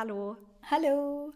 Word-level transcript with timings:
Hallo. 0.00 0.34
Hallo. 0.70 1.30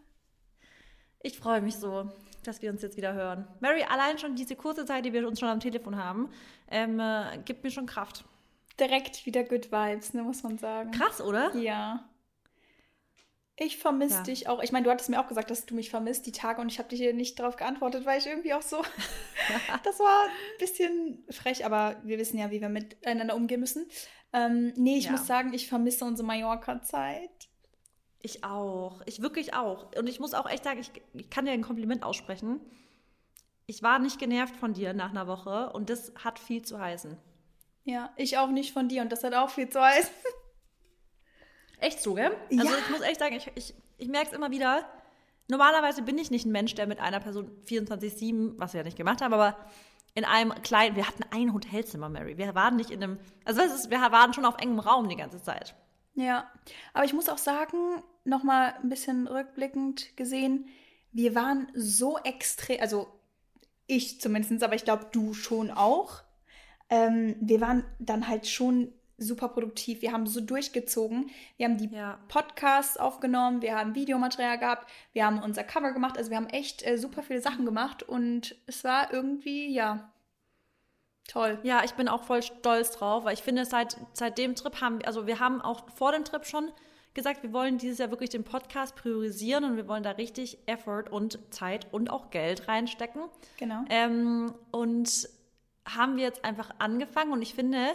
Ich 1.20 1.38
freue 1.38 1.60
mich 1.60 1.76
so, 1.76 2.10
dass 2.44 2.62
wir 2.62 2.70
uns 2.70 2.80
jetzt 2.80 2.96
wieder 2.96 3.12
hören. 3.12 3.46
Mary, 3.60 3.82
allein 3.82 4.16
schon 4.18 4.36
diese 4.36 4.56
kurze 4.56 4.86
Zeit, 4.86 5.04
die 5.04 5.12
wir 5.12 5.28
uns 5.28 5.38
schon 5.38 5.50
am 5.50 5.60
Telefon 5.60 6.02
haben, 6.02 6.30
ähm, 6.70 6.98
äh, 6.98 7.36
gibt 7.44 7.62
mir 7.62 7.70
schon 7.70 7.84
Kraft. 7.84 8.24
Direkt 8.80 9.26
wieder 9.26 9.44
Good 9.44 9.70
Vibes, 9.70 10.14
ne, 10.14 10.22
muss 10.22 10.42
man 10.44 10.56
sagen. 10.56 10.92
Krass, 10.92 11.20
oder? 11.20 11.54
Ja. 11.56 12.08
Ich 13.56 13.76
vermisse 13.76 14.14
Ja. 14.16 14.22
dich 14.22 14.48
auch. 14.48 14.62
Ich 14.62 14.72
meine, 14.72 14.84
du 14.84 14.90
hattest 14.90 15.10
mir 15.10 15.20
auch 15.20 15.28
gesagt, 15.28 15.50
dass 15.50 15.66
du 15.66 15.74
mich 15.74 15.90
vermisst, 15.90 16.24
die 16.24 16.32
Tage, 16.32 16.62
und 16.62 16.72
ich 16.72 16.78
habe 16.78 16.88
dir 16.88 17.12
nicht 17.12 17.38
darauf 17.38 17.56
geantwortet, 17.56 18.06
weil 18.06 18.18
ich 18.18 18.26
irgendwie 18.26 18.54
auch 18.54 18.62
so. 18.62 18.78
das 19.84 20.00
war 20.00 20.22
ein 20.24 20.58
bisschen 20.58 21.22
frech, 21.28 21.66
aber 21.66 21.96
wir 22.02 22.16
wissen 22.18 22.38
ja, 22.38 22.50
wie 22.50 22.62
wir 22.62 22.70
miteinander 22.70 23.36
umgehen 23.36 23.60
müssen. 23.60 23.86
Ähm, 24.32 24.72
nee, 24.76 24.96
ich 24.96 25.04
Ja. 25.04 25.10
muss 25.10 25.26
sagen, 25.26 25.52
ich 25.52 25.68
vermisse 25.68 26.06
unsere 26.06 26.26
Mallorca-Zeit. 26.26 27.28
Ich 28.24 28.42
auch. 28.42 29.02
Ich 29.04 29.20
wirklich 29.20 29.52
auch. 29.52 29.92
Und 29.98 30.06
ich 30.08 30.18
muss 30.18 30.32
auch 30.32 30.48
echt 30.48 30.64
sagen, 30.64 30.80
ich, 30.80 30.90
ich 31.12 31.28
kann 31.28 31.44
dir 31.44 31.52
ein 31.52 31.60
Kompliment 31.60 32.02
aussprechen. 32.02 32.58
Ich 33.66 33.82
war 33.82 33.98
nicht 33.98 34.18
genervt 34.18 34.56
von 34.56 34.72
dir 34.72 34.94
nach 34.94 35.10
einer 35.10 35.26
Woche 35.26 35.70
und 35.74 35.90
das 35.90 36.10
hat 36.24 36.38
viel 36.38 36.62
zu 36.62 36.80
heißen. 36.80 37.18
Ja, 37.84 38.14
ich 38.16 38.38
auch 38.38 38.48
nicht 38.48 38.72
von 38.72 38.88
dir, 38.88 39.02
und 39.02 39.12
das 39.12 39.24
hat 39.24 39.34
auch 39.34 39.50
viel 39.50 39.68
zu 39.68 39.78
heißen. 39.78 40.10
Echt 41.80 42.00
so, 42.00 42.14
gell? 42.14 42.34
Also 42.50 42.64
Ja. 42.72 42.78
ich 42.78 42.88
muss 42.90 43.02
echt 43.02 43.20
sagen, 43.20 43.34
ich, 43.36 43.50
ich, 43.56 43.74
ich 43.98 44.08
merke 44.08 44.28
es 44.28 44.32
immer 44.32 44.50
wieder. 44.50 44.88
Normalerweise 45.48 46.00
bin 46.00 46.16
ich 46.16 46.30
nicht 46.30 46.46
ein 46.46 46.52
Mensch, 46.52 46.74
der 46.74 46.86
mit 46.86 46.98
einer 47.00 47.20
Person 47.20 47.50
24-7, 47.66 48.54
was 48.56 48.72
wir 48.72 48.80
ja 48.80 48.84
nicht 48.84 48.96
gemacht 48.96 49.20
haben, 49.20 49.34
aber 49.34 49.58
in 50.14 50.24
einem 50.24 50.54
kleinen, 50.62 50.96
wir 50.96 51.06
hatten 51.06 51.24
ein 51.30 51.52
Hotelzimmer, 51.52 52.08
Mary. 52.08 52.38
Wir 52.38 52.54
waren 52.54 52.76
nicht 52.76 52.88
in 52.88 53.02
einem, 53.02 53.18
also 53.44 53.60
es 53.60 53.74
ist, 53.74 53.90
wir 53.90 53.98
waren 54.00 54.32
schon 54.32 54.46
auf 54.46 54.56
engem 54.58 54.78
Raum 54.78 55.10
die 55.10 55.16
ganze 55.16 55.42
Zeit. 55.42 55.74
Ja, 56.14 56.50
aber 56.94 57.04
ich 57.04 57.12
muss 57.12 57.28
auch 57.28 57.36
sagen, 57.38 58.02
nochmal 58.24 58.74
ein 58.82 58.88
bisschen 58.88 59.26
rückblickend 59.26 60.16
gesehen, 60.16 60.66
wir 61.12 61.34
waren 61.34 61.68
so 61.74 62.18
extrem, 62.18 62.80
also 62.80 63.06
ich 63.86 64.20
zumindest, 64.20 64.62
aber 64.62 64.74
ich 64.74 64.84
glaube, 64.84 65.06
du 65.12 65.34
schon 65.34 65.70
auch. 65.70 66.22
Ähm, 66.90 67.36
wir 67.40 67.60
waren 67.60 67.84
dann 67.98 68.26
halt 68.28 68.46
schon 68.46 68.92
super 69.16 69.48
produktiv. 69.48 70.02
Wir 70.02 70.12
haben 70.12 70.26
so 70.26 70.40
durchgezogen. 70.40 71.30
Wir 71.56 71.66
haben 71.66 71.76
die 71.78 71.88
Ja. 71.88 72.18
Podcasts 72.28 72.96
aufgenommen, 72.96 73.62
wir 73.62 73.76
haben 73.76 73.94
Videomaterial 73.94 74.58
gehabt, 74.58 74.90
wir 75.12 75.24
haben 75.24 75.40
unser 75.40 75.64
Cover 75.64 75.92
gemacht. 75.92 76.18
Also 76.18 76.30
wir 76.30 76.36
haben 76.36 76.48
echt 76.48 76.84
äh, 76.86 76.98
super 76.98 77.22
viele 77.22 77.40
Sachen 77.40 77.64
gemacht 77.64 78.02
und 78.02 78.56
es 78.66 78.82
war 78.84 79.12
irgendwie, 79.12 79.72
ja, 79.72 80.12
toll. 81.28 81.58
Ja, 81.62 81.84
ich 81.84 81.92
bin 81.94 82.08
auch 82.08 82.24
voll 82.24 82.42
stolz 82.42 82.90
drauf, 82.92 83.24
weil 83.24 83.34
ich 83.34 83.42
finde, 83.42 83.64
seit, 83.64 83.96
seit 84.12 84.36
dem 84.38 84.54
Trip 84.56 84.80
haben 84.80 84.98
wir, 84.98 85.06
also 85.06 85.26
wir 85.26 85.38
haben 85.38 85.60
auch 85.60 85.88
vor 85.90 86.12
dem 86.12 86.24
Trip 86.24 86.44
schon 86.44 86.72
gesagt, 87.14 87.42
wir 87.42 87.52
wollen 87.52 87.78
dieses 87.78 87.98
Jahr 87.98 88.10
wirklich 88.10 88.30
den 88.30 88.44
Podcast 88.44 88.96
priorisieren 88.96 89.64
und 89.64 89.76
wir 89.76 89.88
wollen 89.88 90.02
da 90.02 90.12
richtig 90.12 90.58
Effort 90.66 91.04
und 91.10 91.38
Zeit 91.54 91.86
und 91.92 92.10
auch 92.10 92.30
Geld 92.30 92.68
reinstecken. 92.68 93.22
Genau. 93.56 93.84
Ähm, 93.88 94.52
und 94.72 95.28
haben 95.86 96.16
wir 96.16 96.24
jetzt 96.24 96.44
einfach 96.44 96.70
angefangen 96.78 97.32
und 97.32 97.42
ich 97.42 97.54
finde, 97.54 97.86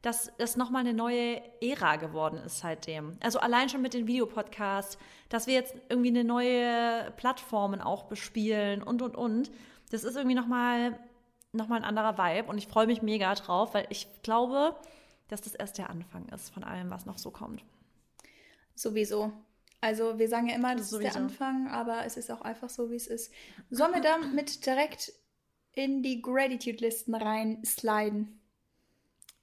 dass 0.00 0.32
das 0.38 0.56
nochmal 0.56 0.80
eine 0.80 0.94
neue 0.94 1.40
Ära 1.60 1.96
geworden 1.96 2.38
ist 2.38 2.58
seitdem. 2.58 3.16
Also 3.20 3.38
allein 3.38 3.68
schon 3.68 3.82
mit 3.82 3.94
den 3.94 4.06
Videopodcasts, 4.06 4.98
dass 5.28 5.46
wir 5.46 5.54
jetzt 5.54 5.74
irgendwie 5.88 6.08
eine 6.08 6.24
neue 6.24 7.12
Plattformen 7.16 7.80
auch 7.80 8.04
bespielen 8.04 8.82
und, 8.82 9.02
und, 9.02 9.16
und. 9.16 9.50
Das 9.90 10.02
ist 10.04 10.16
irgendwie 10.16 10.34
nochmal 10.34 10.98
noch 11.52 11.68
mal 11.68 11.76
ein 11.76 11.84
anderer 11.84 12.16
Vibe 12.16 12.48
und 12.48 12.58
ich 12.58 12.66
freue 12.66 12.86
mich 12.86 13.02
mega 13.02 13.34
drauf, 13.34 13.74
weil 13.74 13.86
ich 13.90 14.08
glaube, 14.22 14.74
dass 15.28 15.42
das 15.42 15.54
erst 15.54 15.76
der 15.78 15.90
Anfang 15.90 16.26
ist 16.30 16.50
von 16.52 16.64
allem, 16.64 16.90
was 16.90 17.04
noch 17.04 17.18
so 17.18 17.30
kommt. 17.30 17.62
Sowieso. 18.74 19.32
Also 19.80 20.18
wir 20.18 20.28
sagen 20.28 20.48
ja 20.48 20.54
immer, 20.54 20.74
das 20.74 20.86
ist 20.86 20.90
Sowieso. 20.90 21.12
der 21.12 21.22
Anfang, 21.22 21.68
aber 21.68 22.04
es 22.06 22.16
ist 22.16 22.30
auch 22.30 22.42
einfach 22.42 22.70
so, 22.70 22.90
wie 22.90 22.96
es 22.96 23.08
ist. 23.08 23.32
Sollen 23.70 23.94
wir 23.94 24.00
damit 24.00 24.64
direkt 24.64 25.12
in 25.72 26.02
die 26.02 26.22
Gratitude-Listen 26.22 27.14
rein 27.14 27.62
sliden? 27.64 28.40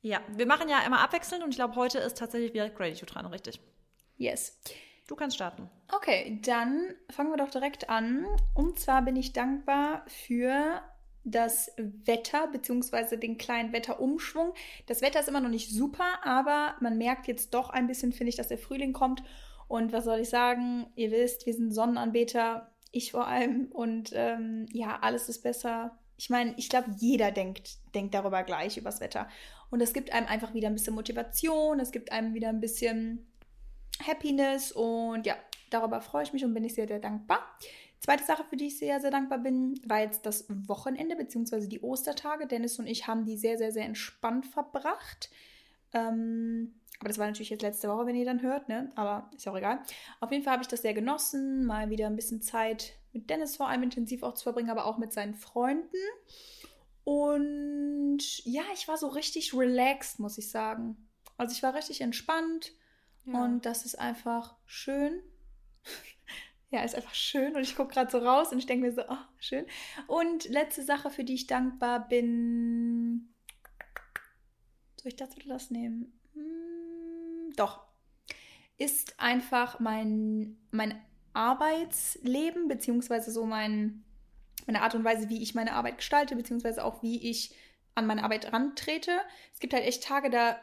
Ja, 0.02 0.22
wir 0.30 0.46
machen 0.46 0.70
ja 0.70 0.80
immer 0.86 1.02
abwechselnd 1.02 1.44
und 1.44 1.50
ich 1.50 1.58
glaube, 1.58 1.76
heute 1.76 2.00
ist 2.00 2.18
tatsächlich 2.18 2.54
wieder 2.54 2.70
Gratitude 2.70 3.12
dran, 3.12 3.26
richtig? 3.26 3.60
Yes. 4.16 4.58
Du 5.08 5.16
kannst 5.16 5.36
starten. 5.36 5.70
Okay, 5.92 6.40
dann 6.44 6.94
fangen 7.10 7.32
wir 7.32 7.38
doch 7.38 7.50
direkt 7.50 7.90
an. 7.90 8.26
Und 8.54 8.80
zwar 8.80 9.02
bin 9.02 9.16
ich 9.16 9.34
dankbar 9.34 10.06
für 10.08 10.82
das 11.24 11.72
Wetter, 11.78 12.48
beziehungsweise 12.48 13.18
den 13.18 13.38
kleinen 13.38 13.74
Wetterumschwung. 13.74 14.54
Das 14.88 15.02
Wetter 15.02 15.20
ist 15.20 15.30
immer 15.30 15.42
noch 15.42 15.50
nicht 15.50 15.70
super, 15.70 16.24
aber 16.24 16.76
man 16.80 16.98
merkt 16.98 17.28
jetzt 17.28 17.54
doch 17.54 17.70
ein 17.70 17.88
bisschen, 17.88 18.14
finde 18.14 18.30
ich, 18.30 18.36
dass 18.36 18.48
der 18.48 18.58
Frühling 18.58 18.94
kommt. 18.94 19.24
Und 19.68 19.94
was 19.94 20.06
soll 20.06 20.20
ich 20.20 20.30
sagen? 20.30 20.88
Ihr 20.96 21.12
wisst, 21.12 21.46
wir 21.46 21.54
sind 21.54 21.72
Sonnenanbeter, 21.72 22.72
ich 22.92 23.12
vor 23.12 23.28
allem. 23.28 23.68
Und 23.72 24.12
ähm, 24.14 24.66
ja, 24.72 24.98
alles 25.02 25.30
ist 25.30 25.44
besser. 25.44 25.98
Ich 26.18 26.30
meine, 26.30 26.54
ich 26.58 26.70
glaube, 26.70 26.90
jeder 26.98 27.32
denkt, 27.32 27.78
denkt 27.94 28.14
darüber 28.14 28.44
gleich, 28.44 28.78
übers 28.78 29.00
Wetter. 29.00 29.28
Und 29.70 29.82
es 29.82 29.94
gibt 29.94 30.12
einem 30.12 30.28
einfach 30.28 30.54
wieder 30.54 30.68
ein 30.68 30.74
bisschen 30.74 30.96
Motivation, 30.96 31.80
es 31.80 31.92
gibt 31.92 32.12
einem 32.12 32.34
wieder 32.34 32.50
ein 32.50 32.60
bisschen 32.60 33.28
Happiness 34.06 34.72
und 34.72 35.26
ja, 35.26 35.36
darüber 35.70 36.02
freue 36.02 36.24
ich 36.24 36.34
mich 36.34 36.44
und 36.44 36.54
bin 36.54 36.64
ich 36.64 36.74
sehr, 36.74 36.88
sehr 36.88 37.00
dankbar. 37.00 37.40
Zweite 38.00 38.24
Sache, 38.24 38.44
für 38.44 38.56
die 38.56 38.68
ich 38.68 38.78
sehr, 38.78 39.00
sehr 39.02 39.12
dankbar 39.12 39.40
bin, 39.40 39.80
war 39.86 40.00
jetzt 40.00 40.26
das 40.26 40.46
Wochenende 40.50 41.16
bzw. 41.16 41.68
die 41.68 41.82
Ostertage. 41.82 42.48
Dennis 42.48 42.80
und 42.80 42.88
ich 42.88 43.08
haben 43.08 43.26
die 43.26 43.38
sehr, 43.38 43.58
sehr, 43.58 43.72
sehr 43.72 43.86
entspannt 43.86 44.46
verbracht. 44.46 45.30
Ähm, 45.94 46.74
aber 47.00 47.10
das 47.10 47.18
war 47.18 47.28
natürlich 47.28 47.50
jetzt 47.50 47.62
letzte 47.62 47.90
Woche, 47.90 48.06
wenn 48.06 48.16
ihr 48.16 48.26
dann 48.26 48.42
hört, 48.42 48.70
ne? 48.70 48.92
Aber 48.96 49.30
ist 49.36 49.48
auch 49.48 49.56
egal. 49.56 49.80
Auf 50.20 50.32
jeden 50.32 50.44
Fall 50.44 50.54
habe 50.54 50.64
ich 50.64 50.68
das 50.68 50.82
sehr 50.82 50.94
genossen, 50.94 51.66
mal 51.66 51.90
wieder 51.90 52.08
ein 52.08 52.16
bisschen 52.16 52.42
Zeit 52.42 52.94
mit 53.12 53.30
Dennis 53.30 53.56
vor 53.56 53.68
allem 53.68 53.84
intensiv 53.84 54.24
auch 54.24 54.34
zu 54.34 54.44
verbringen, 54.44 54.70
aber 54.70 54.86
auch 54.86 54.98
mit 54.98 55.14
seinen 55.14 55.36
Freunden. 55.36 55.98
Und 57.04 58.20
ja, 58.46 58.64
ich 58.74 58.88
war 58.88 58.98
so 58.98 59.08
richtig 59.08 59.54
relaxed, 59.54 60.20
muss 60.20 60.38
ich 60.38 60.52
sagen. 60.52 61.10
Also 61.38 61.54
ich 61.54 61.64
war 61.64 61.74
richtig 61.74 62.02
entspannt. 62.02 62.74
Und 63.26 63.66
das 63.66 63.86
ist 63.86 64.00
einfach 64.00 64.56
schön. 64.66 65.22
Ja, 66.72 66.84
ist 66.84 66.96
einfach 66.96 67.16
schön. 67.16 67.56
Und 67.56 67.62
ich 67.62 67.76
gucke 67.76 67.94
gerade 67.94 68.12
so 68.12 68.20
raus 68.20 68.52
und 68.52 68.60
ich 68.60 68.66
denke 68.66 68.86
mir 68.86 68.94
so, 68.94 69.02
oh, 69.08 69.18
schön. 69.40 69.66
Und 70.08 70.48
letzte 70.50 70.84
Sache, 70.84 71.10
für 71.10 71.24
die 71.24 71.34
ich 71.34 71.48
dankbar 71.48 72.08
bin. 72.08 73.34
Soll 74.98 75.10
ich 75.10 75.16
das 75.16 75.36
oder 75.36 75.48
das 75.48 75.72
nehmen? 75.72 76.20
Hm, 76.34 77.54
doch. 77.56 77.86
Ist 78.78 79.20
einfach 79.20 79.80
mein, 79.80 80.58
mein 80.72 81.02
Arbeitsleben, 81.34 82.68
beziehungsweise 82.68 83.32
so 83.32 83.46
mein, 83.46 84.04
meine 84.68 84.82
Art 84.84 84.94
und 84.94 85.04
Weise, 85.04 85.30
wie 85.30 85.42
ich 85.42 85.56
meine 85.56 85.74
Arbeit 85.74 85.98
gestalte, 85.98 86.36
beziehungsweise 86.36 86.84
auch 86.84 87.02
wie 87.02 87.30
ich 87.30 87.56
an 87.96 88.06
meine 88.06 88.24
Arbeit 88.24 88.54
rantrete. 88.54 89.20
Es 89.54 89.60
gibt 89.60 89.74
halt 89.74 89.86
echt 89.86 90.04
Tage, 90.04 90.30
da 90.30 90.58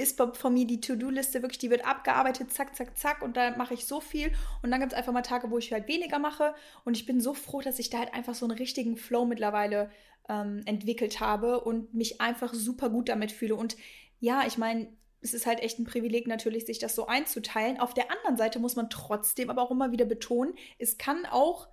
ist 0.00 0.18
von 0.18 0.54
mir 0.54 0.66
die 0.66 0.80
To-Do-Liste 0.80 1.42
wirklich, 1.42 1.58
die 1.58 1.70
wird 1.70 1.86
abgearbeitet, 1.86 2.52
zack, 2.52 2.74
zack, 2.74 2.96
zack, 2.96 3.22
und 3.22 3.36
da 3.36 3.56
mache 3.56 3.74
ich 3.74 3.86
so 3.86 4.00
viel. 4.00 4.32
Und 4.62 4.70
dann 4.70 4.80
gibt 4.80 4.92
es 4.92 4.98
einfach 4.98 5.12
mal 5.12 5.22
Tage, 5.22 5.50
wo 5.50 5.58
ich 5.58 5.72
halt 5.72 5.88
weniger 5.88 6.18
mache. 6.18 6.54
Und 6.84 6.96
ich 6.96 7.04
bin 7.04 7.20
so 7.20 7.34
froh, 7.34 7.60
dass 7.60 7.78
ich 7.78 7.90
da 7.90 7.98
halt 7.98 8.14
einfach 8.14 8.34
so 8.34 8.46
einen 8.46 8.56
richtigen 8.56 8.96
Flow 8.96 9.26
mittlerweile 9.26 9.90
ähm, 10.28 10.62
entwickelt 10.64 11.20
habe 11.20 11.60
und 11.60 11.92
mich 11.94 12.20
einfach 12.20 12.54
super 12.54 12.88
gut 12.88 13.08
damit 13.08 13.32
fühle. 13.32 13.54
Und 13.54 13.76
ja, 14.20 14.46
ich 14.46 14.56
meine, 14.56 14.88
es 15.20 15.34
ist 15.34 15.46
halt 15.46 15.60
echt 15.60 15.78
ein 15.78 15.84
Privileg 15.84 16.26
natürlich, 16.26 16.66
sich 16.66 16.78
das 16.78 16.94
so 16.94 17.06
einzuteilen. 17.06 17.78
Auf 17.78 17.94
der 17.94 18.10
anderen 18.10 18.36
Seite 18.36 18.58
muss 18.58 18.76
man 18.76 18.90
trotzdem 18.90 19.50
aber 19.50 19.62
auch 19.62 19.70
immer 19.70 19.92
wieder 19.92 20.04
betonen, 20.04 20.54
es 20.78 20.98
kann 20.98 21.26
auch 21.26 21.68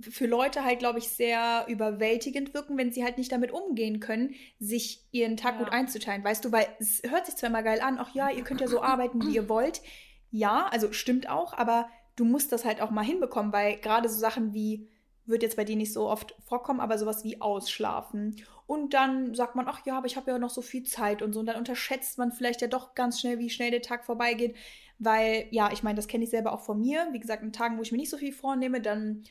für 0.00 0.26
Leute 0.26 0.64
halt, 0.64 0.78
glaube 0.78 0.98
ich, 0.98 1.08
sehr 1.08 1.66
überwältigend 1.68 2.54
wirken, 2.54 2.78
wenn 2.78 2.92
sie 2.92 3.04
halt 3.04 3.18
nicht 3.18 3.32
damit 3.32 3.52
umgehen 3.52 4.00
können, 4.00 4.34
sich 4.58 5.04
ihren 5.12 5.36
Tag 5.36 5.54
Ja. 5.54 5.64
gut 5.64 5.72
einzuteilen. 5.72 6.24
Weißt 6.24 6.44
du, 6.44 6.52
weil 6.52 6.66
es 6.78 7.02
hört 7.08 7.26
sich 7.26 7.36
zwar 7.36 7.50
immer 7.50 7.62
geil 7.62 7.80
an, 7.80 7.98
ach 7.98 8.14
ja, 8.14 8.30
ihr 8.30 8.44
könnt 8.44 8.60
ja 8.60 8.68
so 8.68 8.82
arbeiten, 8.82 9.22
wie 9.26 9.34
ihr 9.34 9.48
wollt. 9.48 9.82
Ja, 10.30 10.66
also 10.70 10.92
stimmt 10.92 11.28
auch, 11.28 11.52
aber 11.52 11.88
du 12.16 12.24
musst 12.24 12.52
das 12.52 12.64
halt 12.64 12.80
auch 12.80 12.90
mal 12.90 13.04
hinbekommen, 13.04 13.52
weil 13.52 13.76
gerade 13.76 14.08
so 14.08 14.18
Sachen 14.18 14.54
wie, 14.54 14.88
wird 15.24 15.42
jetzt 15.42 15.56
bei 15.56 15.64
dir 15.64 15.76
nicht 15.76 15.92
so 15.92 16.08
oft 16.08 16.34
vorkommen, 16.42 16.80
aber 16.80 16.98
sowas 16.98 17.22
wie 17.22 17.40
Ausschlafen. 17.40 18.36
Und 18.66 18.94
dann 18.94 19.34
sagt 19.34 19.54
man, 19.54 19.68
ach 19.68 19.84
ja, 19.84 19.98
aber 19.98 20.06
ich 20.06 20.16
habe 20.16 20.30
ja 20.30 20.38
noch 20.38 20.50
so 20.50 20.62
viel 20.62 20.84
Zeit 20.84 21.22
und 21.22 21.32
so. 21.32 21.40
Und 21.40 21.46
dann 21.46 21.56
unterschätzt 21.56 22.18
man 22.18 22.32
vielleicht 22.32 22.60
ja 22.60 22.66
doch 22.66 22.94
ganz 22.94 23.20
schnell, 23.20 23.38
wie 23.38 23.50
schnell 23.50 23.70
der 23.70 23.82
Tag 23.82 24.04
vorbeigeht. 24.04 24.56
Weil, 24.98 25.46
ja, 25.50 25.70
ich 25.72 25.82
meine, 25.82 25.96
das 25.96 26.08
kenne 26.08 26.24
ich 26.24 26.30
selber 26.30 26.52
auch 26.52 26.60
von 26.60 26.80
mir. 26.80 27.08
Wie 27.12 27.20
gesagt, 27.20 27.42
an 27.42 27.52
Tagen, 27.52 27.78
wo 27.78 27.82
ich 27.82 27.92
mir 27.92 27.98
nicht 27.98 28.10
so 28.10 28.16
viel 28.16 28.32
vornehme, 28.32 28.80
dann 28.80 29.24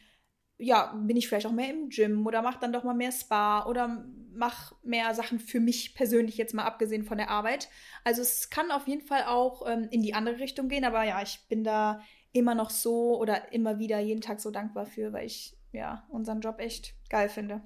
ja, 0.62 0.94
bin 0.96 1.18
ich 1.18 1.28
vielleicht 1.28 1.48
auch 1.48 1.52
mehr 1.52 1.70
im 1.70 1.90
Gym 1.90 2.26
oder 2.26 2.42
mach 2.42 2.58
dann 2.58 2.72
doch 2.72 2.84
mal 2.84 2.94
mehr 2.94 3.12
Spa 3.12 3.66
oder 3.66 4.06
mach 4.34 4.74
mehr 4.84 5.14
Sachen 5.14 5.40
für 5.40 5.60
mich 5.60 5.96
persönlich 5.96 6.38
jetzt 6.38 6.54
mal 6.54 6.64
abgesehen 6.64 7.04
von 7.04 7.18
der 7.18 7.30
Arbeit. 7.30 7.70
Also 8.04 8.22
es 8.22 8.50
kann 8.50 8.72
auf 8.72 8.88
jeden 8.88 9.02
Fall 9.02 9.26
auch 9.26 9.68
ähm, 9.68 9.88
in 9.92 10.02
die 10.02 10.14
andere 10.14 10.40
Richtung 10.40 10.70
gehen, 10.70 10.86
aber 10.86 11.04
ja, 11.04 11.22
ich 11.22 11.40
bin 11.50 11.64
da 11.64 12.02
immer 12.32 12.56
noch 12.56 12.70
so 12.70 13.20
oder 13.20 13.52
immer 13.52 13.80
wieder 13.80 14.00
jeden 14.00 14.22
Tag 14.22 14.40
so 14.40 14.52
dankbar 14.52 14.86
für, 14.86 15.12
weil 15.12 15.26
ich 15.26 15.58
ja 15.72 16.06
unseren 16.10 16.42
Job 16.42 16.60
echt 16.60 16.94
geil 17.10 17.28
finde. 17.28 17.62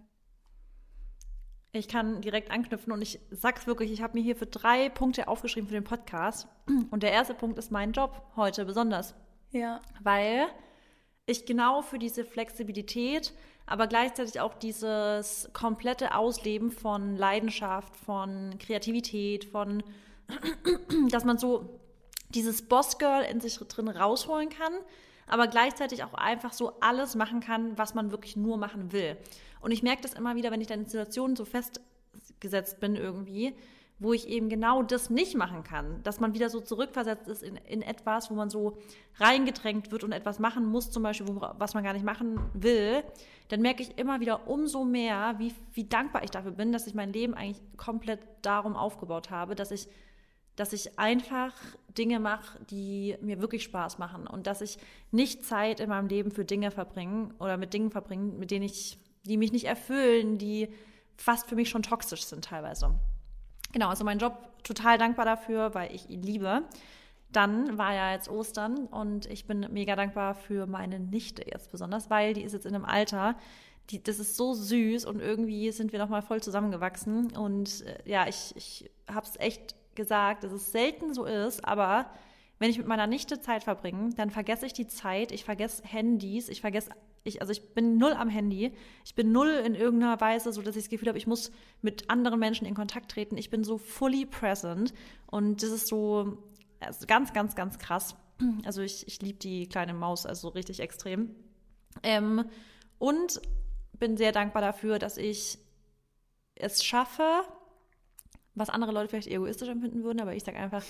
Ich 1.71 1.89
kann 1.89 2.21
direkt 2.21 2.51
anknüpfen 2.51 2.93
und 2.93 3.01
ich 3.01 3.19
sag's 3.31 3.67
wirklich, 3.67 3.91
ich 3.91 4.01
habe 4.01 4.17
mir 4.17 4.23
hier 4.23 4.37
für 4.37 4.45
drei 4.45 4.87
Punkte 4.87 5.27
aufgeschrieben 5.27 5.67
für 5.67 5.73
den 5.73 5.83
Podcast. 5.83 6.47
Und 6.89 7.03
der 7.03 7.11
erste 7.11 7.33
Punkt 7.33 7.59
ist 7.59 7.69
mein 7.69 7.91
Job 7.91 8.21
heute 8.37 8.63
besonders. 8.63 9.13
Ja. 9.51 9.81
Weil 10.01 10.47
ich 11.25 11.45
genau 11.45 11.81
für 11.81 11.99
diese 11.99 12.23
Flexibilität, 12.23 13.33
aber 13.65 13.87
gleichzeitig 13.87 14.39
auch 14.39 14.53
dieses 14.53 15.49
komplette 15.53 16.15
Ausleben 16.15 16.71
von 16.71 17.15
Leidenschaft, 17.15 17.95
von 17.95 18.57
Kreativität, 18.59 19.45
von, 19.45 19.83
dass 21.09 21.25
man 21.25 21.37
so 21.37 21.79
dieses 22.29 22.67
Boss-Girl 22.67 23.23
in 23.23 23.41
sich 23.41 23.57
drin 23.57 23.87
rausholen 23.87 24.49
kann, 24.49 24.73
aber 25.27 25.47
gleichzeitig 25.47 26.03
auch 26.03 26.13
einfach 26.13 26.53
so 26.53 26.73
alles 26.79 27.15
machen 27.15 27.39
kann, 27.39 27.77
was 27.77 27.95
man 27.95 28.11
wirklich 28.11 28.35
nur 28.35 28.57
machen 28.57 28.91
will. 28.91 29.17
Und 29.61 29.71
ich 29.71 29.81
merke 29.81 30.03
das 30.03 30.13
immer 30.13 30.35
wieder, 30.35 30.51
wenn 30.51 30.61
ich 30.61 30.67
dann 30.67 30.81
in 30.81 30.85
Situationen 30.85 31.35
so 31.35 31.45
festgesetzt 31.45 32.79
bin 32.79 32.95
irgendwie, 32.95 33.55
wo 33.97 34.11
ich 34.11 34.27
eben 34.27 34.49
genau 34.49 34.83
das 34.83 35.09
nicht 35.09 35.35
machen 35.35 35.63
kann, 35.63 36.03
dass 36.03 36.19
man 36.19 36.33
wieder 36.33 36.49
so 36.49 36.59
zurückversetzt 36.59 37.27
ist 37.29 37.43
in, 37.43 37.55
in 37.55 37.81
etwas, 37.81 38.29
wo 38.29 38.35
man 38.35 38.49
so 38.49 38.77
reingedrängt 39.17 39.91
wird 39.91 40.03
und 40.03 40.11
etwas 40.11 40.37
machen 40.39 40.65
muss, 40.65 40.91
zum 40.91 41.03
Beispiel, 41.03 41.27
wo, 41.27 41.41
was 41.57 41.73
man 41.73 41.83
gar 41.83 41.93
nicht 41.93 42.05
machen 42.05 42.39
will, 42.53 43.03
dann 43.47 43.61
merke 43.61 43.83
ich 43.83 43.97
immer 43.97 44.19
wieder 44.19 44.47
umso 44.47 44.83
mehr, 44.83 45.35
wie, 45.37 45.53
wie 45.73 45.85
dankbar 45.85 46.23
ich 46.23 46.31
dafür 46.31 46.51
bin, 46.51 46.73
dass 46.73 46.87
ich 46.87 46.93
mein 46.93 47.13
Leben 47.13 47.33
eigentlich 47.33 47.61
komplett 47.77 48.19
darum 48.41 48.75
aufgebaut 48.75 49.29
habe, 49.29 49.55
dass 49.55 49.71
ich, 49.71 49.87
dass 50.57 50.73
ich 50.73 50.99
einfach 50.99 51.53
Dinge 51.97 52.19
mache, 52.19 52.59
die 52.65 53.15
mir 53.21 53.39
wirklich 53.39 53.63
Spaß 53.63 53.97
machen 53.97 54.27
und 54.27 54.45
dass 54.45 54.59
ich 54.59 54.77
nicht 55.11 55.45
Zeit 55.45 55.79
in 55.79 55.87
meinem 55.87 56.09
Leben 56.09 56.31
für 56.31 56.43
Dinge 56.43 56.69
verbringe 56.71 57.29
oder 57.39 57.55
mit 57.55 57.73
Dingen 57.73 57.91
verbringe, 57.91 58.33
mit 58.33 58.51
denen 58.51 58.65
ich, 58.65 58.97
die 59.25 59.37
mich 59.37 59.53
nicht 59.53 59.65
erfüllen, 59.65 60.37
die 60.37 60.67
fast 61.15 61.47
für 61.47 61.55
mich 61.55 61.69
schon 61.69 61.83
toxisch 61.83 62.25
sind 62.25 62.43
teilweise. 62.43 62.93
Genau, 63.75 63.89
also 63.89 64.05
mein 64.05 64.19
Job 64.19 64.37
total 64.63 64.97
dankbar 64.97 65.25
dafür, 65.25 65.75
weil 65.75 65.93
ich 65.93 66.09
ihn 66.09 66.21
liebe. 66.23 66.63
Dann 67.33 67.77
war 67.77 67.93
ja 67.93 68.13
jetzt 68.13 68.29
Ostern 68.29 68.85
und 68.85 69.25
ich 69.25 69.47
bin 69.47 69.67
mega 69.69 69.97
dankbar 69.97 70.33
für 70.33 70.65
meine 70.65 70.97
Nichte 70.97 71.43
jetzt 71.45 71.73
besonders, 71.73 72.09
weil 72.09 72.33
die 72.33 72.43
ist 72.43 72.53
jetzt 72.53 72.65
in 72.65 72.73
einem 72.73 72.85
Alter, 72.85 73.35
die, 73.89 74.01
das 74.01 74.19
ist 74.19 74.37
so 74.37 74.53
süß 74.53 75.03
und 75.03 75.19
irgendwie 75.19 75.73
sind 75.73 75.91
wir 75.91 75.99
nochmal 75.99 76.21
voll 76.21 76.41
zusammengewachsen. 76.41 77.35
Und 77.35 77.85
äh, 77.85 77.97
ja, 78.05 78.29
ich, 78.29 78.53
ich 78.55 78.89
habe 79.13 79.25
es 79.25 79.37
echt 79.41 79.75
gesagt, 79.93 80.45
dass 80.45 80.53
es 80.53 80.71
selten 80.71 81.13
so 81.13 81.25
ist, 81.25 81.65
aber 81.65 82.09
wenn 82.59 82.69
ich 82.69 82.77
mit 82.77 82.87
meiner 82.87 83.07
Nichte 83.07 83.41
Zeit 83.41 83.65
verbringe, 83.65 84.11
dann 84.15 84.29
vergesse 84.29 84.67
ich 84.67 84.71
die 84.71 84.87
Zeit, 84.87 85.33
ich 85.33 85.43
vergesse 85.43 85.83
Handys, 85.83 86.47
ich 86.47 86.61
vergesse 86.61 86.91
ich, 87.25 87.41
also 87.41 87.51
ich 87.51 87.73
bin 87.73 87.97
null 87.97 88.13
am 88.13 88.29
Handy. 88.29 88.71
Ich 89.03 89.15
bin 89.15 89.31
null 89.31 89.49
in 89.49 89.75
irgendeiner 89.75 90.21
Weise, 90.21 90.53
so 90.53 90.61
dass 90.61 90.75
ich 90.75 90.83
das 90.83 90.89
Gefühl 90.89 91.09
habe, 91.09 91.17
ich 91.17 91.27
muss 91.27 91.51
mit 91.81 92.09
anderen 92.09 92.39
Menschen 92.39 92.65
in 92.65 92.75
Kontakt 92.75 93.11
treten. 93.11 93.37
Ich 93.37 93.49
bin 93.49 93.63
so 93.63 93.77
fully 93.77 94.25
present. 94.25 94.93
Und 95.25 95.63
das 95.63 95.71
ist 95.71 95.87
so 95.87 96.37
also 96.79 97.05
ganz, 97.07 97.33
ganz, 97.33 97.55
ganz 97.55 97.79
krass. 97.79 98.15
Also 98.65 98.81
ich, 98.81 99.07
ich 99.07 99.21
liebe 99.21 99.39
die 99.39 99.67
kleine 99.67 99.93
Maus, 99.93 100.25
also 100.25 100.49
richtig 100.49 100.79
extrem. 100.79 101.33
Ähm, 102.03 102.45
und 102.99 103.41
bin 103.93 104.17
sehr 104.17 104.31
dankbar 104.31 104.61
dafür, 104.61 104.99
dass 104.99 105.17
ich 105.17 105.57
es 106.55 106.83
schaffe, 106.83 107.41
was 108.53 108.69
andere 108.69 108.91
Leute 108.91 109.09
vielleicht 109.09 109.27
egoistisch 109.27 109.69
empfinden 109.69 110.03
würden, 110.03 110.21
aber 110.21 110.35
ich 110.35 110.43
sage 110.43 110.57
einfach, 110.57 110.83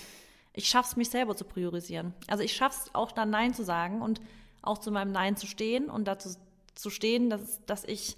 ich 0.53 0.67
schaffe 0.67 0.89
es, 0.89 0.95
mich 0.95 1.09
selber 1.09 1.35
zu 1.35 1.45
priorisieren. 1.45 2.13
Also 2.27 2.43
ich 2.43 2.53
schaffe 2.53 2.79
es 2.83 2.95
auch 2.95 3.11
dann 3.11 3.29
Nein 3.29 3.53
zu 3.53 3.63
sagen 3.63 4.01
und 4.01 4.21
auch 4.65 4.77
zu 4.77 4.91
meinem 4.91 5.11
Nein 5.11 5.37
zu 5.37 5.47
stehen 5.47 5.89
und 5.89 6.07
dazu 6.07 6.29
zu 6.75 6.89
stehen, 6.89 7.29
dass, 7.29 7.65
dass 7.65 7.83
ich 7.85 8.17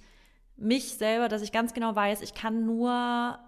mich 0.55 0.95
selber, 0.95 1.29
dass 1.29 1.43
ich 1.43 1.51
ganz 1.51 1.73
genau 1.73 1.95
weiß, 1.95 2.21
ich 2.21 2.33
kann 2.33 2.65
nur 2.65 3.39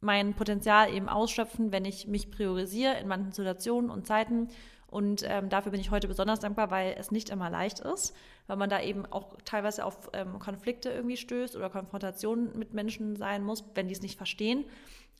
mein 0.00 0.34
Potenzial 0.34 0.92
eben 0.92 1.08
ausschöpfen, 1.08 1.72
wenn 1.72 1.84
ich 1.84 2.06
mich 2.06 2.30
priorisiere 2.30 2.98
in 2.98 3.06
manchen 3.06 3.32
Situationen 3.32 3.90
und 3.90 4.06
Zeiten. 4.06 4.48
Und 4.86 5.22
ähm, 5.24 5.48
dafür 5.48 5.70
bin 5.70 5.80
ich 5.80 5.92
heute 5.92 6.08
besonders 6.08 6.40
dankbar, 6.40 6.70
weil 6.72 6.96
es 6.98 7.12
nicht 7.12 7.30
immer 7.30 7.48
leicht 7.48 7.78
ist, 7.78 8.12
weil 8.48 8.56
man 8.56 8.68
da 8.68 8.80
eben 8.82 9.06
auch 9.06 9.36
teilweise 9.44 9.84
auf 9.84 10.10
ähm, 10.12 10.40
Konflikte 10.40 10.90
irgendwie 10.90 11.16
stößt 11.16 11.54
oder 11.54 11.70
Konfrontationen 11.70 12.58
mit 12.58 12.74
Menschen 12.74 13.14
sein 13.14 13.44
muss, 13.44 13.62
wenn 13.74 13.86
die 13.86 13.94
es 13.94 14.02
nicht 14.02 14.16
verstehen. 14.16 14.64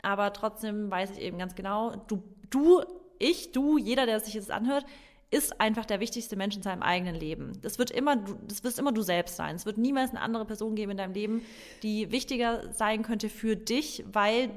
Aber 0.03 0.33
trotzdem 0.33 0.91
weiß 0.91 1.13
ich 1.13 1.21
eben 1.21 1.39
ganz 1.39 1.55
genau, 1.55 1.95
du, 2.09 2.23
du, 2.49 2.83
ich, 3.19 3.53
du, 3.53 3.79
jeder, 3.79 4.07
der 4.07 4.19
sich 4.19 4.35
jetzt 4.35 4.51
anhört, 4.51 4.87
ist 5.31 5.61
einfach 5.61 5.87
der 5.87 6.01
wichtigste 6.01 6.37
Mensch 6.37 6.57
in 6.57 6.63
seinem 6.63 6.83
eigenen 6.83 7.15
Leben. 7.15 7.53
Das 7.63 7.79
wird 7.79 7.91
immer, 7.91 8.17
das 8.17 8.65
wirst 8.65 8.79
immer 8.79 8.93
du 8.93 9.03
selbst 9.03 9.37
sein. 9.37 9.55
Es 9.55 9.65
wird 9.65 9.79
niemals 9.79 10.11
eine 10.11 10.21
andere 10.21 10.45
Person 10.45 10.75
geben 10.75 10.93
in 10.93 10.97
deinem 10.97 11.15
Leben, 11.15 11.43
die 11.83 12.11
wichtiger 12.11 12.73
sein 12.73 13.03
könnte 13.03 13.29
für 13.29 13.57
dich, 13.57 14.05
weil 14.11 14.51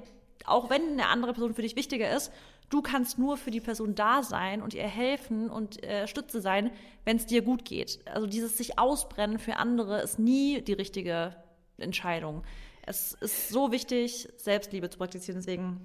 auch 0.45 0.69
wenn 0.69 0.93
eine 0.93 1.07
andere 1.07 1.33
Person 1.33 1.53
für 1.53 1.61
dich 1.61 1.75
wichtiger 1.75 2.11
ist, 2.15 2.31
du 2.69 2.81
kannst 2.81 3.19
nur 3.19 3.37
für 3.37 3.51
die 3.51 3.61
Person 3.61 3.93
da 3.93 4.23
sein 4.23 4.63
und 4.63 4.73
ihr 4.73 4.87
helfen 4.87 5.49
und 5.51 5.83
äh, 5.83 6.07
Stütze 6.07 6.41
sein, 6.41 6.71
wenn 7.05 7.17
es 7.17 7.27
dir 7.27 7.43
gut 7.43 7.65
geht. 7.65 7.99
Also 8.07 8.25
dieses 8.25 8.57
sich 8.57 8.79
ausbrennen 8.79 9.37
für 9.37 9.57
andere 9.57 10.01
ist 10.01 10.17
nie 10.17 10.61
die 10.61 10.73
richtige 10.73 11.35
Entscheidung. 11.77 12.43
Es 12.85 13.13
ist 13.13 13.49
so 13.49 13.71
wichtig, 13.71 14.27
Selbstliebe 14.37 14.89
zu 14.89 14.97
praktizieren. 14.97 15.39
Deswegen 15.39 15.81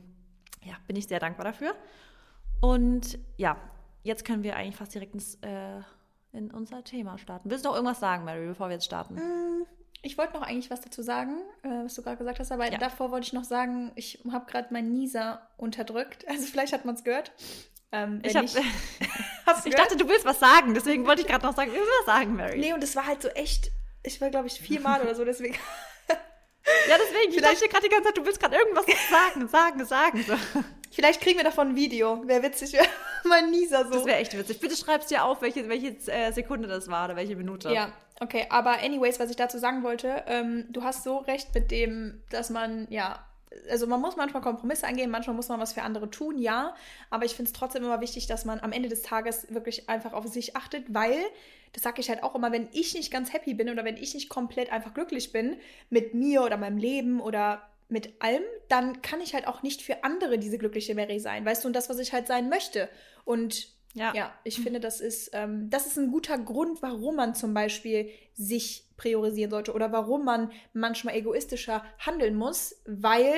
ja, 0.64 0.74
bin 0.86 0.96
ich 0.96 1.06
sehr 1.06 1.20
dankbar 1.20 1.44
dafür. 1.44 1.74
Und 2.60 3.18
ja, 3.36 3.56
jetzt 4.08 4.24
können 4.24 4.42
wir 4.42 4.56
eigentlich 4.56 4.76
fast 4.76 4.94
direkt 4.94 5.14
ins, 5.14 5.36
äh, 5.42 5.80
in 6.32 6.50
unser 6.50 6.82
Thema 6.82 7.18
starten. 7.18 7.50
Willst 7.50 7.64
du 7.64 7.68
noch 7.68 7.76
irgendwas 7.76 8.00
sagen, 8.00 8.24
Mary, 8.24 8.46
bevor 8.46 8.68
wir 8.68 8.74
jetzt 8.74 8.86
starten? 8.86 9.14
Mm, 9.14 9.66
ich 10.02 10.18
wollte 10.18 10.32
noch 10.32 10.42
eigentlich 10.42 10.70
was 10.70 10.80
dazu 10.80 11.02
sagen, 11.02 11.42
äh, 11.62 11.84
was 11.84 11.94
du 11.94 12.02
gerade 12.02 12.16
gesagt 12.16 12.40
hast, 12.40 12.50
aber 12.50 12.70
ja. 12.72 12.78
davor 12.78 13.10
wollte 13.10 13.26
ich 13.26 13.32
noch 13.32 13.44
sagen, 13.44 13.92
ich 13.94 14.24
habe 14.32 14.50
gerade 14.50 14.72
meinen 14.72 14.92
Nieser 14.92 15.46
unterdrückt. 15.56 16.24
Also 16.28 16.46
vielleicht 16.46 16.72
hat 16.72 16.84
man 16.84 16.94
es 16.94 17.04
gehört. 17.04 17.32
Ähm, 17.92 18.20
ich, 18.24 18.34
hab, 18.34 18.44
ich 19.64 19.74
dachte, 19.74 19.96
du 19.96 20.08
willst 20.08 20.24
was 20.24 20.40
sagen, 20.40 20.74
deswegen 20.74 21.06
wollte 21.06 21.22
ich 21.22 21.28
gerade 21.28 21.46
noch 21.46 21.54
sagen, 21.54 21.70
was 21.72 22.06
sagen, 22.06 22.34
Mary. 22.34 22.58
Nee, 22.58 22.72
und 22.72 22.82
es 22.82 22.96
war 22.96 23.06
halt 23.06 23.22
so 23.22 23.28
echt, 23.28 23.70
ich 24.02 24.20
war, 24.20 24.30
glaube 24.30 24.46
ich, 24.46 24.60
viermal 24.60 25.00
oder 25.02 25.14
so, 25.14 25.24
deswegen. 25.24 25.54
Ja, 26.86 26.96
deswegen, 26.98 27.32
ich 27.32 27.40
dachte 27.40 27.66
gerade 27.66 27.84
die 27.84 27.88
ganze 27.88 28.08
Zeit, 28.08 28.18
du 28.18 28.26
willst 28.26 28.40
gerade 28.40 28.56
irgendwas 28.56 28.84
sagen, 29.08 29.48
sagen, 29.48 29.84
sagen. 29.86 30.22
So. 30.22 30.34
Vielleicht 30.98 31.20
kriegen 31.20 31.36
wir 31.36 31.44
davon 31.44 31.68
ein 31.68 31.76
Video. 31.76 32.26
Wäre 32.26 32.42
witzig, 32.42 32.76
mein 33.24 33.52
Nieser 33.52 33.84
so. 33.84 33.92
Das 33.92 34.04
wäre 34.04 34.18
echt 34.18 34.36
witzig. 34.36 34.58
Bitte 34.58 34.76
schreibst 34.76 35.12
dir 35.12 35.24
auf, 35.24 35.40
welche, 35.42 35.68
welche 35.68 35.96
äh, 36.10 36.32
Sekunde 36.32 36.66
das 36.66 36.88
war 36.88 37.04
oder 37.04 37.14
welche 37.14 37.36
Minute. 37.36 37.72
Ja, 37.72 37.92
okay. 38.18 38.46
Aber 38.50 38.82
anyways, 38.82 39.20
was 39.20 39.30
ich 39.30 39.36
dazu 39.36 39.58
sagen 39.58 39.84
wollte, 39.84 40.24
ähm, 40.26 40.66
du 40.70 40.82
hast 40.82 41.04
so 41.04 41.18
recht 41.18 41.54
mit 41.54 41.70
dem, 41.70 42.20
dass 42.30 42.50
man, 42.50 42.88
ja, 42.90 43.24
also 43.70 43.86
man 43.86 44.00
muss 44.00 44.16
manchmal 44.16 44.42
Kompromisse 44.42 44.88
eingehen, 44.88 45.08
manchmal 45.08 45.36
muss 45.36 45.48
man 45.48 45.60
was 45.60 45.72
für 45.72 45.82
andere 45.82 46.10
tun, 46.10 46.36
ja. 46.36 46.74
Aber 47.10 47.24
ich 47.24 47.36
finde 47.36 47.52
es 47.52 47.56
trotzdem 47.56 47.84
immer 47.84 48.00
wichtig, 48.00 48.26
dass 48.26 48.44
man 48.44 48.58
am 48.58 48.72
Ende 48.72 48.88
des 48.88 49.02
Tages 49.02 49.54
wirklich 49.54 49.88
einfach 49.88 50.12
auf 50.12 50.26
sich 50.26 50.56
achtet, 50.56 50.92
weil, 50.92 51.20
das 51.74 51.84
sage 51.84 52.00
ich 52.00 52.08
halt 52.08 52.24
auch 52.24 52.34
immer, 52.34 52.50
wenn 52.50 52.68
ich 52.72 52.94
nicht 52.94 53.12
ganz 53.12 53.32
happy 53.32 53.54
bin 53.54 53.70
oder 53.70 53.84
wenn 53.84 53.96
ich 53.96 54.14
nicht 54.14 54.28
komplett 54.28 54.72
einfach 54.72 54.94
glücklich 54.94 55.30
bin 55.30 55.58
mit 55.90 56.12
mir 56.14 56.42
oder 56.42 56.56
meinem 56.56 56.76
Leben 56.76 57.20
oder 57.20 57.67
mit 57.88 58.22
allem, 58.22 58.42
dann 58.68 59.00
kann 59.02 59.20
ich 59.20 59.34
halt 59.34 59.46
auch 59.46 59.62
nicht 59.62 59.82
für 59.82 60.04
andere 60.04 60.38
diese 60.38 60.58
glückliche 60.58 60.94
Mary 60.94 61.20
sein, 61.20 61.44
weißt 61.44 61.64
du, 61.64 61.68
und 61.68 61.74
das, 61.74 61.88
was 61.88 61.98
ich 61.98 62.12
halt 62.12 62.26
sein 62.26 62.48
möchte. 62.48 62.88
Und 63.24 63.68
ja, 63.94 64.12
ja 64.14 64.34
ich 64.44 64.60
finde, 64.60 64.80
das 64.80 65.00
ist, 65.00 65.30
ähm, 65.32 65.70
das 65.70 65.86
ist 65.86 65.98
ein 65.98 66.10
guter 66.10 66.38
Grund, 66.38 66.82
warum 66.82 67.16
man 67.16 67.34
zum 67.34 67.54
Beispiel 67.54 68.10
sich 68.34 68.84
priorisieren 68.96 69.50
sollte 69.50 69.72
oder 69.72 69.90
warum 69.92 70.24
man 70.24 70.52
manchmal 70.72 71.16
egoistischer 71.16 71.84
handeln 71.98 72.36
muss, 72.36 72.76
weil 72.86 73.34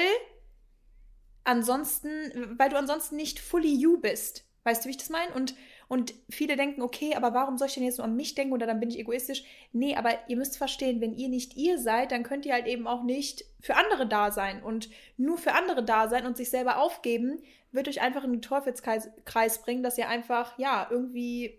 ansonsten, 1.44 2.56
weil 2.58 2.70
du 2.70 2.76
ansonsten 2.76 3.16
nicht 3.16 3.40
fully 3.40 3.74
you 3.74 3.98
bist. 3.98 4.44
Weißt 4.64 4.84
du, 4.84 4.88
wie 4.88 4.90
ich 4.90 4.98
das 4.98 5.10
meine? 5.10 5.32
Und 5.34 5.54
und 5.90 6.14
viele 6.30 6.54
denken, 6.54 6.82
okay, 6.82 7.16
aber 7.16 7.34
warum 7.34 7.58
soll 7.58 7.66
ich 7.66 7.74
denn 7.74 7.82
jetzt 7.82 7.98
nur 7.98 8.04
an 8.04 8.14
mich 8.14 8.36
denken 8.36 8.52
oder 8.52 8.64
dann 8.64 8.78
bin 8.78 8.90
ich 8.90 8.98
egoistisch? 9.00 9.42
Nee, 9.72 9.96
aber 9.96 10.10
ihr 10.28 10.36
müsst 10.36 10.56
verstehen, 10.56 11.00
wenn 11.00 11.16
ihr 11.16 11.28
nicht 11.28 11.56
ihr 11.56 11.80
seid, 11.80 12.12
dann 12.12 12.22
könnt 12.22 12.46
ihr 12.46 12.52
halt 12.52 12.68
eben 12.68 12.86
auch 12.86 13.02
nicht 13.02 13.44
für 13.60 13.74
andere 13.74 14.06
da 14.06 14.30
sein. 14.30 14.62
Und 14.62 14.88
nur 15.16 15.36
für 15.36 15.52
andere 15.52 15.82
da 15.84 16.06
sein 16.06 16.26
und 16.26 16.36
sich 16.36 16.48
selber 16.48 16.78
aufgeben, 16.78 17.42
wird 17.72 17.88
euch 17.88 18.00
einfach 18.00 18.22
in 18.22 18.30
den 18.30 18.40
Teufelskreis 18.40 19.62
bringen, 19.62 19.82
dass 19.82 19.98
ihr 19.98 20.08
einfach, 20.08 20.56
ja, 20.60 20.86
irgendwie, 20.88 21.58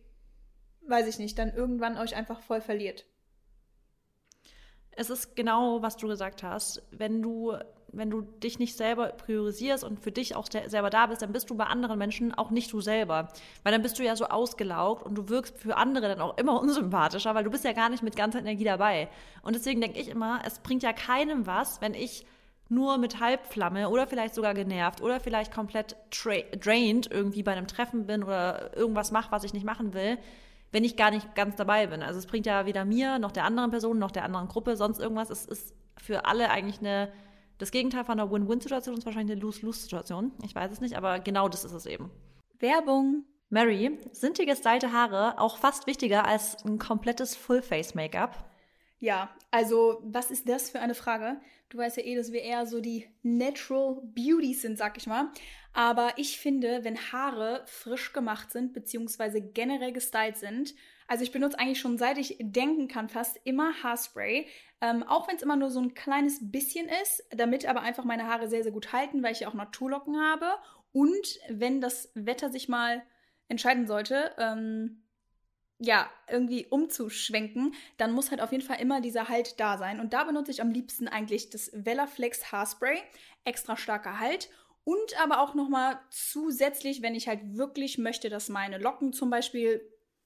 weiß 0.88 1.07
ich 1.07 1.19
nicht, 1.19 1.38
dann 1.38 1.53
irgendwann 1.53 1.97
euch 1.97 2.15
einfach 2.15 2.39
voll 2.39 2.61
verliert. 2.61 3.05
Es 4.91 5.09
ist 5.09 5.35
genau, 5.35 5.81
was 5.81 5.97
du 5.97 6.07
gesagt 6.07 6.41
hast. 6.41 6.83
Wenn 6.91 7.21
du 7.21 7.57
wenn 7.93 8.10
du 8.10 8.21
dich 8.21 8.60
nicht 8.60 8.77
selber 8.77 9.07
priorisierst 9.07 9.83
und 9.83 10.00
für 10.00 10.12
dich 10.12 10.36
auch 10.36 10.48
selber 10.50 10.89
da 10.89 11.07
bist, 11.07 11.21
dann 11.21 11.33
bist 11.33 11.50
du 11.50 11.55
bei 11.55 11.65
anderen 11.65 11.98
Menschen 11.98 12.33
auch 12.33 12.50
nicht 12.50 12.71
du 12.71 12.81
selber. 12.81 13.27
Weil 13.63 13.74
dann 13.74 13.81
bist 13.81 14.00
du 14.00 14.03
ja 14.03 14.15
so 14.15 14.25
ausgelaugt 14.25 15.05
und 15.05 15.15
du 15.15 15.29
wirkst 15.29 15.57
für 15.57 15.77
andere 15.77 16.07
dann 16.07 16.21
auch 16.21 16.38
immer 16.38 16.60
unsympathischer, 16.62 17.36
weil 17.36 17.43
du 17.43 17.51
bist 17.51 17.65
ja 17.65 17.74
gar 17.74 17.89
nicht 17.89 18.03
mit 18.03 18.15
ganzer 18.15 18.39
Energie 18.39 18.63
dabei. 18.63 19.10
Und 19.43 19.55
deswegen 19.55 19.81
denke 19.81 20.00
ich 20.00 20.07
immer, 20.07 20.41
es 20.45 20.60
bringt 20.60 20.83
ja 20.83 20.93
keinem 20.93 21.45
was, 21.48 21.81
wenn 21.81 21.93
ich 21.93 22.25
nur 22.69 22.98
mit 22.98 23.19
Halbflamme 23.19 23.89
oder 23.89 24.07
vielleicht 24.07 24.33
sogar 24.33 24.53
genervt 24.53 25.01
oder 25.01 25.19
vielleicht 25.19 25.53
komplett 25.53 25.98
drained 26.10 27.12
irgendwie 27.12 27.43
bei 27.43 27.51
einem 27.51 27.67
Treffen 27.67 28.05
bin 28.05 28.24
oder 28.24 28.75
irgendwas 28.77 29.12
mache, 29.12 29.31
was 29.31 29.43
ich 29.43 29.53
nicht 29.53 29.65
machen 29.65 29.93
will, 29.93 30.17
wenn 30.71 30.86
ich 30.86 30.95
gar 30.95 31.12
nicht 31.12 31.36
ganz 31.36 31.57
dabei 31.57 31.88
bin. 31.88 32.01
Also 32.01 32.17
es 32.17 32.27
bringt 32.27 32.45
ja 32.45 32.65
weder 32.65 32.86
mir 32.86 33.19
noch 33.19 33.33
der 33.33 33.43
anderen 33.43 33.71
Person 33.71 34.00
noch 34.00 34.12
der 34.12 34.24
anderen 34.24 34.48
Gruppe 34.48 34.77
sonst 34.77 35.00
irgendwas. 35.00 35.29
Es 35.29 35.45
ist 35.45 35.75
für 35.98 36.25
alle 36.25 36.50
eigentlich 36.50 36.79
eine 36.79 37.12
das 37.62 37.72
Gegenteil 37.72 38.03
von 38.03 38.20
einer 38.20 38.32
Win-Win-Situation 38.32 38.98
ist 38.98 39.06
wahrscheinlich 39.06 39.34
eine 39.34 39.41
Lose-Lose-Situation. 39.41 40.32
Ich 40.44 40.56
weiß 40.56 40.72
es 40.72 40.82
nicht, 40.82 40.96
aber 40.98 41.20
genau 41.20 41.48
das 41.48 41.63
ist 41.63 41.74
es 41.74 41.86
eben. 41.86 42.10
Werbung. 42.60 43.25
Mary, 43.50 44.00
sind 44.13 44.39
die 44.39 44.46
gestylte 44.46 44.94
Haare 44.94 45.38
auch 45.38 45.58
fast 45.58 45.86
wichtiger 45.86 46.25
als 46.25 46.63
ein 46.65 46.80
komplettes 46.80 47.36
Full-Face-Make-up? 47.36 48.50
Ja, 48.98 49.30
also 49.51 50.00
was 50.03 50.32
ist 50.32 50.48
das 50.48 50.70
für 50.70 50.80
eine 50.80 50.96
Frage? 50.96 51.39
Du 51.70 51.77
weißt 51.77 51.98
ja 51.98 52.03
eh, 52.03 52.15
dass 52.15 52.32
wir 52.32 52.41
eher 52.41 52.65
so 52.65 52.82
die 52.82 53.08
Natural 53.24 54.01
Beauties 54.03 54.62
sind, 54.62 54.77
sag 54.77 54.98
ich 54.98 55.06
mal. 55.06 55.32
Aber 55.74 56.13
ich 56.18 56.39
finde, 56.39 56.84
wenn 56.84 56.98
Haare 57.12 57.63
frisch 57.65 58.13
gemacht 58.13 58.51
sind, 58.51 58.74
beziehungsweise 58.74 59.41
generell 59.41 59.91
gestylt 59.91 60.38
sind, 60.38 60.74
also 61.08 61.24
ich 61.24 61.32
benutze 61.32 61.60
eigentlich 61.60 61.80
schon 61.80 61.98
seit 61.98 62.18
ich 62.18 62.38
denken 62.39 62.88
kann 62.88 63.10
fast 63.10 63.39
immer 63.44 63.74
Haarspray, 63.84 64.48
ähm, 64.81 65.03
auch 65.03 65.27
wenn 65.27 65.35
es 65.35 65.43
immer 65.43 65.55
nur 65.55 65.69
so 65.69 65.79
ein 65.79 65.93
kleines 65.93 66.39
bisschen 66.51 66.89
ist, 67.03 67.23
damit 67.29 67.67
aber 67.67 67.81
einfach 67.81 68.03
meine 68.03 68.27
Haare 68.27 68.50
sehr, 68.50 68.63
sehr 68.63 68.71
gut 68.71 68.91
halten, 68.91 69.21
weil 69.21 69.31
ich 69.31 69.41
ja 69.41 69.47
auch 69.47 69.53
Naturlocken 69.53 70.19
habe. 70.19 70.47
Und 70.91 71.39
wenn 71.50 71.79
das 71.81 72.11
Wetter 72.15 72.50
sich 72.50 72.67
mal 72.67 73.03
entscheiden 73.47 73.85
sollte, 73.85 74.33
ähm, 74.39 75.03
ja, 75.77 76.09
irgendwie 76.27 76.67
umzuschwenken, 76.67 77.73
dann 77.97 78.11
muss 78.11 78.31
halt 78.31 78.41
auf 78.41 78.51
jeden 78.51 78.63
Fall 78.63 78.79
immer 78.79 79.01
dieser 79.01 79.29
Halt 79.29 79.59
da 79.59 79.77
sein. 79.77 80.00
Und 80.00 80.13
da 80.13 80.23
benutze 80.23 80.51
ich 80.51 80.61
am 80.61 80.71
liebsten 80.71 81.07
eigentlich 81.07 81.50
das 81.50 81.71
Velaflex 81.73 82.51
Haarspray. 82.51 83.01
Extra 83.45 83.77
starker 83.77 84.19
Halt. 84.19 84.50
Und 84.83 85.21
aber 85.21 85.41
auch 85.41 85.53
nochmal 85.53 86.00
zusätzlich, 86.09 87.01
wenn 87.01 87.15
ich 87.15 87.27
halt 87.27 87.55
wirklich 87.55 87.97
möchte, 87.97 88.29
dass 88.29 88.50
meine 88.50 88.77
Locken 88.77 89.13
zum 89.13 89.29
Beispiel 89.29 89.81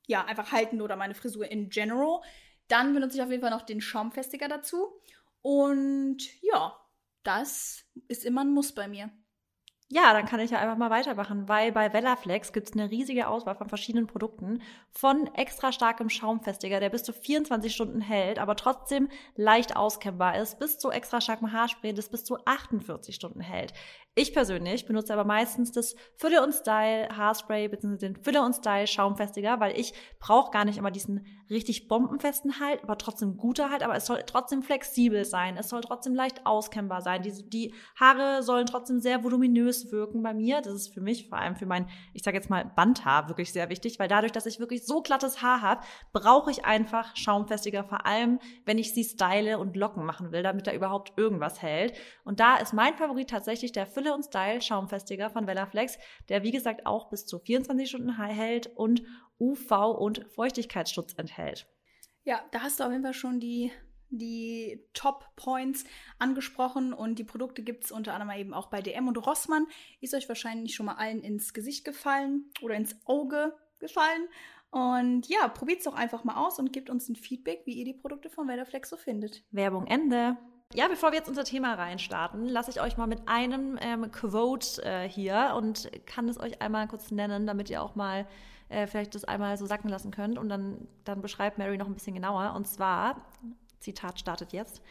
ja 0.08 0.26
einfach 0.26 0.52
halten 0.52 0.82
oder 0.82 0.96
meine 0.96 1.16
Frisur 1.16 1.50
in 1.50 1.70
general, 1.70 2.22
dann 2.68 2.94
benutze 2.94 3.18
ich 3.18 3.24
auf 3.24 3.30
jeden 3.30 3.42
Fall 3.42 3.52
noch 3.52 3.64
den 3.64 3.82
Schaumfestiger 3.82 4.48
dazu. 4.48 5.00
Und 5.42 6.18
ja, 6.42 6.76
das 7.24 7.86
ist 8.08 8.26
immer 8.26 8.42
ein 8.42 8.54
Muss 8.54 8.74
bei 8.74 8.88
mir. 8.88 9.12
Ja, 9.90 10.14
dann 10.14 10.26
kann 10.26 10.40
ich 10.40 10.50
ja 10.50 10.58
einfach 10.58 10.78
mal 10.78 10.90
weitermachen, 10.90 11.48
weil 11.48 11.72
bei 11.72 11.94
Velaflex 11.94 12.54
gibt 12.54 12.70
es 12.70 12.74
eine 12.74 12.90
riesige 12.90 13.28
Auswahl 13.28 13.56
von 13.56 13.70
verschiedenen 13.70 14.08
Produkten. 14.08 14.64
Von 14.90 15.28
extra 15.36 15.72
starkem 15.72 16.10
Schaumfestiger, 16.10 16.80
der 16.80 16.90
bis 16.90 17.04
zu 17.04 17.14
24 17.14 17.72
Stunden 17.72 18.02
hält, 18.02 18.40
aber 18.40 18.56
trotzdem 18.56 19.10
leicht 19.36 19.76
auskennbar 19.76 20.40
ist, 20.40 20.58
bis 20.58 20.80
zu 20.80 20.90
extra 20.90 21.22
starkem 21.22 21.52
Haarspray, 21.52 21.94
das 21.94 22.10
bis 22.10 22.24
zu 22.24 22.44
48 22.46 23.14
Stunden 23.14 23.42
hält. 23.42 23.74
Ich 24.18 24.32
persönlich 24.32 24.86
benutze 24.86 25.12
aber 25.12 25.26
meistens 25.26 25.74
das 25.74 25.94
Fülle 26.16 26.42
und 26.42 26.54
Style 26.54 27.10
Haarspray 27.10 27.68
bzw. 27.68 27.98
den 27.98 28.16
Fülle 28.16 28.44
und 28.44 28.54
Style 28.54 28.88
Schaumfestiger, 28.88 29.60
weil 29.60 29.78
ich 29.78 29.94
brauche 30.20 30.52
gar 30.52 30.64
nicht 30.64 30.78
immer 30.78 30.90
diesen 30.90 31.26
richtig 31.50 31.90
bombenfesten 31.90 32.62
Halt, 32.62 32.82
aber 32.82 32.98
trotzdem 32.98 33.36
guter 33.36 33.70
Halt, 33.70 33.84
aber 33.84 33.94
es 33.96 34.06
soll 34.06 34.24
trotzdem 34.26 34.64
flexibel 34.64 35.26
sein, 35.26 35.58
es 35.58 35.68
soll 35.68 35.82
trotzdem 35.82 36.16
leicht 36.16 36.46
auskennbar 36.46 37.02
sein. 37.02 37.24
Die, 37.24 37.50
die 37.50 37.74
Haare 38.00 38.42
sollen 38.42 38.66
trotzdem 38.68 39.02
sehr 39.02 39.24
voluminös 39.26 39.92
wirken 39.92 40.24
bei 40.24 40.34
mir. 40.34 40.62
Das 40.62 40.74
ist 40.74 40.94
für 40.94 41.02
mich, 41.02 41.28
vor 41.28 41.38
allem 41.38 41.58
für 41.58 41.66
mein, 41.66 41.90
ich 42.14 42.24
sage 42.24 42.38
jetzt 42.38 42.50
mal 42.50 42.64
Bandhaar, 42.74 43.28
wirklich 43.28 43.52
sehr 43.52 43.70
wichtig, 43.70 44.00
weil 44.00 44.08
dadurch, 44.08 44.32
dass 44.32 44.46
ich 44.46 44.62
wirklich 44.62 44.86
so 44.86 45.02
glattes 45.02 45.42
Haar 45.42 45.62
habe, 45.62 45.82
brauche 46.14 46.52
ich 46.52 46.64
einfach 46.64 47.18
Schaumfestiger, 47.18 47.84
vor 47.84 48.06
allem 48.06 48.40
wenn 48.64 48.78
ich 48.78 48.94
sie 48.94 49.04
style 49.04 49.60
und 49.60 49.76
Locken 49.76 50.06
machen 50.06 50.32
will, 50.32 50.42
damit 50.42 50.68
da 50.68 50.74
überhaupt 50.74 51.18
irgendwas 51.18 51.62
hält. 51.62 51.94
Und 52.24 52.40
da 52.40 52.56
ist 52.56 52.74
mein 52.74 52.96
Favorit 52.96 53.30
tatsächlich 53.30 53.74
der 53.74 53.86
Fülle 53.86 54.05
Fülle 54.06 54.14
und 54.14 54.24
Style 54.24 54.62
Schaumfestiger 54.62 55.32
von 55.32 55.48
Velaflex, 55.48 55.98
der 56.30 56.44
wie 56.44 56.52
gesagt 56.52 56.86
auch 56.86 57.10
bis 57.10 57.26
zu 57.26 57.40
24 57.40 57.90
Stunden 57.90 58.16
hält 58.18 58.68
und 58.76 59.02
UV- 59.40 59.96
und 59.96 60.26
Feuchtigkeitsschutz 60.30 61.14
enthält. 61.18 61.68
Ja, 62.24 62.44
da 62.52 62.62
hast 62.62 62.80
du 62.80 62.84
auf 62.84 62.92
jeden 62.92 63.04
Fall 63.04 63.16
schon 63.16 63.40
die, 63.40 63.72
die 64.10 64.86
Top-Points 64.94 65.86
angesprochen 66.20 66.94
und 66.94 67.18
die 67.18 67.24
Produkte 67.24 67.64
gibt 67.64 67.86
es 67.86 67.92
unter 67.92 68.14
anderem 68.14 68.40
eben 68.40 68.54
auch 68.54 68.68
bei 68.68 68.82
DM 68.82 69.08
und 69.08 69.18
Rossmann. 69.18 69.66
Ist 70.02 70.14
euch 70.14 70.30
wahrscheinlich 70.30 70.76
schon 70.76 70.86
mal 70.86 70.96
allen 70.96 71.22
ins 71.22 71.54
Gesicht 71.54 71.84
gefallen 71.84 72.52
oder 72.62 72.76
ins 72.76 72.96
Auge 73.06 73.56
gefallen. 73.80 74.28
Und 74.70 75.28
ja, 75.30 75.48
probiert 75.48 75.80
es 75.80 75.86
doch 75.86 75.96
einfach 75.96 76.24
mal 76.24 76.46
aus 76.46 76.60
und 76.60 76.74
gebt 76.74 76.92
uns 76.92 77.10
ein 77.10 77.16
Feedback, 77.16 77.64
wie 77.66 77.74
ihr 77.74 77.86
die 77.86 77.94
Produkte 77.94 78.30
von 78.30 78.48
Velaflex 78.48 78.90
so 78.90 78.98
findet. 78.98 79.44
Werbung 79.50 79.88
Ende. 79.88 80.38
Ja, 80.74 80.88
bevor 80.88 81.12
wir 81.12 81.20
jetzt 81.20 81.30
unser 81.30 81.44
Thema 81.44 81.76
reinstarten, 81.76 82.50
lasse 82.50 82.72
ich 82.72 82.82
euch 82.82 82.98
mal 82.98 83.08
mit 83.08 83.28
einem 83.28 83.78
ähm, 83.82 84.12
Quote 84.12 84.84
äh, 84.84 85.08
hier 85.08 85.54
und 85.56 85.90
kann 86.06 86.28
es 86.28 86.40
euch 86.40 86.62
einmal 86.62 86.88
kurz 86.88 87.12
nennen, 87.12 87.46
damit 87.46 87.70
ihr 87.70 87.82
auch 87.82 87.96
mal 87.96 88.28
äh, 88.70 88.88
vielleicht 88.88 89.16
das 89.16 89.24
einmal 89.24 89.58
so 89.58 89.66
sacken 89.66 89.90
lassen 89.90 90.12
könnt. 90.12 90.38
Und 90.38 90.50
dann, 90.50 90.88
dann 91.04 91.22
beschreibt 91.22 91.58
Mary 91.58 91.78
noch 91.78 91.88
ein 91.88 91.94
bisschen 91.94 92.16
genauer. 92.16 92.54
Und 92.56 92.68
zwar, 92.68 93.26
Zitat 93.80 94.20
startet 94.20 94.54
jetzt. 94.54 94.82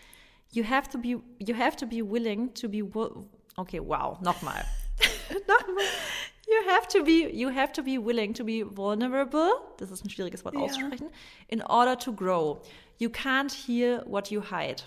You 0.52 0.64
have 0.64 0.88
to 0.90 0.98
be, 0.98 1.20
you 1.38 1.58
have 1.58 1.76
to 1.76 1.86
be 1.86 1.96
willing 1.96 2.54
to 2.54 2.68
be, 2.68 2.82
okay, 3.56 3.80
wow, 3.80 4.20
nochmal. 4.20 4.64
nochmal. 5.48 5.84
You 6.46 6.70
have 6.70 6.88
to 6.88 7.02
be, 7.02 7.30
you 7.32 7.48
have 7.48 7.72
to 7.72 7.82
be 7.82 7.98
willing 7.98 8.34
to 8.34 8.44
be 8.44 8.64
vulnerable. 8.64 9.50
Das 9.78 9.90
ist 9.90 10.04
ein 10.04 10.10
schwieriges 10.10 10.44
Wort 10.44 10.56
auszusprechen. 10.56 11.08
In 11.48 11.62
order 11.62 11.98
to 11.98 12.12
grow. 12.12 12.62
You 12.98 13.08
can't 13.08 13.52
heal 13.52 14.04
what 14.06 14.30
you 14.30 14.40
hide. 14.40 14.84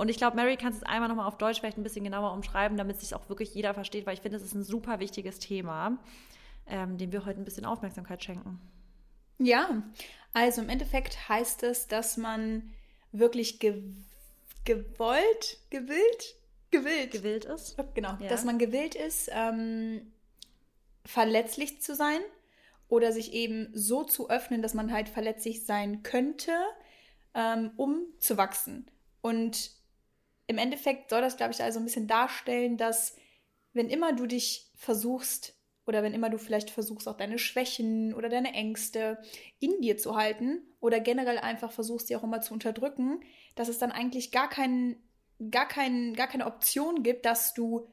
Und 0.00 0.08
ich 0.08 0.16
glaube, 0.16 0.34
Mary 0.34 0.56
kann 0.56 0.72
es 0.72 0.82
einmal 0.82 1.10
nochmal 1.10 1.26
auf 1.26 1.36
Deutsch 1.36 1.60
vielleicht 1.60 1.76
ein 1.76 1.82
bisschen 1.82 2.04
genauer 2.04 2.32
umschreiben, 2.32 2.78
damit 2.78 2.98
sich 2.98 3.14
auch 3.14 3.28
wirklich 3.28 3.54
jeder 3.54 3.74
versteht, 3.74 4.06
weil 4.06 4.14
ich 4.14 4.22
finde, 4.22 4.38
es 4.38 4.42
ist 4.42 4.54
ein 4.54 4.64
super 4.64 4.98
wichtiges 4.98 5.38
Thema, 5.40 5.98
ähm, 6.66 6.96
dem 6.96 7.12
wir 7.12 7.26
heute 7.26 7.38
ein 7.38 7.44
bisschen 7.44 7.66
Aufmerksamkeit 7.66 8.24
schenken. 8.24 8.58
Ja, 9.36 9.82
also 10.32 10.62
im 10.62 10.70
Endeffekt 10.70 11.28
heißt 11.28 11.64
es, 11.64 11.86
dass 11.86 12.16
man 12.16 12.72
wirklich 13.12 13.58
ge 13.58 13.82
gewollt, 14.64 15.58
gewillt, 15.68 16.34
gewillt. 16.70 17.10
Gewillt 17.10 17.44
ist. 17.44 17.76
Genau, 17.92 18.16
ja. 18.20 18.28
dass 18.28 18.44
man 18.44 18.58
gewillt 18.58 18.94
ist, 18.94 19.28
ähm, 19.30 20.10
verletzlich 21.04 21.82
zu 21.82 21.94
sein 21.94 22.20
oder 22.88 23.12
sich 23.12 23.34
eben 23.34 23.68
so 23.74 24.04
zu 24.04 24.30
öffnen, 24.30 24.62
dass 24.62 24.72
man 24.72 24.94
halt 24.94 25.10
verletzlich 25.10 25.66
sein 25.66 26.02
könnte, 26.02 26.52
ähm, 27.34 27.72
um 27.76 28.06
zu 28.18 28.38
wachsen. 28.38 28.90
Und 29.20 29.78
im 30.50 30.58
Endeffekt 30.58 31.10
soll 31.10 31.20
das, 31.20 31.36
glaube 31.36 31.52
ich, 31.52 31.62
also 31.62 31.78
ein 31.78 31.84
bisschen 31.84 32.08
darstellen, 32.08 32.76
dass 32.76 33.14
wenn 33.72 33.88
immer 33.88 34.12
du 34.12 34.26
dich 34.26 34.68
versuchst 34.74 35.54
oder 35.86 36.02
wenn 36.02 36.12
immer 36.12 36.28
du 36.28 36.38
vielleicht 36.38 36.70
versuchst, 36.70 37.06
auch 37.06 37.16
deine 37.16 37.38
Schwächen 37.38 38.12
oder 38.14 38.28
deine 38.28 38.52
Ängste 38.52 39.18
in 39.60 39.80
dir 39.80 39.96
zu 39.96 40.16
halten 40.16 40.60
oder 40.80 40.98
generell 40.98 41.38
einfach 41.38 41.70
versuchst, 41.70 42.10
die 42.10 42.16
auch 42.16 42.24
immer 42.24 42.40
zu 42.40 42.52
unterdrücken, 42.52 43.20
dass 43.54 43.68
es 43.68 43.78
dann 43.78 43.92
eigentlich 43.92 44.32
gar, 44.32 44.50
kein, 44.50 45.00
gar, 45.52 45.68
kein, 45.68 46.14
gar 46.14 46.26
keine 46.26 46.46
Option 46.46 47.04
gibt, 47.04 47.26
dass 47.26 47.54
du 47.54 47.88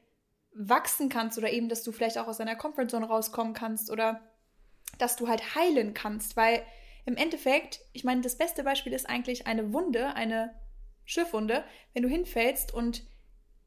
wachsen 0.52 1.08
kannst 1.08 1.38
oder 1.38 1.52
eben, 1.52 1.68
dass 1.68 1.84
du 1.84 1.92
vielleicht 1.92 2.18
auch 2.18 2.26
aus 2.26 2.38
deiner 2.38 2.56
Comfortzone 2.56 3.06
rauskommen 3.06 3.54
kannst 3.54 3.88
oder 3.88 4.20
dass 4.98 5.14
du 5.14 5.28
halt 5.28 5.54
heilen 5.54 5.94
kannst, 5.94 6.36
weil 6.36 6.64
im 7.06 7.16
Endeffekt, 7.16 7.78
ich 7.92 8.02
meine, 8.02 8.22
das 8.22 8.36
beste 8.36 8.64
Beispiel 8.64 8.92
ist 8.92 9.08
eigentlich 9.08 9.46
eine 9.46 9.72
Wunde, 9.72 10.14
eine 10.16 10.58
Schiffwunde, 11.08 11.64
wenn 11.94 12.02
du 12.02 12.08
hinfällst 12.08 12.72
und 12.74 13.02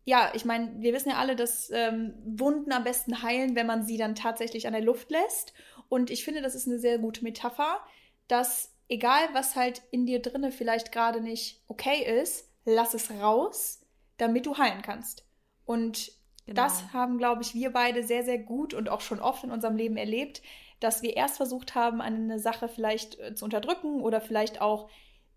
ja, 0.04 0.32
ich 0.34 0.46
meine, 0.46 0.80
wir 0.80 0.94
wissen 0.94 1.10
ja 1.10 1.18
alle, 1.18 1.36
dass 1.36 1.70
ähm, 1.72 2.14
Wunden 2.26 2.72
am 2.72 2.84
besten 2.84 3.22
heilen, 3.22 3.56
wenn 3.56 3.68
man 3.68 3.84
sie 3.84 3.98
dann 3.98 4.16
tatsächlich 4.16 4.66
an 4.66 4.74
der 4.74 4.82
Luft 4.82 5.12
lässt. 5.12 5.54
Und 5.90 6.10
ich 6.10 6.24
finde, 6.24 6.42
das 6.42 6.56
ist 6.56 6.68
eine 6.68 6.80
sehr 6.80 6.98
gute 6.98 7.24
Metapher, 7.24 7.80
dass 8.28 8.74
egal, 8.90 9.22
was 9.34 9.56
halt 9.56 9.84
in 9.92 10.08
dir 10.08 10.20
drinne 10.20 10.52
vielleicht 10.52 10.92
gerade 10.92 11.22
nicht 11.22 11.62
okay 11.68 12.20
ist, 12.22 12.50
lass 12.66 12.96
es 12.96 13.12
raus, 13.12 13.86
damit 14.18 14.48
du 14.48 14.58
heilen 14.58 14.82
kannst. 14.82 15.26
Und 15.66 16.12
genau. 16.48 16.64
das 16.64 16.94
haben, 16.94 17.20
glaube 17.20 17.44
ich, 17.44 17.54
wir 17.54 17.72
beide 17.72 18.04
sehr, 18.04 18.24
sehr 18.24 18.40
gut 18.40 18.74
und 18.74 18.90
auch 18.90 19.02
schon 19.02 19.20
oft 19.20 19.44
in 19.44 19.52
unserem 19.52 19.76
Leben 19.76 19.98
erlebt, 19.98 20.42
dass 20.80 21.04
wir 21.04 21.16
erst 21.16 21.38
versucht 21.38 21.76
haben, 21.76 22.02
eine 22.02 22.40
Sache 22.40 22.68
vielleicht 22.68 23.20
äh, 23.20 23.36
zu 23.36 23.46
unterdrücken 23.46 24.02
oder 24.02 24.20
vielleicht 24.20 24.62
auch 24.62 24.90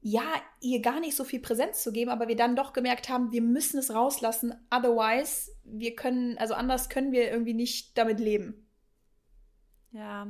ja, 0.06 0.34
ihr 0.60 0.82
gar 0.82 1.00
nicht 1.00 1.16
so 1.16 1.24
viel 1.24 1.40
Präsenz 1.40 1.82
zu 1.82 1.90
geben, 1.90 2.10
aber 2.10 2.28
wir 2.28 2.36
dann 2.36 2.56
doch 2.56 2.74
gemerkt 2.74 3.08
haben, 3.08 3.32
wir 3.32 3.40
müssen 3.40 3.78
es 3.78 3.94
rauslassen, 3.94 4.54
otherwise, 4.70 5.50
wir 5.64 5.96
können, 5.96 6.36
also 6.36 6.52
anders 6.52 6.90
können 6.90 7.10
wir 7.10 7.30
irgendwie 7.30 7.54
nicht 7.54 7.96
damit 7.96 8.20
leben. 8.20 8.68
Ja. 9.92 10.26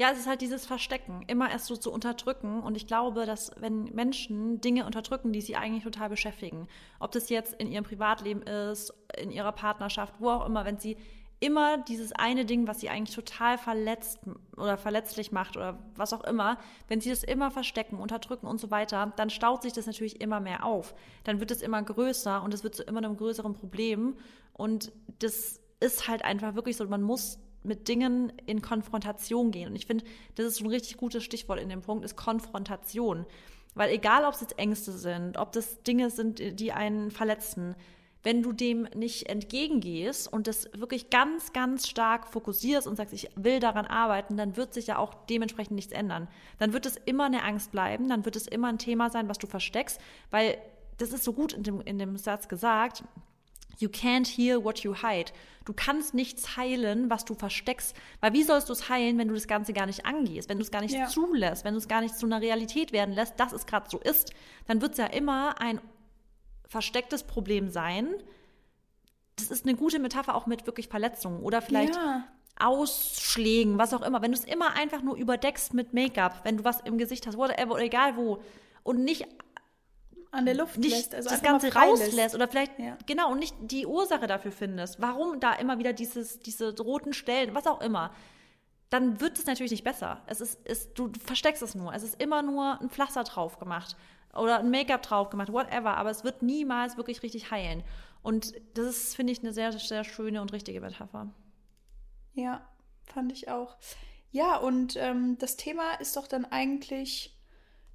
Ja, 0.00 0.12
es 0.12 0.20
ist 0.20 0.28
halt 0.28 0.40
dieses 0.40 0.64
Verstecken, 0.64 1.24
immer 1.26 1.50
erst 1.50 1.66
so 1.66 1.76
zu 1.76 1.90
unterdrücken. 1.90 2.62
Und 2.62 2.76
ich 2.76 2.86
glaube, 2.86 3.26
dass 3.26 3.50
wenn 3.58 3.86
Menschen 3.86 4.60
Dinge 4.60 4.86
unterdrücken, 4.86 5.32
die 5.32 5.40
sie 5.40 5.56
eigentlich 5.56 5.82
total 5.82 6.08
beschäftigen, 6.08 6.68
ob 7.00 7.10
das 7.10 7.28
jetzt 7.28 7.54
in 7.54 7.72
ihrem 7.72 7.82
Privatleben 7.82 8.42
ist, 8.42 8.94
in 9.20 9.32
ihrer 9.32 9.50
Partnerschaft, 9.50 10.14
wo 10.20 10.30
auch 10.30 10.46
immer, 10.46 10.64
wenn 10.64 10.78
sie 10.78 10.96
immer 11.40 11.78
dieses 11.78 12.12
eine 12.12 12.44
Ding, 12.44 12.66
was 12.66 12.80
sie 12.80 12.88
eigentlich 12.88 13.14
total 13.14 13.58
verletzt 13.58 14.18
oder 14.56 14.76
verletzlich 14.76 15.30
macht 15.30 15.56
oder 15.56 15.78
was 15.94 16.12
auch 16.12 16.24
immer, 16.24 16.58
wenn 16.88 17.00
sie 17.00 17.10
das 17.10 17.22
immer 17.22 17.50
verstecken, 17.50 17.98
unterdrücken 17.98 18.46
und 18.46 18.58
so 18.58 18.70
weiter, 18.70 19.12
dann 19.16 19.30
staut 19.30 19.62
sich 19.62 19.72
das 19.72 19.86
natürlich 19.86 20.20
immer 20.20 20.40
mehr 20.40 20.64
auf. 20.64 20.94
Dann 21.24 21.38
wird 21.38 21.50
es 21.50 21.62
immer 21.62 21.82
größer 21.82 22.42
und 22.42 22.52
es 22.54 22.64
wird 22.64 22.74
zu 22.74 22.82
immer 22.82 22.98
einem 22.98 23.16
größeren 23.16 23.54
Problem. 23.54 24.16
Und 24.52 24.90
das 25.20 25.60
ist 25.80 26.08
halt 26.08 26.24
einfach 26.24 26.56
wirklich 26.56 26.76
so, 26.76 26.86
man 26.86 27.02
muss 27.02 27.38
mit 27.62 27.86
Dingen 27.86 28.32
in 28.46 28.62
Konfrontation 28.62 29.52
gehen. 29.52 29.68
Und 29.68 29.76
ich 29.76 29.86
finde, 29.86 30.04
das 30.34 30.46
ist 30.46 30.60
ein 30.60 30.66
richtig 30.66 30.96
gutes 30.96 31.22
Stichwort 31.22 31.60
in 31.60 31.68
dem 31.68 31.82
Punkt, 31.82 32.04
ist 32.04 32.16
Konfrontation. 32.16 33.26
Weil 33.74 33.90
egal, 33.90 34.24
ob 34.24 34.34
es 34.34 34.40
jetzt 34.40 34.58
Ängste 34.58 34.92
sind, 34.92 35.36
ob 35.36 35.52
das 35.52 35.82
Dinge 35.84 36.10
sind, 36.10 36.58
die 36.58 36.72
einen 36.72 37.12
verletzen, 37.12 37.76
wenn 38.22 38.42
du 38.42 38.52
dem 38.52 38.88
nicht 38.94 39.28
entgegengehst 39.28 40.32
und 40.32 40.46
das 40.46 40.68
wirklich 40.74 41.10
ganz, 41.10 41.52
ganz 41.52 41.88
stark 41.88 42.26
fokussierst 42.26 42.86
und 42.86 42.96
sagst, 42.96 43.14
ich 43.14 43.30
will 43.36 43.60
daran 43.60 43.86
arbeiten, 43.86 44.36
dann 44.36 44.56
wird 44.56 44.74
sich 44.74 44.88
ja 44.88 44.98
auch 44.98 45.14
dementsprechend 45.26 45.76
nichts 45.76 45.92
ändern. 45.92 46.28
Dann 46.58 46.72
wird 46.72 46.86
es 46.86 46.96
immer 46.96 47.26
eine 47.26 47.44
Angst 47.44 47.70
bleiben, 47.70 48.08
dann 48.08 48.24
wird 48.24 48.36
es 48.36 48.46
immer 48.46 48.68
ein 48.68 48.78
Thema 48.78 49.10
sein, 49.10 49.28
was 49.28 49.38
du 49.38 49.46
versteckst, 49.46 50.00
weil 50.30 50.58
das 50.98 51.12
ist 51.12 51.24
so 51.24 51.32
gut 51.32 51.52
in 51.52 51.62
dem, 51.62 51.80
in 51.80 51.98
dem 51.98 52.16
Satz 52.16 52.48
gesagt. 52.48 53.04
You 53.78 53.88
can't 53.88 54.26
heal 54.26 54.64
what 54.64 54.80
you 54.80 54.92
hide. 54.92 55.30
Du 55.64 55.72
kannst 55.72 56.12
nichts 56.12 56.56
heilen, 56.56 57.10
was 57.10 57.24
du 57.24 57.34
versteckst. 57.34 57.94
Weil 58.20 58.32
wie 58.32 58.42
sollst 58.42 58.68
du 58.68 58.72
es 58.72 58.88
heilen, 58.88 59.18
wenn 59.18 59.28
du 59.28 59.34
das 59.34 59.46
Ganze 59.46 59.72
gar 59.72 59.86
nicht 59.86 60.04
angehst, 60.04 60.48
wenn 60.48 60.58
du 60.58 60.64
es 60.64 60.72
gar 60.72 60.80
nicht 60.80 60.94
ja. 60.94 61.06
zulässt, 61.06 61.64
wenn 61.64 61.74
du 61.74 61.78
es 61.78 61.86
gar 61.86 62.00
nicht 62.00 62.18
zu 62.18 62.26
einer 62.26 62.40
Realität 62.40 62.90
werden 62.90 63.14
lässt, 63.14 63.38
dass 63.38 63.52
es 63.52 63.66
gerade 63.66 63.88
so 63.88 63.98
ist, 63.98 64.32
dann 64.66 64.82
wird 64.82 64.92
es 64.92 64.98
ja 64.98 65.06
immer 65.06 65.60
ein 65.60 65.80
verstecktes 66.68 67.24
Problem 67.24 67.70
sein. 67.70 68.14
Das 69.36 69.50
ist 69.50 69.66
eine 69.66 69.76
gute 69.76 69.98
Metapher 69.98 70.34
auch 70.34 70.46
mit 70.46 70.66
wirklich 70.66 70.88
Verletzungen 70.88 71.40
oder 71.40 71.62
vielleicht 71.62 71.96
ja. 71.96 72.24
Ausschlägen, 72.58 73.78
was 73.78 73.94
auch 73.94 74.02
immer. 74.02 74.20
Wenn 74.20 74.32
du 74.32 74.38
es 74.38 74.44
immer 74.44 74.74
einfach 74.74 75.02
nur 75.02 75.16
überdeckst 75.16 75.74
mit 75.74 75.94
Make-up, 75.94 76.40
wenn 76.44 76.58
du 76.58 76.64
was 76.64 76.80
im 76.80 76.98
Gesicht 76.98 77.26
hast, 77.26 77.36
whatever, 77.36 77.74
oder 77.74 77.82
egal 77.82 78.16
wo, 78.16 78.42
und 78.82 79.04
nicht 79.04 79.26
an 80.30 80.44
der 80.44 80.54
Luft 80.54 80.76
nicht 80.76 80.90
lässt, 80.90 81.14
also 81.14 81.30
das 81.30 81.42
Ganze 81.42 81.72
rauslässt 81.72 82.34
oder 82.34 82.48
vielleicht 82.48 82.78
ja. 82.78 82.98
genau 83.06 83.32
und 83.32 83.38
nicht 83.38 83.54
die 83.60 83.86
Ursache 83.86 84.26
dafür 84.26 84.52
findest, 84.52 85.00
warum 85.00 85.40
da 85.40 85.54
immer 85.54 85.78
wieder 85.78 85.94
dieses, 85.94 86.40
diese 86.40 86.76
roten 86.76 87.14
Stellen, 87.14 87.54
was 87.54 87.66
auch 87.66 87.80
immer, 87.80 88.12
dann 88.90 89.20
wird 89.20 89.38
es 89.38 89.46
natürlich 89.46 89.70
nicht 89.70 89.84
besser. 89.84 90.22
Es 90.26 90.40
ist, 90.40 90.66
ist, 90.66 90.98
du 90.98 91.12
versteckst 91.24 91.62
es 91.62 91.74
nur. 91.74 91.94
Es 91.94 92.02
ist 92.02 92.20
immer 92.20 92.42
nur 92.42 92.80
ein 92.80 92.90
Pflaster 92.90 93.24
drauf 93.24 93.58
gemacht 93.58 93.96
oder 94.34 94.58
ein 94.58 94.70
Make-up 94.70 95.02
drauf 95.02 95.30
gemacht, 95.30 95.52
whatever, 95.52 95.96
aber 95.96 96.10
es 96.10 96.24
wird 96.24 96.42
niemals 96.42 96.96
wirklich 96.96 97.22
richtig 97.22 97.50
heilen. 97.50 97.82
Und 98.22 98.54
das 98.74 98.86
ist, 98.86 99.16
finde 99.16 99.32
ich, 99.32 99.40
eine 99.40 99.52
sehr, 99.52 99.72
sehr 99.72 100.04
schöne 100.04 100.42
und 100.42 100.52
richtige 100.52 100.80
Metapher. 100.80 101.28
Ja, 102.34 102.66
fand 103.12 103.32
ich 103.32 103.48
auch. 103.48 103.76
Ja, 104.30 104.56
und 104.56 104.96
ähm, 104.96 105.38
das 105.38 105.56
Thema 105.56 105.94
ist 106.00 106.16
doch 106.16 106.26
dann 106.26 106.44
eigentlich 106.44 107.36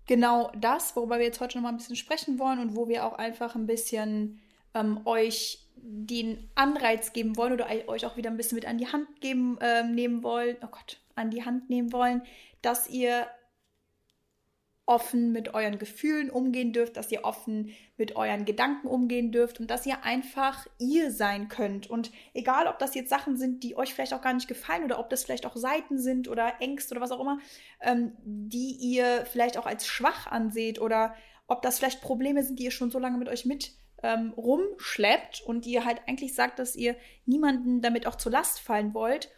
genau 0.08 0.52
das, 0.58 0.96
worüber 0.96 1.18
wir 1.20 1.26
jetzt 1.26 1.40
heute 1.40 1.58
noch 1.58 1.64
mal 1.64 1.70
ein 1.70 1.78
bisschen 1.78 1.96
sprechen 1.96 2.40
wollen 2.40 2.60
und 2.60 2.76
wo 2.76 2.88
wir 2.88 3.06
auch 3.06 3.14
einfach 3.14 3.56
ein 3.56 3.68
bisschen 3.68 4.40
ähm, 4.74 5.02
euch 5.06 5.60
den 5.76 6.50
Anreiz 6.56 7.14
geben 7.14 7.38
wollen 7.38 7.54
oder 7.54 7.68
euch 7.88 8.06
auch 8.06 8.18
wieder 8.18 8.30
ein 8.30 8.38
bisschen 8.38 8.56
mit 8.56 8.66
an 8.66 8.78
die 8.78 8.88
Hand 8.88 9.22
geben, 9.22 9.58
äh, 9.60 9.84
nehmen 9.84 10.24
wollen, 10.24 10.58
oh 10.62 10.68
Gott, 10.68 11.00
an 11.16 11.30
die 11.30 11.46
Hand 11.46 11.70
nehmen 11.70 11.92
wollen, 11.92 12.24
dass 12.62 12.90
ihr 12.90 13.28
offen 14.86 15.32
mit 15.32 15.54
euren 15.54 15.80
Gefühlen 15.80 16.30
umgehen 16.30 16.74
dürft, 16.74 16.98
dass 16.98 17.12
ihr 17.12 17.24
offen 17.24 17.72
mit 17.96 18.16
euren 18.18 18.44
Gedanken 18.44 18.88
umgehen 18.88 19.32
dürft 19.32 19.60
und 19.60 19.72
dass 19.72 19.86
ihr 19.86 20.04
einfach 20.04 20.68
ihr 20.78 21.12
sein 21.12 21.48
könnt. 21.48 21.90
Und 21.90 22.12
egal, 22.34 22.68
ob 22.68 22.80
das 22.80 22.94
jetzt 22.94 23.10
Sachen 23.10 23.38
sind, 23.38 23.64
die 23.64 23.78
euch 23.78 23.94
vielleicht 23.94 24.14
auch 24.14 24.22
gar 24.22 24.34
nicht 24.34 24.50
gefallen 24.50 24.84
oder 24.84 25.00
ob 25.00 25.10
das 25.10 25.24
vielleicht 25.24 25.46
auch 25.46 25.56
Seiten 25.56 26.00
sind 26.00 26.28
oder 26.28 26.56
Ängste 26.60 26.94
oder 26.94 27.02
was 27.02 27.12
auch 27.12 27.22
immer, 27.22 27.40
ähm, 27.82 28.14
die 28.26 28.76
ihr 28.80 29.26
vielleicht 29.26 29.58
auch 29.58 29.66
als 29.66 29.88
schwach 29.88 30.28
anseht 30.28 30.82
oder 30.82 31.16
ob 31.48 31.62
das 31.62 31.80
vielleicht 31.80 32.02
Probleme 32.02 32.44
sind, 32.44 32.60
die 32.60 32.66
ihr 32.66 32.72
schon 32.72 32.92
so 32.92 33.00
lange 33.00 33.18
mit 33.18 33.30
euch 33.30 33.46
mit 33.46 33.72
ähm, 34.02 34.34
rumschleppt 34.36 35.42
und 35.46 35.66
ihr 35.66 35.86
halt 35.86 36.02
eigentlich 36.08 36.36
sagt, 36.36 36.60
dass 36.60 36.76
ihr 36.76 36.98
niemanden 37.26 37.82
damit 37.82 38.06
auch 38.06 38.16
zur 38.16 38.34
Last 38.34 38.60
fallen 38.60 38.94
wollt 38.94 39.32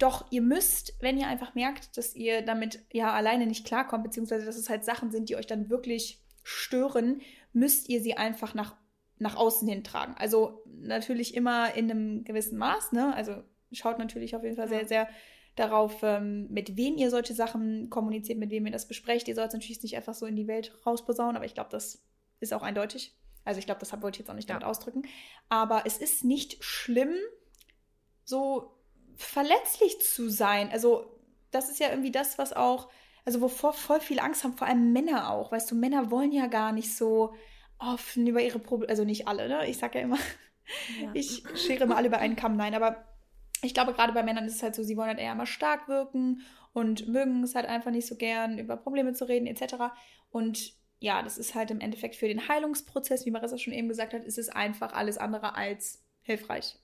doch 0.00 0.26
ihr 0.30 0.42
müsst, 0.42 0.94
wenn 1.00 1.18
ihr 1.18 1.28
einfach 1.28 1.54
merkt, 1.54 1.96
dass 1.96 2.16
ihr 2.16 2.42
damit 2.42 2.80
ja 2.92 3.12
alleine 3.12 3.46
nicht 3.46 3.66
klarkommt, 3.66 4.04
beziehungsweise 4.04 4.46
dass 4.46 4.56
es 4.56 4.70
halt 4.70 4.84
Sachen 4.84 5.10
sind, 5.10 5.28
die 5.28 5.36
euch 5.36 5.46
dann 5.46 5.70
wirklich 5.70 6.22
stören, 6.42 7.20
müsst 7.52 7.88
ihr 7.88 8.00
sie 8.00 8.16
einfach 8.16 8.54
nach, 8.54 8.76
nach 9.18 9.36
außen 9.36 9.68
hin 9.68 9.84
tragen. 9.84 10.14
Also 10.18 10.62
natürlich 10.66 11.34
immer 11.34 11.74
in 11.74 11.90
einem 11.90 12.24
gewissen 12.24 12.58
Maß, 12.58 12.92
ne? 12.92 13.14
Also 13.14 13.42
schaut 13.72 13.98
natürlich 13.98 14.34
auf 14.34 14.42
jeden 14.42 14.56
Fall 14.56 14.68
sehr, 14.68 14.86
sehr 14.86 15.08
darauf, 15.54 16.02
ähm, 16.02 16.48
mit 16.50 16.76
wem 16.76 16.96
ihr 16.96 17.10
solche 17.10 17.34
Sachen 17.34 17.90
kommuniziert, 17.90 18.38
mit 18.38 18.50
wem 18.50 18.66
ihr 18.66 18.72
das 18.72 18.88
besprecht. 18.88 19.28
Ihr 19.28 19.34
sollt 19.34 19.48
es 19.48 19.54
natürlich 19.54 19.82
nicht 19.82 19.96
einfach 19.96 20.14
so 20.14 20.24
in 20.26 20.36
die 20.36 20.46
Welt 20.46 20.72
rausposaunen, 20.86 21.36
aber 21.36 21.44
ich 21.44 21.54
glaube, 21.54 21.70
das 21.70 22.02
ist 22.40 22.54
auch 22.54 22.62
eindeutig. 22.62 23.14
Also 23.44 23.58
ich 23.58 23.66
glaube, 23.66 23.80
das 23.80 23.92
wollte 23.92 24.16
ich 24.16 24.18
jetzt 24.20 24.30
auch 24.30 24.34
nicht 24.34 24.48
ja. 24.48 24.54
damit 24.54 24.66
ausdrücken. 24.66 25.02
Aber 25.48 25.82
es 25.84 25.98
ist 25.98 26.24
nicht 26.24 26.62
schlimm, 26.62 27.14
so 28.24 28.79
verletzlich 29.16 30.00
zu 30.00 30.28
sein. 30.28 30.70
Also, 30.70 31.18
das 31.50 31.70
ist 31.70 31.80
ja 31.80 31.90
irgendwie 31.90 32.12
das, 32.12 32.38
was 32.38 32.52
auch, 32.52 32.90
also 33.24 33.40
wovor 33.40 33.72
voll 33.72 34.00
viel 34.00 34.20
Angst 34.20 34.44
haben, 34.44 34.56
vor 34.56 34.66
allem 34.66 34.92
Männer 34.92 35.30
auch. 35.30 35.52
Weißt 35.52 35.70
du, 35.70 35.74
Männer 35.74 36.10
wollen 36.10 36.32
ja 36.32 36.46
gar 36.46 36.72
nicht 36.72 36.94
so 36.96 37.34
offen 37.78 38.26
über 38.26 38.42
ihre 38.42 38.58
Probleme, 38.58 38.90
also 38.90 39.04
nicht 39.04 39.26
alle, 39.26 39.48
ne? 39.48 39.68
Ich 39.68 39.78
sag 39.78 39.94
ja 39.94 40.02
immer, 40.02 40.18
ja. 41.00 41.10
ich 41.14 41.42
schere 41.54 41.84
immer 41.84 41.96
alle 41.96 42.08
über 42.08 42.18
einen 42.18 42.36
Kamm. 42.36 42.56
Nein, 42.56 42.74
aber 42.74 43.04
ich 43.62 43.74
glaube, 43.74 43.92
gerade 43.92 44.12
bei 44.12 44.22
Männern 44.22 44.46
ist 44.46 44.56
es 44.56 44.62
halt 44.62 44.74
so, 44.74 44.82
sie 44.82 44.96
wollen 44.96 45.08
halt 45.08 45.18
eher 45.18 45.32
immer 45.32 45.46
stark 45.46 45.88
wirken 45.88 46.42
und 46.72 47.08
mögen 47.08 47.42
es 47.42 47.54
halt 47.54 47.66
einfach 47.66 47.90
nicht 47.90 48.06
so 48.06 48.16
gern, 48.16 48.58
über 48.58 48.76
Probleme 48.76 49.12
zu 49.12 49.28
reden, 49.28 49.46
etc. 49.46 49.92
Und 50.30 50.74
ja, 51.00 51.22
das 51.22 51.38
ist 51.38 51.54
halt 51.54 51.70
im 51.70 51.80
Endeffekt 51.80 52.16
für 52.16 52.28
den 52.28 52.48
Heilungsprozess, 52.48 53.26
wie 53.26 53.30
Marissa 53.30 53.58
schon 53.58 53.72
eben 53.72 53.88
gesagt 53.88 54.12
hat, 54.12 54.24
ist 54.24 54.38
es 54.38 54.48
einfach 54.48 54.92
alles 54.92 55.18
andere 55.18 55.56
als 55.56 56.04
hilfreich. 56.22 56.78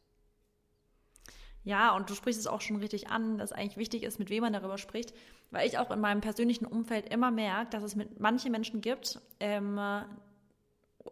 Ja, 1.66 1.96
und 1.96 2.08
du 2.08 2.14
sprichst 2.14 2.40
es 2.40 2.46
auch 2.46 2.60
schon 2.60 2.76
richtig 2.76 3.08
an, 3.08 3.38
dass 3.38 3.50
eigentlich 3.50 3.76
wichtig 3.76 4.04
ist, 4.04 4.20
mit 4.20 4.30
wem 4.30 4.42
man 4.42 4.52
darüber 4.52 4.78
spricht, 4.78 5.12
weil 5.50 5.66
ich 5.66 5.78
auch 5.78 5.90
in 5.90 5.98
meinem 5.98 6.20
persönlichen 6.20 6.64
Umfeld 6.64 7.12
immer 7.12 7.32
merke, 7.32 7.70
dass 7.70 7.82
es 7.82 7.96
mit 7.96 8.20
manche 8.20 8.50
Menschen 8.50 8.80
gibt, 8.80 9.20
ähm, 9.40 9.80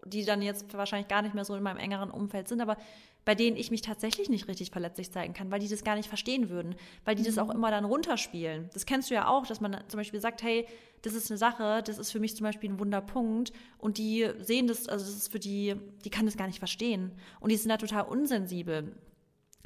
die 0.07 0.25
dann 0.25 0.43
jetzt 0.43 0.73
wahrscheinlich 0.73 1.09
gar 1.09 1.23
nicht 1.23 1.35
mehr 1.35 1.45
so 1.45 1.57
in 1.57 1.62
meinem 1.64 1.79
engeren 1.79 2.09
Umfeld 2.09 2.47
sind, 2.47 2.61
aber 2.61 2.77
bei 3.25 3.35
denen 3.35 3.57
ich 3.57 3.73
mich 3.73 3.83
tatsächlich 3.83 4.29
nicht 4.29 4.47
richtig 4.47 4.71
verletzlich 4.71 5.11
zeigen 5.11 5.35
kann, 5.35 5.51
weil 5.51 5.59
die 5.59 5.67
das 5.67 5.83
gar 5.83 5.97
nicht 5.97 6.09
verstehen 6.09 6.51
würden, 6.51 6.77
weil 7.05 7.17
die 7.17 7.23
mhm. 7.23 7.27
das 7.27 7.38
auch 7.38 7.51
immer 7.51 7.73
dann 7.73 7.85
runterspielen. 7.85 8.71
Das 8.75 8.87
kennst 8.87 9.11
du 9.11 9.14
ja 9.14 9.27
auch, 9.27 9.49
dass 9.49 9.61
man 9.61 9.83
zum 9.88 9.99
Beispiel 9.99 10.21
sagt, 10.21 10.45
hey, 10.45 10.69
das 11.03 11.14
ist 11.14 11.33
eine 11.33 11.38
Sache, 11.38 11.83
das 11.85 11.99
ist 11.99 12.12
für 12.12 12.21
mich 12.21 12.37
zum 12.37 12.45
Beispiel 12.45 12.71
ein 12.71 12.79
Wunderpunkt 12.79 13.53
und 13.79 13.99
die 13.99 14.31
sehen 14.38 14.69
das, 14.69 14.88
also 14.88 15.05
das 15.05 15.17
ist 15.17 15.33
für 15.33 15.40
die, 15.40 15.75
die 16.05 16.11
kann 16.11 16.27
das 16.27 16.37
gar 16.37 16.47
nicht 16.47 16.61
verstehen 16.61 17.11
und 17.40 17.51
die 17.51 17.57
sind 17.57 17.71
da 17.71 17.77
total 17.77 18.05
unsensibel. 18.05 18.95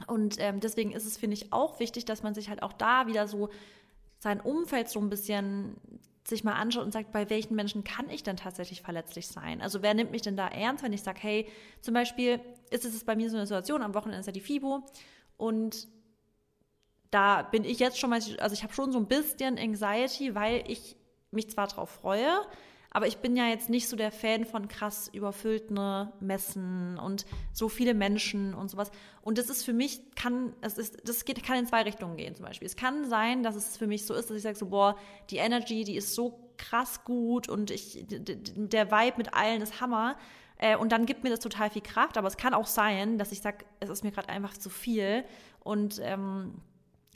Und 0.06 0.36
ähm, 0.38 0.60
deswegen 0.60 0.92
ist 0.92 1.06
es, 1.06 1.16
finde 1.16 1.34
ich, 1.34 1.52
auch 1.52 1.80
wichtig, 1.80 2.04
dass 2.04 2.22
man 2.22 2.34
sich 2.34 2.48
halt 2.48 2.62
auch 2.62 2.72
da 2.72 3.06
wieder 3.06 3.26
so 3.26 3.50
sein 4.18 4.40
Umfeld 4.40 4.88
so 4.88 5.00
ein 5.00 5.10
bisschen 5.10 5.76
sich 6.26 6.44
mal 6.44 6.54
anschaut 6.54 6.84
und 6.84 6.92
sagt, 6.92 7.12
bei 7.12 7.30
welchen 7.30 7.54
Menschen 7.54 7.84
kann 7.84 8.10
ich 8.10 8.22
denn 8.22 8.36
tatsächlich 8.36 8.82
verletzlich 8.82 9.28
sein? 9.28 9.62
Also 9.62 9.82
wer 9.82 9.94
nimmt 9.94 10.10
mich 10.10 10.22
denn 10.22 10.36
da 10.36 10.46
ernst, 10.46 10.84
wenn 10.84 10.92
ich 10.92 11.02
sage, 11.02 11.18
hey, 11.22 11.48
zum 11.80 11.94
Beispiel 11.94 12.40
ist 12.70 12.84
es 12.84 13.04
bei 13.04 13.16
mir 13.16 13.30
so 13.30 13.36
eine 13.36 13.46
Situation, 13.46 13.82
am 13.82 13.94
Wochenende 13.94 14.20
ist 14.20 14.26
ja 14.26 14.32
die 14.32 14.40
FIBO 14.40 14.84
und 15.36 15.88
da 17.10 17.42
bin 17.42 17.64
ich 17.64 17.78
jetzt 17.78 17.98
schon 17.98 18.10
mal, 18.10 18.20
also 18.38 18.52
ich 18.52 18.62
habe 18.62 18.74
schon 18.74 18.92
so 18.92 18.98
ein 18.98 19.06
bisschen 19.06 19.58
Anxiety, 19.58 20.34
weil 20.34 20.64
ich 20.70 20.96
mich 21.30 21.48
zwar 21.50 21.66
darauf 21.66 21.90
freue, 21.90 22.40
aber 22.98 23.06
ich 23.06 23.18
bin 23.18 23.36
ja 23.36 23.46
jetzt 23.46 23.70
nicht 23.70 23.86
so 23.86 23.94
der 23.94 24.10
Fan 24.10 24.44
von 24.44 24.66
krass 24.66 25.06
überfüllten 25.06 26.08
Messen 26.18 26.98
und 26.98 27.26
so 27.52 27.68
viele 27.68 27.94
Menschen 27.94 28.54
und 28.54 28.72
sowas. 28.72 28.90
Und 29.22 29.38
das 29.38 29.50
ist 29.50 29.64
für 29.64 29.72
mich, 29.72 30.00
kann, 30.16 30.52
es 30.62 30.78
ist, 30.78 31.08
das 31.08 31.24
geht, 31.24 31.44
kann 31.44 31.58
in 31.58 31.66
zwei 31.66 31.82
Richtungen 31.82 32.16
gehen 32.16 32.34
zum 32.34 32.44
Beispiel. 32.44 32.66
Es 32.66 32.74
kann 32.74 33.08
sein, 33.08 33.44
dass 33.44 33.54
es 33.54 33.76
für 33.76 33.86
mich 33.86 34.04
so 34.04 34.14
ist, 34.14 34.30
dass 34.30 34.36
ich 34.36 34.42
sage 34.42 34.58
so, 34.58 34.66
boah, 34.66 34.98
die 35.30 35.36
Energy, 35.36 35.84
die 35.84 35.94
ist 35.94 36.16
so 36.16 36.50
krass 36.56 37.04
gut 37.04 37.48
und 37.48 37.70
ich, 37.70 38.04
der 38.08 38.90
Vibe 38.90 39.16
mit 39.16 39.32
allen 39.32 39.62
ist 39.62 39.80
Hammer. 39.80 40.16
Äh, 40.56 40.76
und 40.76 40.90
dann 40.90 41.06
gibt 41.06 41.22
mir 41.22 41.30
das 41.30 41.38
total 41.38 41.70
viel 41.70 41.82
Kraft. 41.82 42.18
Aber 42.18 42.26
es 42.26 42.36
kann 42.36 42.52
auch 42.52 42.66
sein, 42.66 43.16
dass 43.16 43.30
ich 43.30 43.42
sage, 43.42 43.64
es 43.78 43.90
ist 43.90 44.02
mir 44.02 44.10
gerade 44.10 44.28
einfach 44.28 44.58
zu 44.58 44.70
viel. 44.70 45.24
Und 45.60 46.00
ähm, 46.02 46.60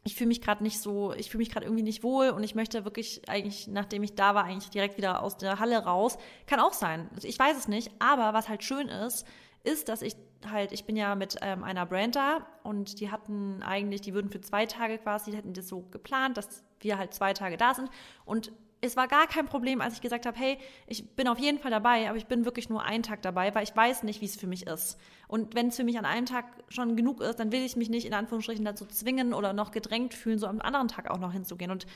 ich 0.04 0.16
fühle 0.16 0.28
mich 0.28 0.40
gerade 0.40 0.62
nicht 0.62 0.80
so, 0.80 1.12
ich 1.12 1.30
fühle 1.30 1.42
mich 1.42 1.50
gerade 1.50 1.66
irgendwie 1.66 1.84
nicht 1.84 2.02
wohl 2.02 2.30
und 2.30 2.42
ich 2.42 2.54
möchte 2.54 2.84
wirklich 2.84 3.28
eigentlich, 3.28 3.68
nachdem 3.68 4.02
ich 4.02 4.14
da 4.14 4.34
war, 4.34 4.44
eigentlich 4.44 4.70
direkt 4.70 4.96
wieder 4.96 5.22
aus 5.22 5.36
der 5.36 5.60
Halle 5.60 5.78
raus. 5.84 6.18
Kann 6.46 6.58
auch 6.58 6.72
sein. 6.72 7.08
Also 7.14 7.28
ich 7.28 7.38
weiß 7.38 7.56
es 7.56 7.68
nicht. 7.68 7.92
Aber 8.00 8.34
was 8.34 8.48
halt 8.48 8.64
schön 8.64 8.88
ist, 8.88 9.26
ist, 9.62 9.88
dass 9.88 10.02
ich 10.02 10.16
halt, 10.50 10.72
ich 10.72 10.84
bin 10.86 10.96
ja 10.96 11.14
mit 11.14 11.36
ähm, 11.40 11.62
einer 11.62 11.86
Brand 11.86 12.16
da 12.16 12.46
und 12.64 12.98
die 12.98 13.12
hatten 13.12 13.62
eigentlich, 13.62 14.00
die 14.00 14.12
würden 14.12 14.30
für 14.30 14.40
zwei 14.40 14.66
Tage 14.66 14.98
quasi, 14.98 15.30
die 15.30 15.36
hätten 15.36 15.54
das 15.54 15.68
so 15.68 15.82
geplant, 15.82 16.36
dass 16.36 16.64
wir 16.80 16.98
halt 16.98 17.14
zwei 17.14 17.32
Tage 17.32 17.56
da 17.56 17.74
sind. 17.74 17.88
Und 18.24 18.50
es 18.84 18.96
war 18.96 19.06
gar 19.06 19.28
kein 19.28 19.46
Problem, 19.46 19.80
als 19.80 19.94
ich 19.94 20.00
gesagt 20.00 20.26
habe, 20.26 20.36
hey, 20.36 20.58
ich 20.88 21.14
bin 21.14 21.28
auf 21.28 21.38
jeden 21.38 21.60
Fall 21.60 21.70
dabei, 21.70 22.08
aber 22.08 22.18
ich 22.18 22.26
bin 22.26 22.44
wirklich 22.44 22.68
nur 22.68 22.82
einen 22.82 23.04
Tag 23.04 23.22
dabei, 23.22 23.54
weil 23.54 23.62
ich 23.62 23.74
weiß 23.74 24.02
nicht, 24.02 24.20
wie 24.20 24.24
es 24.24 24.36
für 24.36 24.48
mich 24.48 24.66
ist. 24.66 24.98
Und 25.28 25.54
wenn 25.54 25.68
es 25.68 25.76
für 25.76 25.84
mich 25.84 25.98
an 25.98 26.04
einem 26.04 26.26
Tag 26.26 26.46
schon 26.68 26.96
genug 26.96 27.20
ist, 27.20 27.38
dann 27.38 27.52
will 27.52 27.62
ich 27.62 27.76
mich 27.76 27.88
nicht 27.88 28.04
in 28.04 28.12
Anführungsstrichen 28.12 28.64
dazu 28.64 28.84
zwingen 28.84 29.34
oder 29.34 29.52
noch 29.52 29.70
gedrängt 29.70 30.14
fühlen, 30.14 30.40
so 30.40 30.48
am 30.48 30.60
anderen 30.60 30.88
Tag 30.88 31.08
auch 31.10 31.20
noch 31.20 31.32
hinzugehen. 31.32 31.70
Und 31.70 31.86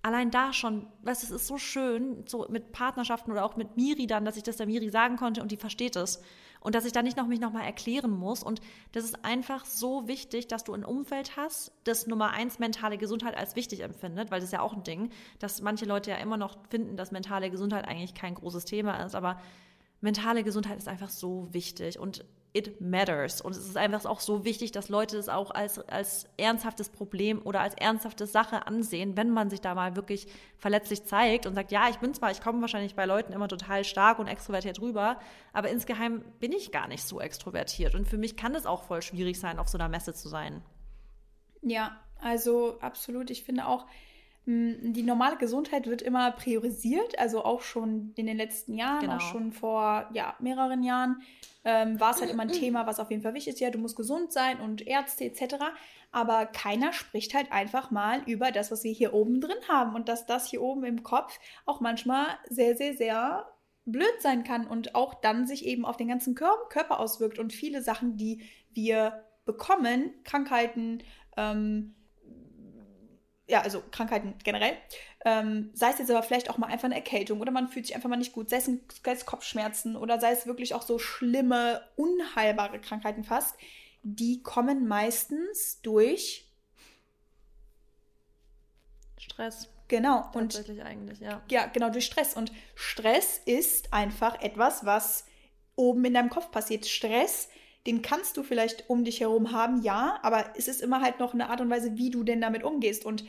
allein 0.00 0.30
da 0.30 0.54
schon, 0.54 0.86
du, 1.02 1.10
es 1.10 1.30
ist 1.30 1.46
so 1.46 1.58
schön, 1.58 2.24
so 2.26 2.46
mit 2.48 2.72
Partnerschaften 2.72 3.30
oder 3.30 3.44
auch 3.44 3.56
mit 3.56 3.76
Miri 3.76 4.06
dann, 4.06 4.24
dass 4.24 4.38
ich 4.38 4.42
das 4.42 4.56
der 4.56 4.66
Miri 4.66 4.88
sagen 4.88 5.16
konnte 5.16 5.42
und 5.42 5.52
die 5.52 5.58
versteht 5.58 5.94
es 5.94 6.22
und 6.60 6.74
dass 6.74 6.84
ich 6.84 6.92
da 6.92 7.02
nicht 7.02 7.16
noch 7.16 7.26
mich 7.26 7.40
nochmal 7.40 7.64
erklären 7.64 8.10
muss. 8.10 8.42
Und 8.42 8.60
das 8.92 9.04
ist 9.04 9.24
einfach 9.24 9.64
so 9.64 10.06
wichtig, 10.06 10.46
dass 10.46 10.64
du 10.64 10.74
ein 10.74 10.84
Umfeld 10.84 11.36
hast, 11.36 11.72
das 11.84 12.06
Nummer 12.06 12.30
eins 12.30 12.58
mentale 12.58 12.98
Gesundheit 12.98 13.36
als 13.36 13.56
wichtig 13.56 13.80
empfindet, 13.80 14.30
weil 14.30 14.40
das 14.40 14.48
ist 14.48 14.52
ja 14.52 14.60
auch 14.60 14.74
ein 14.74 14.84
Ding, 14.84 15.10
dass 15.38 15.62
manche 15.62 15.86
Leute 15.86 16.10
ja 16.10 16.16
immer 16.16 16.36
noch 16.36 16.58
finden, 16.68 16.96
dass 16.96 17.10
mentale 17.10 17.50
Gesundheit 17.50 17.88
eigentlich 17.88 18.14
kein 18.14 18.34
großes 18.34 18.66
Thema 18.66 19.02
ist, 19.04 19.14
aber 19.14 19.40
mentale 20.00 20.44
Gesundheit 20.44 20.78
ist 20.78 20.88
einfach 20.88 21.10
so 21.10 21.48
wichtig. 21.52 21.98
Und 21.98 22.24
it 22.52 22.80
matters. 22.80 23.40
Und 23.40 23.52
es 23.52 23.66
ist 23.66 23.76
einfach 23.76 24.04
auch 24.06 24.20
so 24.20 24.44
wichtig, 24.44 24.72
dass 24.72 24.88
Leute 24.88 25.16
das 25.16 25.28
auch 25.28 25.50
als, 25.50 25.78
als 25.78 26.26
ernsthaftes 26.36 26.88
Problem 26.88 27.40
oder 27.44 27.60
als 27.60 27.74
ernsthafte 27.74 28.26
Sache 28.26 28.66
ansehen, 28.66 29.16
wenn 29.16 29.30
man 29.30 29.50
sich 29.50 29.60
da 29.60 29.74
mal 29.74 29.94
wirklich 29.96 30.26
verletzlich 30.58 31.04
zeigt 31.04 31.46
und 31.46 31.54
sagt, 31.54 31.70
ja, 31.70 31.88
ich 31.88 31.98
bin 31.98 32.12
zwar, 32.12 32.30
ich 32.30 32.40
komme 32.40 32.60
wahrscheinlich 32.60 32.94
bei 32.94 33.06
Leuten 33.06 33.32
immer 33.32 33.48
total 33.48 33.84
stark 33.84 34.18
und 34.18 34.26
extrovertiert 34.26 34.80
rüber, 34.80 35.18
aber 35.52 35.68
insgeheim 35.68 36.24
bin 36.40 36.52
ich 36.52 36.72
gar 36.72 36.88
nicht 36.88 37.04
so 37.04 37.20
extrovertiert. 37.20 37.94
Und 37.94 38.08
für 38.08 38.18
mich 38.18 38.36
kann 38.36 38.54
es 38.54 38.66
auch 38.66 38.82
voll 38.82 39.02
schwierig 39.02 39.38
sein, 39.38 39.58
auf 39.58 39.68
so 39.68 39.78
einer 39.78 39.88
Messe 39.88 40.12
zu 40.12 40.28
sein. 40.28 40.62
Ja, 41.62 41.96
also 42.20 42.78
absolut. 42.80 43.30
Ich 43.30 43.44
finde 43.44 43.66
auch, 43.66 43.86
hm, 44.46 44.92
die 44.92 45.02
normale 45.02 45.36
Gesundheit 45.36 45.86
wird 45.86 46.02
immer 46.02 46.32
priorisiert, 46.32 47.16
also 47.18 47.44
auch 47.44 47.60
schon 47.60 48.12
in 48.16 48.26
den 48.26 48.36
letzten 48.36 48.74
Jahren, 48.74 49.02
genau. 49.02 49.16
auch 49.16 49.20
schon 49.20 49.52
vor 49.52 50.08
ja, 50.12 50.34
mehreren 50.40 50.82
Jahren 50.82 51.22
ähm, 51.64 52.00
war 52.00 52.12
es 52.12 52.20
halt 52.20 52.30
immer 52.30 52.42
ein 52.42 52.48
Thema, 52.52 52.86
was 52.86 53.00
auf 53.00 53.10
jeden 53.10 53.22
Fall 53.22 53.34
wichtig 53.34 53.54
ist. 53.54 53.60
Ja, 53.60 53.70
du 53.70 53.78
musst 53.78 53.96
gesund 53.96 54.32
sein 54.32 54.60
und 54.60 54.86
Ärzte 54.86 55.24
etc. 55.24 55.56
Aber 56.12 56.46
keiner 56.46 56.92
spricht 56.92 57.34
halt 57.34 57.52
einfach 57.52 57.90
mal 57.90 58.22
über 58.26 58.50
das, 58.50 58.70
was 58.70 58.84
wir 58.84 58.92
hier 58.92 59.14
oben 59.14 59.40
drin 59.40 59.58
haben 59.68 59.94
und 59.94 60.08
dass 60.08 60.26
das 60.26 60.48
hier 60.48 60.62
oben 60.62 60.84
im 60.84 61.02
Kopf 61.02 61.38
auch 61.66 61.80
manchmal 61.80 62.26
sehr, 62.48 62.76
sehr, 62.76 62.94
sehr 62.94 63.46
blöd 63.84 64.20
sein 64.20 64.44
kann 64.44 64.66
und 64.66 64.94
auch 64.94 65.14
dann 65.14 65.46
sich 65.46 65.64
eben 65.64 65.84
auf 65.84 65.96
den 65.96 66.08
ganzen 66.08 66.34
Körper 66.34 67.00
auswirkt 67.00 67.38
und 67.38 67.52
viele 67.52 67.82
Sachen, 67.82 68.16
die 68.16 68.42
wir 68.72 69.24
bekommen, 69.44 70.12
Krankheiten, 70.24 71.02
ähm, 71.36 71.94
ja, 73.50 73.60
also 73.60 73.82
Krankheiten 73.90 74.34
generell, 74.44 74.76
ähm, 75.24 75.70
sei 75.74 75.90
es 75.90 75.98
jetzt 75.98 76.10
aber 76.10 76.22
vielleicht 76.22 76.48
auch 76.48 76.58
mal 76.58 76.68
einfach 76.68 76.84
eine 76.84 76.94
Erkältung 76.94 77.40
oder 77.40 77.50
man 77.50 77.68
fühlt 77.68 77.86
sich 77.86 77.94
einfach 77.94 78.08
mal 78.08 78.16
nicht 78.16 78.32
gut, 78.32 78.48
sei 78.48 78.56
es, 78.56 78.68
ein, 78.68 78.80
sei 79.04 79.12
es 79.12 79.26
Kopfschmerzen 79.26 79.96
oder 79.96 80.20
sei 80.20 80.32
es 80.32 80.46
wirklich 80.46 80.74
auch 80.74 80.82
so 80.82 80.98
schlimme, 80.98 81.82
unheilbare 81.96 82.80
Krankheiten 82.80 83.24
fast, 83.24 83.56
die 84.02 84.42
kommen 84.42 84.86
meistens 84.86 85.80
durch 85.82 86.46
Stress. 89.18 89.68
Genau. 89.88 90.30
Und 90.32 90.52
Tatsächlich 90.52 90.82
eigentlich, 90.82 91.18
ja. 91.18 91.42
Ja, 91.50 91.66
genau, 91.66 91.90
durch 91.90 92.06
Stress. 92.06 92.34
Und 92.34 92.52
Stress 92.74 93.40
ist 93.44 93.92
einfach 93.92 94.40
etwas, 94.40 94.86
was 94.86 95.26
oben 95.74 96.04
in 96.04 96.14
deinem 96.14 96.30
Kopf 96.30 96.50
passiert. 96.50 96.86
Stress 96.86 97.48
den 97.86 98.02
kannst 98.02 98.36
du 98.36 98.42
vielleicht 98.42 98.90
um 98.90 99.04
dich 99.04 99.20
herum 99.20 99.52
haben, 99.52 99.82
ja, 99.82 100.18
aber 100.22 100.52
es 100.56 100.68
ist 100.68 100.82
immer 100.82 101.00
halt 101.00 101.18
noch 101.18 101.32
eine 101.32 101.48
Art 101.48 101.60
und 101.60 101.70
Weise, 101.70 101.96
wie 101.96 102.10
du 102.10 102.24
denn 102.24 102.40
damit 102.40 102.62
umgehst. 102.62 103.06
Und 103.06 103.24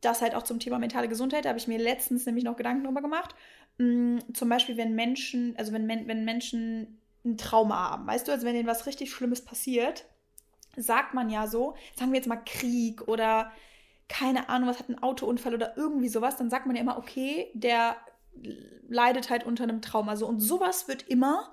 das 0.00 0.20
halt 0.20 0.34
auch 0.34 0.42
zum 0.42 0.60
Thema 0.60 0.78
mentale 0.78 1.08
Gesundheit, 1.08 1.44
da 1.44 1.50
habe 1.50 1.58
ich 1.58 1.68
mir 1.68 1.78
letztens 1.78 2.26
nämlich 2.26 2.44
noch 2.44 2.56
Gedanken 2.56 2.84
drüber 2.84 3.00
gemacht. 3.00 3.34
Mm, 3.78 4.18
zum 4.34 4.48
Beispiel, 4.48 4.76
wenn 4.76 4.94
Menschen, 4.94 5.54
also 5.56 5.72
wenn, 5.72 5.88
wenn 5.88 6.24
Menschen 6.24 7.00
ein 7.24 7.38
Trauma 7.38 7.90
haben, 7.90 8.06
weißt 8.06 8.28
du, 8.28 8.32
also 8.32 8.46
wenn 8.46 8.54
ihnen 8.56 8.66
was 8.66 8.86
richtig 8.86 9.10
Schlimmes 9.10 9.44
passiert, 9.44 10.04
sagt 10.76 11.14
man 11.14 11.30
ja 11.30 11.46
so, 11.46 11.74
sagen 11.96 12.12
wir 12.12 12.18
jetzt 12.18 12.28
mal 12.28 12.36
Krieg 12.36 13.08
oder 13.08 13.50
keine 14.08 14.48
Ahnung, 14.48 14.68
was 14.68 14.78
hat 14.78 14.88
ein 14.88 15.02
Autounfall 15.02 15.54
oder 15.54 15.76
irgendwie 15.76 16.08
sowas, 16.08 16.36
dann 16.36 16.50
sagt 16.50 16.66
man 16.66 16.76
ja 16.76 16.82
immer, 16.82 16.98
okay, 16.98 17.50
der 17.54 17.96
leidet 18.88 19.30
halt 19.30 19.44
unter 19.44 19.64
einem 19.64 19.82
Trauma. 19.82 20.16
So, 20.16 20.26
und 20.26 20.40
sowas 20.40 20.88
wird 20.88 21.08
immer 21.08 21.52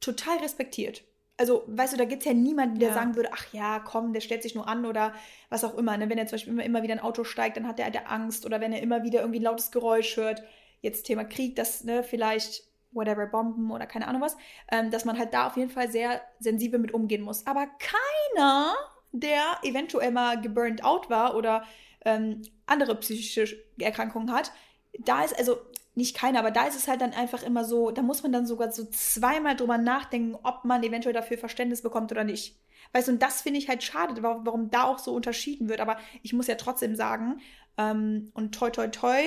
total 0.00 0.38
respektiert 0.38 1.04
also, 1.36 1.64
weißt 1.66 1.92
du, 1.92 1.96
da 1.96 2.04
gibt 2.04 2.22
es 2.22 2.28
ja 2.28 2.34
niemanden, 2.34 2.78
der 2.78 2.90
ja. 2.90 2.94
sagen 2.94 3.16
würde, 3.16 3.30
ach 3.32 3.52
ja, 3.52 3.80
komm, 3.80 4.12
der 4.12 4.20
stellt 4.20 4.42
sich 4.42 4.54
nur 4.54 4.68
an 4.68 4.86
oder 4.86 5.12
was 5.48 5.64
auch 5.64 5.74
immer. 5.74 5.96
Ne? 5.96 6.08
Wenn 6.08 6.18
er 6.18 6.26
zum 6.26 6.36
Beispiel 6.36 6.52
immer, 6.52 6.64
immer 6.64 6.82
wieder 6.82 6.94
ein 6.94 7.00
Auto 7.00 7.24
steigt, 7.24 7.56
dann 7.56 7.66
hat 7.66 7.78
er 7.78 7.86
halt 7.86 8.06
Angst 8.06 8.46
oder 8.46 8.60
wenn 8.60 8.72
er 8.72 8.82
immer 8.82 9.02
wieder 9.02 9.20
irgendwie 9.20 9.40
ein 9.40 9.44
lautes 9.44 9.72
Geräusch 9.72 10.16
hört, 10.16 10.42
jetzt 10.80 11.04
Thema 11.04 11.24
Krieg, 11.24 11.56
das 11.56 11.82
ne, 11.82 12.04
vielleicht, 12.04 12.62
whatever, 12.92 13.26
Bomben 13.26 13.72
oder 13.72 13.86
keine 13.86 14.06
Ahnung 14.06 14.22
was, 14.22 14.36
ähm, 14.70 14.90
dass 14.92 15.04
man 15.04 15.18
halt 15.18 15.34
da 15.34 15.48
auf 15.48 15.56
jeden 15.56 15.70
Fall 15.70 15.90
sehr 15.90 16.20
sensibel 16.38 16.78
mit 16.78 16.94
umgehen 16.94 17.22
muss. 17.22 17.46
Aber 17.46 17.66
keiner, 17.78 18.76
der 19.10 19.42
eventuell 19.62 20.12
mal 20.12 20.40
geburnt 20.40 20.84
out 20.84 21.10
war 21.10 21.34
oder 21.34 21.64
ähm, 22.04 22.42
andere 22.66 22.94
psychische 22.96 23.56
Erkrankungen 23.80 24.32
hat, 24.32 24.52
da 25.00 25.24
ist, 25.24 25.36
also 25.36 25.58
nicht 25.94 26.16
keiner, 26.16 26.40
aber 26.40 26.50
da 26.50 26.66
ist 26.66 26.76
es 26.76 26.88
halt 26.88 27.00
dann 27.00 27.12
einfach 27.12 27.42
immer 27.42 27.64
so, 27.64 27.90
da 27.90 28.02
muss 28.02 28.22
man 28.22 28.32
dann 28.32 28.46
sogar 28.46 28.72
so 28.72 28.84
zweimal 28.84 29.54
drüber 29.54 29.78
nachdenken, 29.78 30.36
ob 30.42 30.64
man 30.64 30.82
eventuell 30.82 31.12
dafür 31.12 31.38
Verständnis 31.38 31.82
bekommt 31.82 32.10
oder 32.10 32.24
nicht. 32.24 32.58
Weißt 32.92 33.08
du, 33.08 33.12
und 33.12 33.22
das 33.22 33.42
finde 33.42 33.58
ich 33.58 33.68
halt 33.68 33.82
schade, 33.82 34.22
warum 34.22 34.70
da 34.70 34.84
auch 34.84 34.98
so 34.98 35.14
unterschieden 35.14 35.68
wird. 35.68 35.80
Aber 35.80 35.96
ich 36.22 36.32
muss 36.32 36.46
ja 36.46 36.54
trotzdem 36.56 36.94
sagen, 36.94 37.40
ähm, 37.78 38.30
und 38.34 38.54
toi, 38.54 38.70
toi, 38.70 38.88
toi, 38.88 39.20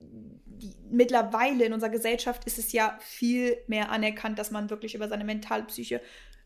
die, 0.00 0.74
mittlerweile 0.90 1.64
in 1.64 1.72
unserer 1.72 1.90
Gesellschaft 1.90 2.44
ist 2.44 2.58
es 2.58 2.72
ja 2.72 2.98
viel 3.00 3.56
mehr 3.66 3.90
anerkannt, 3.90 4.38
dass 4.38 4.50
man 4.50 4.70
wirklich 4.70 4.94
über 4.94 5.08
seine 5.08 5.24
Mentalpsyche 5.24 6.00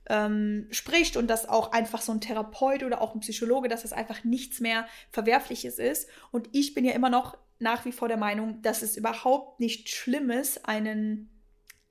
ähm, 0.08 0.66
spricht 0.70 1.16
und 1.16 1.28
dass 1.28 1.48
auch 1.48 1.72
einfach 1.72 2.02
so 2.02 2.12
ein 2.12 2.20
Therapeut 2.20 2.82
oder 2.82 3.00
auch 3.00 3.14
ein 3.14 3.20
Psychologe, 3.20 3.68
dass 3.68 3.82
das 3.82 3.92
einfach 3.92 4.24
nichts 4.24 4.60
mehr 4.60 4.86
Verwerfliches 5.10 5.78
ist. 5.78 6.08
Und 6.30 6.48
ich 6.52 6.74
bin 6.74 6.84
ja 6.84 6.92
immer 6.92 7.10
noch 7.10 7.36
nach 7.60 7.84
wie 7.84 7.92
vor 7.92 8.08
der 8.08 8.16
Meinung, 8.16 8.62
dass 8.62 8.82
es 8.82 8.96
überhaupt 8.96 9.60
nicht 9.60 9.88
schlimm 9.90 10.30
ist, 10.30 10.66
einen, 10.66 11.30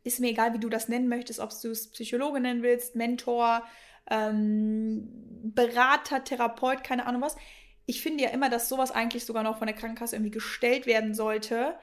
ist 0.03 0.19
mir 0.19 0.31
egal, 0.31 0.53
wie 0.53 0.59
du 0.59 0.67
das 0.67 0.89
nennen 0.89 1.07
möchtest, 1.07 1.39
ob 1.39 1.51
du 1.61 1.69
es 1.69 1.91
Psychologe 1.91 2.39
nennen 2.39 2.63
willst, 2.63 2.95
Mentor, 2.95 3.63
ähm, 4.09 5.07
Berater, 5.43 6.23
Therapeut, 6.23 6.83
keine 6.83 7.05
Ahnung 7.05 7.21
was. 7.21 7.37
Ich 7.85 8.01
finde 8.01 8.23
ja 8.23 8.31
immer, 8.31 8.49
dass 8.49 8.67
sowas 8.67 8.91
eigentlich 8.91 9.25
sogar 9.25 9.43
noch 9.43 9.59
von 9.59 9.67
der 9.67 9.75
Krankenkasse 9.75 10.15
irgendwie 10.15 10.31
gestellt 10.31 10.87
werden 10.87 11.13
sollte. 11.13 11.75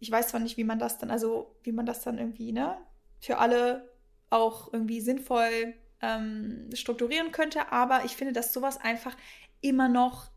Ich 0.00 0.10
weiß 0.10 0.28
zwar 0.28 0.40
nicht, 0.40 0.56
wie 0.56 0.64
man 0.64 0.78
das 0.78 0.98
dann, 0.98 1.10
also 1.10 1.54
wie 1.62 1.72
man 1.72 1.86
das 1.86 2.02
dann 2.02 2.18
irgendwie, 2.18 2.52
ne, 2.52 2.76
für 3.20 3.38
alle 3.38 3.88
auch 4.28 4.72
irgendwie 4.72 5.00
sinnvoll 5.00 5.74
ähm, 6.02 6.68
strukturieren 6.74 7.30
könnte, 7.30 7.70
aber 7.70 8.04
ich 8.04 8.16
finde, 8.16 8.32
dass 8.32 8.52
sowas 8.52 8.80
einfach 8.80 9.16
immer 9.60 9.88
noch 9.88 10.30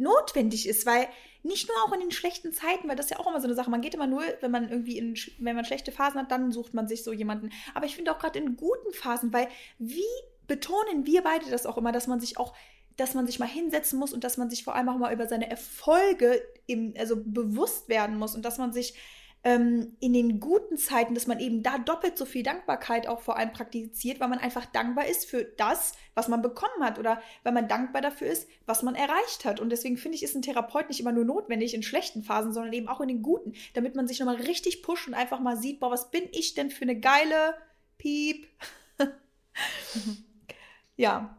notwendig 0.00 0.68
ist, 0.68 0.86
weil 0.86 1.08
nicht 1.42 1.68
nur 1.68 1.76
auch 1.84 1.92
in 1.92 2.00
den 2.00 2.10
schlechten 2.10 2.52
Zeiten, 2.52 2.88
weil 2.88 2.96
das 2.96 3.06
ist 3.06 3.10
ja 3.10 3.18
auch 3.18 3.26
immer 3.26 3.40
so 3.40 3.46
eine 3.46 3.54
Sache. 3.54 3.70
Man 3.70 3.80
geht 3.80 3.94
immer 3.94 4.06
nur, 4.06 4.22
wenn 4.40 4.50
man 4.50 4.68
irgendwie 4.68 4.98
in, 4.98 5.16
wenn 5.38 5.56
man 5.56 5.64
schlechte 5.64 5.92
Phasen 5.92 6.20
hat, 6.20 6.30
dann 6.30 6.52
sucht 6.52 6.74
man 6.74 6.88
sich 6.88 7.02
so 7.02 7.12
jemanden. 7.12 7.50
Aber 7.74 7.86
ich 7.86 7.96
finde 7.96 8.12
auch 8.12 8.18
gerade 8.18 8.38
in 8.38 8.56
guten 8.56 8.92
Phasen, 8.92 9.32
weil 9.32 9.48
wie 9.78 10.02
betonen 10.46 11.06
wir 11.06 11.22
beide 11.22 11.48
das 11.50 11.66
auch 11.66 11.78
immer, 11.78 11.92
dass 11.92 12.06
man 12.06 12.20
sich 12.20 12.38
auch 12.38 12.54
dass 12.96 13.14
man 13.14 13.26
sich 13.26 13.38
mal 13.38 13.48
hinsetzen 13.48 13.98
muss 13.98 14.12
und 14.12 14.24
dass 14.24 14.36
man 14.36 14.50
sich 14.50 14.62
vor 14.62 14.74
allem 14.74 14.90
auch 14.90 14.98
mal 14.98 15.12
über 15.14 15.26
seine 15.26 15.50
Erfolge 15.50 16.42
im, 16.66 16.92
also 16.98 17.16
bewusst 17.16 17.88
werden 17.88 18.18
muss 18.18 18.34
und 18.34 18.44
dass 18.44 18.58
man 18.58 18.74
sich 18.74 18.94
ähm, 19.42 19.96
in 20.00 20.12
den 20.12 20.38
guten 20.38 20.76
Zeiten, 20.76 21.14
dass 21.14 21.26
man 21.26 21.40
eben 21.40 21.62
da 21.62 21.78
doppelt 21.78 22.18
so 22.18 22.26
viel 22.26 22.42
Dankbarkeit 22.42 23.08
auch 23.08 23.20
vor 23.20 23.38
allem 23.38 23.52
praktiziert, 23.52 24.20
weil 24.20 24.28
man 24.28 24.38
einfach 24.38 24.66
dankbar 24.66 25.06
ist 25.06 25.24
für 25.24 25.44
das, 25.44 25.94
was 26.14 26.28
man 26.28 26.42
bekommen 26.42 26.82
hat 26.82 26.98
oder 26.98 27.22
weil 27.42 27.52
man 27.52 27.66
dankbar 27.66 28.02
dafür 28.02 28.26
ist, 28.28 28.48
was 28.66 28.82
man 28.82 28.94
erreicht 28.94 29.46
hat. 29.46 29.58
Und 29.58 29.70
deswegen 29.70 29.96
finde 29.96 30.16
ich, 30.16 30.22
ist 30.22 30.34
ein 30.34 30.42
Therapeut 30.42 30.88
nicht 30.88 31.00
immer 31.00 31.12
nur 31.12 31.24
notwendig 31.24 31.72
in 31.72 31.82
schlechten 31.82 32.22
Phasen, 32.22 32.52
sondern 32.52 32.74
eben 32.74 32.88
auch 32.88 33.00
in 33.00 33.08
den 33.08 33.22
guten, 33.22 33.54
damit 33.72 33.94
man 33.94 34.06
sich 34.06 34.20
nochmal 34.20 34.36
richtig 34.36 34.82
pusht 34.82 35.08
und 35.08 35.14
einfach 35.14 35.40
mal 35.40 35.56
sieht, 35.56 35.80
boah, 35.80 35.90
was 35.90 36.10
bin 36.10 36.24
ich 36.32 36.52
denn 36.52 36.70
für 36.70 36.82
eine 36.82 37.00
geile 37.00 37.54
Piep. 37.96 38.46
ja. 40.96 41.36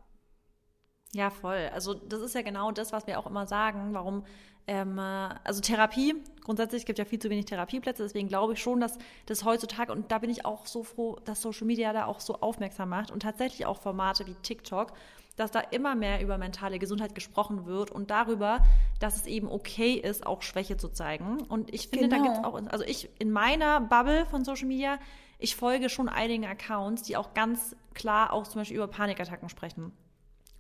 Ja, 1.14 1.30
voll. 1.30 1.70
Also 1.74 1.94
das 1.94 2.22
ist 2.22 2.34
ja 2.34 2.42
genau 2.42 2.72
das, 2.72 2.94
was 2.94 3.06
wir 3.06 3.20
auch 3.20 3.28
immer 3.28 3.46
sagen, 3.46 3.94
warum 3.94 4.26
ähm, 4.72 5.00
also 5.00 5.60
Therapie, 5.60 6.16
grundsätzlich 6.46 6.86
gibt 6.86 6.98
es 6.98 7.04
ja 7.04 7.10
viel 7.10 7.20
zu 7.20 7.30
wenig 7.30 7.44
Therapieplätze, 7.44 8.04
deswegen 8.04 8.30
glaube 8.30 8.54
ich 8.54 8.62
schon, 8.62 8.80
dass 8.80 8.98
das 9.26 9.44
heutzutage, 9.44 9.92
und 9.92 10.14
da 10.14 10.20
bin 10.20 10.30
ich 10.30 10.46
auch 10.46 10.66
so 10.66 10.84
froh, 10.84 11.18
dass 11.26 11.42
Social 11.42 11.68
Media 11.68 11.92
da 11.92 12.06
auch 12.06 12.22
so 12.22 12.36
aufmerksam 12.36 12.88
macht 12.88 13.12
und 13.12 13.22
tatsächlich 13.22 13.66
auch 13.66 13.82
Formate 13.82 14.26
wie 14.28 14.36
TikTok, 14.36 14.94
dass 15.36 15.52
da 15.52 15.60
immer 15.60 15.96
mehr 15.96 16.22
über 16.22 16.38
mentale 16.38 16.80
Gesundheit 16.80 17.16
gesprochen 17.16 17.66
wird 17.66 17.92
und 17.92 18.12
darüber, 18.12 18.60
dass 19.02 19.18
es 19.18 19.26
eben 19.26 19.50
okay 19.50 19.96
ist, 19.96 20.26
auch 20.26 20.42
Schwäche 20.42 20.78
zu 20.78 20.88
zeigen. 20.88 21.42
Und 21.42 21.74
ich 21.74 21.90
finde, 21.90 22.08
genau. 22.08 22.18
da 22.18 22.24
gibt 22.24 22.38
es 22.38 22.44
auch, 22.46 22.72
also 22.72 22.86
ich 22.86 23.10
in 23.20 23.32
meiner 23.32 23.82
Bubble 23.82 24.26
von 24.26 24.46
Social 24.46 24.68
Media, 24.68 25.00
ich 25.38 25.58
folge 25.58 25.90
schon 25.90 26.08
einigen 26.08 26.46
Accounts, 26.46 27.04
die 27.04 27.18
auch 27.18 27.34
ganz 27.34 27.76
klar 27.94 28.32
auch 28.32 28.48
zum 28.48 28.62
Beispiel 28.62 28.78
über 28.78 28.88
Panikattacken 28.88 29.50
sprechen. 29.50 29.92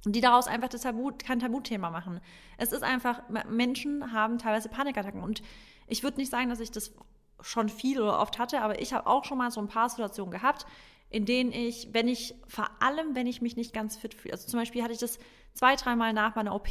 Die 0.05 0.21
daraus 0.21 0.47
einfach 0.47 0.69
das 0.69 0.81
Tabu, 0.81 1.11
kein 1.11 1.39
Tabuthema 1.39 1.89
machen. 1.89 2.21
Es 2.57 2.71
ist 2.71 2.83
einfach, 2.83 3.21
Menschen 3.49 4.11
haben 4.13 4.39
teilweise 4.39 4.69
Panikattacken. 4.69 5.21
Und 5.21 5.43
ich 5.87 6.03
würde 6.03 6.17
nicht 6.17 6.31
sagen, 6.31 6.49
dass 6.49 6.59
ich 6.59 6.71
das 6.71 6.93
schon 7.41 7.69
viel 7.69 8.01
oder 8.01 8.19
oft 8.19 8.39
hatte, 8.39 8.61
aber 8.61 8.81
ich 8.81 8.93
habe 8.93 9.07
auch 9.07 9.25
schon 9.25 9.37
mal 9.37 9.51
so 9.51 9.61
ein 9.61 9.67
paar 9.67 9.89
Situationen 9.89 10.31
gehabt, 10.31 10.65
in 11.09 11.25
denen 11.25 11.51
ich, 11.51 11.89
wenn 11.91 12.07
ich, 12.07 12.35
vor 12.47 12.69
allem, 12.79 13.15
wenn 13.15 13.27
ich 13.27 13.41
mich 13.41 13.57
nicht 13.57 13.73
ganz 13.73 13.97
fit 13.97 14.13
fühle, 14.13 14.33
also 14.33 14.47
zum 14.47 14.59
Beispiel 14.59 14.81
hatte 14.81 14.93
ich 14.93 14.99
das 14.99 15.19
zwei, 15.53 15.75
dreimal 15.75 16.13
nach 16.13 16.35
meiner 16.35 16.55
OP 16.55 16.69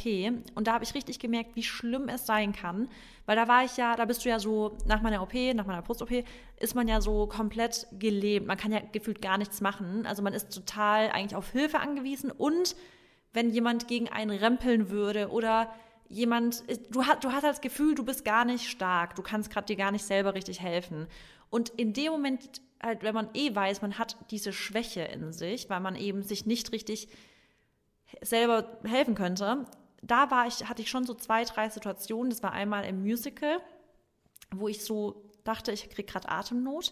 und 0.55 0.67
da 0.67 0.73
habe 0.73 0.83
ich 0.83 0.95
richtig 0.95 1.19
gemerkt, 1.19 1.55
wie 1.55 1.61
schlimm 1.61 2.09
es 2.09 2.25
sein 2.25 2.51
kann, 2.51 2.89
weil 3.27 3.35
da 3.35 3.47
war 3.47 3.63
ich 3.63 3.77
ja, 3.77 3.95
da 3.95 4.05
bist 4.05 4.25
du 4.25 4.29
ja 4.29 4.39
so, 4.39 4.75
nach 4.87 5.01
meiner 5.03 5.21
OP, 5.21 5.33
nach 5.53 5.67
meiner 5.67 5.83
Post-OP, 5.83 6.25
ist 6.57 6.73
man 6.73 6.87
ja 6.87 7.01
so 7.01 7.27
komplett 7.27 7.85
gelebt. 7.99 8.47
Man 8.47 8.57
kann 8.57 8.71
ja 8.71 8.79
gefühlt 8.91 9.21
gar 9.21 9.37
nichts 9.37 9.61
machen. 9.61 10.07
Also 10.07 10.23
man 10.23 10.33
ist 10.33 10.53
total 10.53 11.11
eigentlich 11.11 11.35
auf 11.35 11.51
Hilfe 11.51 11.79
angewiesen 11.79 12.31
und 12.31 12.75
wenn 13.33 13.49
jemand 13.49 13.87
gegen 13.87 14.09
einen 14.09 14.37
rempeln 14.37 14.89
würde 14.89 15.29
oder 15.29 15.73
jemand, 16.09 16.63
du 16.89 17.05
hast, 17.05 17.23
du 17.23 17.31
hast 17.31 17.43
das 17.43 17.61
Gefühl, 17.61 17.95
du 17.95 18.03
bist 18.03 18.25
gar 18.25 18.45
nicht 18.45 18.69
stark, 18.69 19.15
du 19.15 19.21
kannst 19.21 19.49
gerade 19.49 19.67
dir 19.67 19.77
gar 19.77 19.91
nicht 19.91 20.05
selber 20.05 20.33
richtig 20.33 20.59
helfen. 20.61 21.07
Und 21.49 21.69
in 21.69 21.93
dem 21.93 22.11
Moment, 22.11 22.61
halt, 22.81 23.03
wenn 23.03 23.15
man 23.15 23.29
eh 23.33 23.53
weiß, 23.55 23.81
man 23.81 23.97
hat 23.97 24.17
diese 24.29 24.51
Schwäche 24.51 25.01
in 25.01 25.31
sich, 25.31 25.69
weil 25.69 25.79
man 25.79 25.95
eben 25.95 26.23
sich 26.23 26.45
nicht 26.45 26.71
richtig 26.71 27.07
selber 28.21 28.79
helfen 28.83 29.15
könnte, 29.15 29.65
da 30.01 30.31
war 30.31 30.47
ich, 30.47 30.67
hatte 30.67 30.81
ich 30.81 30.89
schon 30.89 31.05
so 31.05 31.13
zwei, 31.13 31.43
drei 31.43 31.69
Situationen. 31.69 32.29
Das 32.29 32.43
war 32.43 32.51
einmal 32.51 32.85
im 32.85 33.01
Musical, 33.03 33.59
wo 34.53 34.67
ich 34.67 34.83
so 34.83 35.29
dachte, 35.43 35.71
ich 35.71 35.89
kriege 35.89 36.11
gerade 36.11 36.29
Atemnot, 36.29 36.91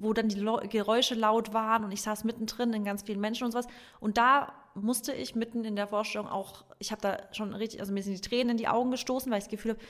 wo 0.00 0.12
dann 0.12 0.28
die 0.28 0.42
Geräusche 0.68 1.14
laut 1.14 1.52
waren 1.52 1.84
und 1.84 1.92
ich 1.92 2.02
saß 2.02 2.24
mittendrin 2.24 2.72
in 2.72 2.84
ganz 2.84 3.02
vielen 3.02 3.20
Menschen 3.20 3.44
und 3.44 3.52
sowas. 3.52 3.66
Und 4.00 4.16
da 4.18 4.52
musste 4.74 5.12
ich 5.12 5.34
mitten 5.34 5.64
in 5.64 5.76
der 5.76 5.86
Vorstellung 5.86 6.28
auch, 6.28 6.64
ich 6.78 6.90
habe 6.90 7.02
da 7.02 7.18
schon 7.32 7.54
richtig, 7.54 7.80
also 7.80 7.92
mir 7.92 8.02
sind 8.02 8.14
die 8.14 8.28
Tränen 8.28 8.50
in 8.50 8.56
die 8.56 8.68
Augen 8.68 8.90
gestoßen, 8.90 9.30
weil 9.30 9.38
ich 9.38 9.44
das 9.44 9.50
Gefühl 9.50 9.72
habe, 9.72 9.80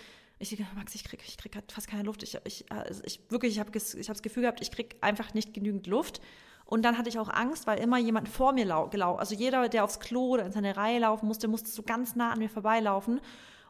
ich 0.40 0.58
Max, 0.74 0.94
ich 0.94 1.04
kriege 1.04 1.22
ich 1.26 1.36
krieg 1.36 1.52
fast 1.68 1.86
keine 1.86 2.02
Luft. 2.02 2.22
Ich, 2.22 2.36
ich, 2.44 2.64
also 2.72 3.02
ich 3.04 3.20
wirklich, 3.28 3.52
ich 3.52 3.60
habe 3.60 3.70
ich 3.76 4.08
hab 4.08 4.14
das 4.14 4.22
Gefühl 4.22 4.42
gehabt, 4.42 4.62
ich 4.62 4.70
kriege 4.70 4.96
einfach 5.02 5.34
nicht 5.34 5.52
genügend 5.52 5.86
Luft. 5.86 6.20
Und 6.64 6.82
dann 6.82 6.96
hatte 6.96 7.08
ich 7.08 7.18
auch 7.18 7.28
Angst, 7.28 7.66
weil 7.66 7.78
immer 7.78 7.98
jemand 7.98 8.28
vor 8.28 8.52
mir 8.52 8.64
gelaufen, 8.64 9.18
also 9.18 9.34
jeder, 9.34 9.68
der 9.68 9.84
aufs 9.84 10.00
Klo 10.00 10.28
oder 10.30 10.46
in 10.46 10.52
seine 10.52 10.76
Reihe 10.76 11.00
laufen 11.00 11.26
musste, 11.26 11.48
musste 11.48 11.68
so 11.68 11.82
ganz 11.82 12.16
nah 12.16 12.32
an 12.32 12.38
mir 12.38 12.48
vorbeilaufen. 12.48 13.20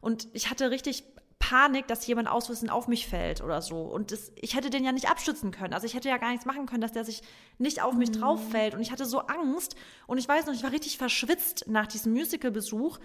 Und 0.00 0.28
ich 0.32 0.50
hatte 0.50 0.70
richtig 0.70 1.04
Panik, 1.40 1.88
dass 1.88 2.06
jemand 2.06 2.28
auswissen 2.28 2.70
auf 2.70 2.86
mich 2.86 3.08
fällt 3.08 3.40
oder 3.40 3.60
so. 3.62 3.80
Und 3.80 4.12
das, 4.12 4.30
ich 4.36 4.54
hätte 4.54 4.70
den 4.70 4.84
ja 4.84 4.92
nicht 4.92 5.10
abstützen 5.10 5.50
können. 5.50 5.74
Also 5.74 5.86
ich 5.86 5.94
hätte 5.94 6.08
ja 6.08 6.18
gar 6.18 6.30
nichts 6.30 6.46
machen 6.46 6.66
können, 6.66 6.82
dass 6.82 6.92
der 6.92 7.04
sich 7.04 7.22
nicht 7.58 7.82
auf 7.82 7.94
mich 7.94 8.10
mhm. 8.10 8.20
drauf 8.20 8.50
fällt. 8.50 8.74
Und 8.74 8.82
ich 8.82 8.92
hatte 8.92 9.06
so 9.06 9.20
Angst. 9.20 9.74
Und 10.06 10.18
ich 10.18 10.28
weiß 10.28 10.46
noch, 10.46 10.54
ich 10.54 10.62
war 10.62 10.70
richtig 10.70 10.98
verschwitzt 10.98 11.64
nach 11.66 11.88
diesem 11.88 12.12
Musical-Besuch, 12.12 12.98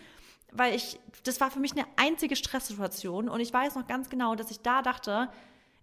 weil 0.52 0.76
ich, 0.76 1.00
das 1.24 1.40
war 1.40 1.50
für 1.50 1.60
mich 1.60 1.72
eine 1.72 1.86
einzige 1.96 2.36
Stresssituation. 2.36 3.30
Und 3.30 3.40
ich 3.40 3.52
weiß 3.52 3.76
noch 3.76 3.88
ganz 3.88 4.10
genau, 4.10 4.36
dass 4.36 4.52
ich 4.52 4.60
da 4.60 4.82
dachte, 4.82 5.30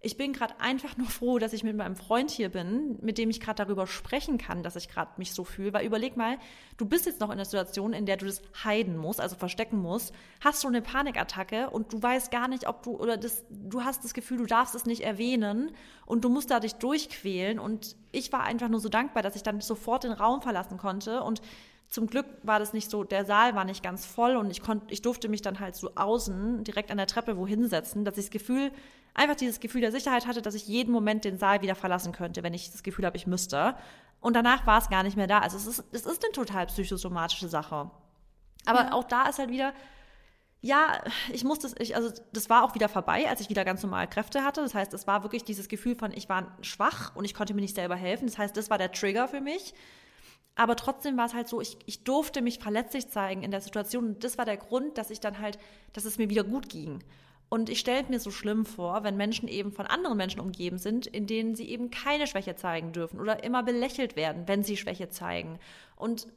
ich 0.05 0.17
bin 0.17 0.33
gerade 0.33 0.59
einfach 0.59 0.97
nur 0.97 1.07
froh, 1.07 1.39
dass 1.39 1.53
ich 1.53 1.63
mit 1.63 1.77
meinem 1.77 1.95
Freund 1.95 2.29
hier 2.29 2.49
bin, 2.49 2.97
mit 3.01 3.17
dem 3.17 3.29
ich 3.29 3.39
gerade 3.39 3.63
darüber 3.63 3.87
sprechen 3.87 4.37
kann, 4.37 4.61
dass 4.61 4.75
ich 4.75 4.89
gerade 4.89 5.11
mich 5.15 5.33
so 5.33 5.45
fühle. 5.45 5.71
Weil 5.71 5.85
überleg 5.85 6.17
mal, 6.17 6.37
du 6.75 6.85
bist 6.85 7.05
jetzt 7.05 7.21
noch 7.21 7.29
in 7.29 7.35
einer 7.35 7.45
Situation, 7.45 7.93
in 7.93 8.05
der 8.05 8.17
du 8.17 8.25
das 8.25 8.41
heiden 8.65 8.97
musst, 8.97 9.21
also 9.21 9.37
verstecken 9.37 9.81
musst, 9.81 10.13
hast 10.41 10.61
du 10.61 10.67
eine 10.67 10.81
Panikattacke 10.81 11.69
und 11.69 11.93
du 11.93 12.03
weißt 12.03 12.31
gar 12.31 12.49
nicht, 12.49 12.67
ob 12.67 12.83
du 12.83 12.97
oder 12.97 13.15
das, 13.15 13.45
du 13.49 13.85
hast 13.85 14.03
das 14.03 14.13
Gefühl, 14.13 14.39
du 14.39 14.45
darfst 14.45 14.75
es 14.75 14.85
nicht 14.85 15.03
erwähnen 15.03 15.71
und 16.05 16.25
du 16.25 16.29
musst 16.29 16.51
da 16.51 16.59
dich 16.59 16.75
durchquälen. 16.75 17.57
Und 17.57 17.95
ich 18.11 18.33
war 18.33 18.43
einfach 18.43 18.67
nur 18.67 18.81
so 18.81 18.89
dankbar, 18.89 19.23
dass 19.23 19.37
ich 19.37 19.43
dann 19.43 19.61
sofort 19.61 20.03
den 20.03 20.11
Raum 20.11 20.41
verlassen 20.41 20.77
konnte 20.77 21.23
und 21.23 21.41
zum 21.89 22.07
Glück 22.07 22.25
war 22.41 22.59
das 22.59 22.73
nicht 22.73 22.89
so, 22.89 23.03
der 23.03 23.25
Saal 23.25 23.55
war 23.55 23.65
nicht 23.65 23.83
ganz 23.83 24.05
voll 24.05 24.35
und 24.35 24.49
ich 24.49 24.61
konnte, 24.61 24.91
ich 24.91 25.01
durfte 25.01 25.29
mich 25.29 25.41
dann 25.41 25.59
halt 25.59 25.75
so 25.75 25.91
außen 25.95 26.63
direkt 26.63 26.89
an 26.89 26.97
der 26.97 27.07
Treppe 27.07 27.37
wohin 27.37 27.67
setzen, 27.67 28.03
dass 28.03 28.17
ich 28.17 28.25
das 28.25 28.31
Gefühl 28.31 28.71
einfach 29.13 29.35
dieses 29.35 29.59
Gefühl 29.59 29.81
der 29.81 29.91
Sicherheit 29.91 30.25
hatte, 30.25 30.41
dass 30.41 30.55
ich 30.55 30.67
jeden 30.67 30.91
Moment 30.91 31.23
den 31.23 31.37
Saal 31.37 31.61
wieder 31.61 31.75
verlassen 31.75 32.11
könnte, 32.11 32.43
wenn 32.43 32.53
ich 32.53 32.71
das 32.71 32.83
Gefühl 32.83 33.05
habe, 33.05 33.17
ich 33.17 33.27
müsste. 33.27 33.75
Und 34.21 34.35
danach 34.35 34.65
war 34.65 34.79
es 34.79 34.89
gar 34.89 35.03
nicht 35.03 35.17
mehr 35.17 35.27
da. 35.27 35.39
Also 35.39 35.57
es 35.57 35.67
ist, 35.67 35.83
es 35.91 36.05
ist 36.05 36.23
eine 36.23 36.33
total 36.33 36.65
psychosomatische 36.67 37.47
Sache. 37.47 37.91
Aber 38.65 38.85
ja. 38.85 38.93
auch 38.93 39.03
da 39.03 39.27
ist 39.27 39.37
halt 39.37 39.49
wieder, 39.49 39.73
ja, 40.61 41.03
ich 41.31 41.43
musste 41.43 41.69
ich, 41.77 41.95
also 41.95 42.09
das 42.31 42.49
war 42.49 42.63
auch 42.63 42.73
wieder 42.73 42.87
vorbei, 42.87 43.29
als 43.29 43.41
ich 43.41 43.49
wieder 43.49 43.65
ganz 43.65 43.83
normal 43.83 44.07
Kräfte 44.07 44.43
hatte. 44.43 44.61
Das 44.61 44.73
heißt, 44.73 44.93
es 44.93 45.07
war 45.07 45.23
wirklich 45.23 45.43
dieses 45.43 45.67
Gefühl 45.67 45.95
von, 45.95 46.11
ich 46.13 46.29
war 46.29 46.57
schwach 46.61 47.15
und 47.15 47.25
ich 47.25 47.33
konnte 47.33 47.53
mir 47.53 47.61
nicht 47.61 47.75
selber 47.75 47.97
helfen. 47.97 48.27
Das 48.27 48.37
heißt, 48.37 48.55
das 48.55 48.69
war 48.69 48.77
der 48.77 48.91
Trigger 48.91 49.27
für 49.27 49.41
mich. 49.41 49.73
Aber 50.55 50.75
trotzdem 50.75 51.17
war 51.17 51.25
es 51.25 51.33
halt 51.33 51.47
so, 51.47 51.61
ich, 51.61 51.77
ich 51.85 52.03
durfte 52.03 52.41
mich 52.41 52.59
verletzlich 52.59 53.09
zeigen 53.09 53.43
in 53.43 53.51
der 53.51 53.61
Situation. 53.61 54.05
Und 54.05 54.23
das 54.23 54.37
war 54.37 54.45
der 54.45 54.57
Grund, 54.57 54.97
dass 54.97 55.09
ich 55.09 55.19
dann 55.19 55.39
halt, 55.39 55.57
dass 55.93 56.05
es 56.05 56.17
mir 56.17 56.29
wieder 56.29 56.43
gut 56.43 56.69
ging. 56.69 57.03
Und 57.49 57.69
ich 57.69 57.79
stelle 57.79 58.07
mir 58.07 58.19
so 58.19 58.31
schlimm 58.31 58.65
vor, 58.65 59.03
wenn 59.03 59.17
Menschen 59.17 59.47
eben 59.47 59.71
von 59.71 59.85
anderen 59.85 60.17
Menschen 60.17 60.39
umgeben 60.39 60.77
sind, 60.77 61.07
in 61.07 61.27
denen 61.27 61.55
sie 61.55 61.69
eben 61.69 61.91
keine 61.91 62.27
Schwäche 62.27 62.55
zeigen 62.55 62.93
dürfen 62.93 63.19
oder 63.19 63.43
immer 63.43 63.63
belächelt 63.63 64.15
werden, 64.15 64.47
wenn 64.47 64.63
sie 64.63 64.77
Schwäche 64.77 65.09
zeigen. 65.09 65.59
Und 65.95 66.27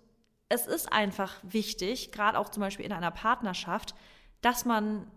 es 0.48 0.66
ist 0.66 0.92
einfach 0.92 1.34
wichtig, 1.42 2.12
gerade 2.12 2.38
auch 2.38 2.50
zum 2.50 2.60
Beispiel 2.60 2.84
in 2.84 2.92
einer 2.92 3.10
Partnerschaft, 3.10 3.94
dass 4.40 4.64
man 4.64 5.10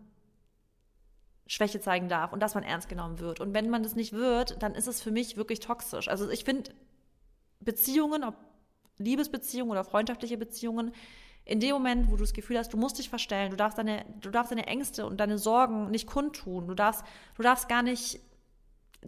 Schwäche 1.48 1.82
zeigen 1.82 2.10
darf 2.10 2.32
und 2.32 2.40
dass 2.42 2.56
man 2.56 2.64
ernst 2.64 2.90
genommen 2.90 3.20
wird. 3.20 3.40
Und 3.40 3.54
wenn 3.54 3.70
man 3.70 3.84
das 3.84 3.96
nicht 3.96 4.14
wird, 4.14 4.62
dann 4.62 4.76
ist 4.76 4.88
es 4.88 5.02
für 5.02 5.12
mich 5.12 5.36
wirklich 5.36 5.60
toxisch. 5.60 6.08
Also 6.08 6.30
ich 6.30 6.46
finde 6.46 6.72
Beziehungen, 7.60 8.24
ob 8.24 8.36
Liebesbeziehungen 9.00 9.72
oder 9.72 9.84
freundschaftliche 9.84 10.38
Beziehungen, 10.38 10.94
in 11.46 11.60
dem 11.60 11.72
Moment, 11.72 12.12
wo 12.12 12.16
du 12.16 12.24
das 12.24 12.34
Gefühl 12.34 12.60
hast, 12.60 12.74
du 12.74 12.78
musst 12.78 13.00
dich 13.00 13.10
verstellen, 13.10 13.50
du 13.50 13.58
darfst 13.58 13.78
deine, 13.78 14.06
du 14.22 14.30
darfst 14.30 14.52
deine 14.52 14.68
Ängste 14.68 15.06
und 15.08 15.18
deine 15.20 15.40
Sorgen 15.40 15.90
nicht 15.90 16.06
kundtun, 16.06 16.68
du 16.68 16.76
darfst, 16.76 17.04
du 17.36 17.42
darfst 17.42 17.68
gar 17.68 17.82
nicht 17.82 18.20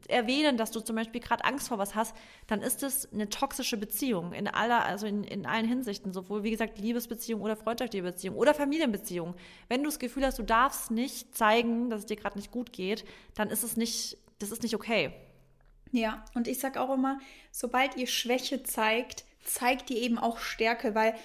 erwähnen, 0.08 0.58
dass 0.58 0.72
du 0.72 0.80
zum 0.80 0.96
Beispiel 0.96 1.22
gerade 1.22 1.44
Angst 1.44 1.68
vor 1.68 1.78
was 1.78 1.96
hast, 1.96 2.16
dann 2.48 2.62
ist 2.62 2.82
es 2.82 3.12
eine 3.12 3.30
toxische 3.30 3.78
Beziehung 3.78 4.34
in 4.34 4.48
aller, 4.48 4.86
also 4.86 5.06
in, 5.06 5.24
in 5.24 5.46
allen 5.46 5.68
Hinsichten, 5.68 6.14
sowohl 6.14 6.44
wie 6.44 6.52
gesagt 6.52 6.80
Liebesbeziehung 6.80 7.42
oder 7.42 7.56
freundschaftliche 7.56 8.04
Beziehung 8.04 8.38
oder 8.38 8.54
Familienbeziehung. 8.54 9.36
Wenn 9.68 9.84
du 9.84 9.90
das 9.90 10.00
Gefühl 10.00 10.26
hast, 10.26 10.40
du 10.40 10.44
darfst 10.44 10.92
nicht 10.92 11.36
zeigen, 11.36 11.90
dass 11.90 12.02
es 12.02 12.06
dir 12.06 12.16
gerade 12.16 12.38
nicht 12.38 12.52
gut 12.52 12.72
geht, 12.72 13.06
dann 13.36 13.50
ist 13.50 13.64
es 13.64 13.76
nicht, 13.76 14.18
das 14.40 14.52
ist 14.52 14.64
nicht 14.64 14.76
okay. 14.76 15.14
Ja, 15.92 16.24
und 16.36 16.48
ich 16.48 16.60
sag 16.60 16.78
auch 16.78 16.94
immer, 16.94 17.20
sobald 17.52 17.98
ihr 17.98 18.08
Schwäche 18.08 18.64
zeigt, 18.64 19.26
zeigt 19.44 19.90
ihr 19.90 19.98
eben 19.98 20.18
auch 20.18 20.40
Stärke, 20.40 20.96
weil 20.96 21.16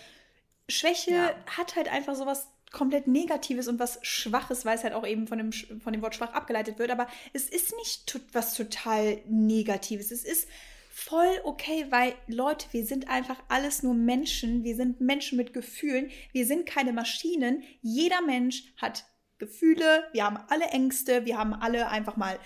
Schwäche 0.68 1.12
ja. 1.12 1.34
hat 1.46 1.76
halt 1.76 1.88
einfach 1.88 2.14
sowas 2.14 2.48
komplett 2.72 3.06
Negatives 3.06 3.68
und 3.68 3.78
was 3.78 3.98
Schwaches, 4.02 4.64
weil 4.64 4.76
es 4.76 4.84
halt 4.84 4.94
auch 4.94 5.06
eben 5.06 5.26
von 5.26 5.38
dem, 5.38 5.52
von 5.52 5.92
dem 5.92 6.02
Wort 6.02 6.14
schwach 6.14 6.32
abgeleitet 6.32 6.78
wird. 6.78 6.90
Aber 6.90 7.06
es 7.32 7.48
ist 7.48 7.74
nicht 7.76 8.20
was 8.32 8.54
total 8.54 9.20
Negatives. 9.28 10.10
Es 10.10 10.24
ist 10.24 10.48
voll 10.90 11.40
okay, 11.44 11.86
weil 11.90 12.14
Leute, 12.26 12.66
wir 12.72 12.84
sind 12.84 13.08
einfach 13.08 13.36
alles 13.48 13.82
nur 13.82 13.94
Menschen. 13.94 14.64
Wir 14.64 14.76
sind 14.76 15.00
Menschen 15.00 15.36
mit 15.36 15.52
Gefühlen. 15.52 16.10
Wir 16.32 16.46
sind 16.46 16.66
keine 16.66 16.92
Maschinen. 16.92 17.62
Jeder 17.82 18.22
Mensch 18.22 18.64
hat 18.76 19.04
Gefühle. 19.38 20.04
Wir 20.12 20.24
haben 20.24 20.38
alle 20.48 20.66
Ängste. 20.66 21.24
Wir 21.24 21.38
haben 21.38 21.54
alle 21.54 21.88
einfach 21.88 22.16
mal 22.16 22.38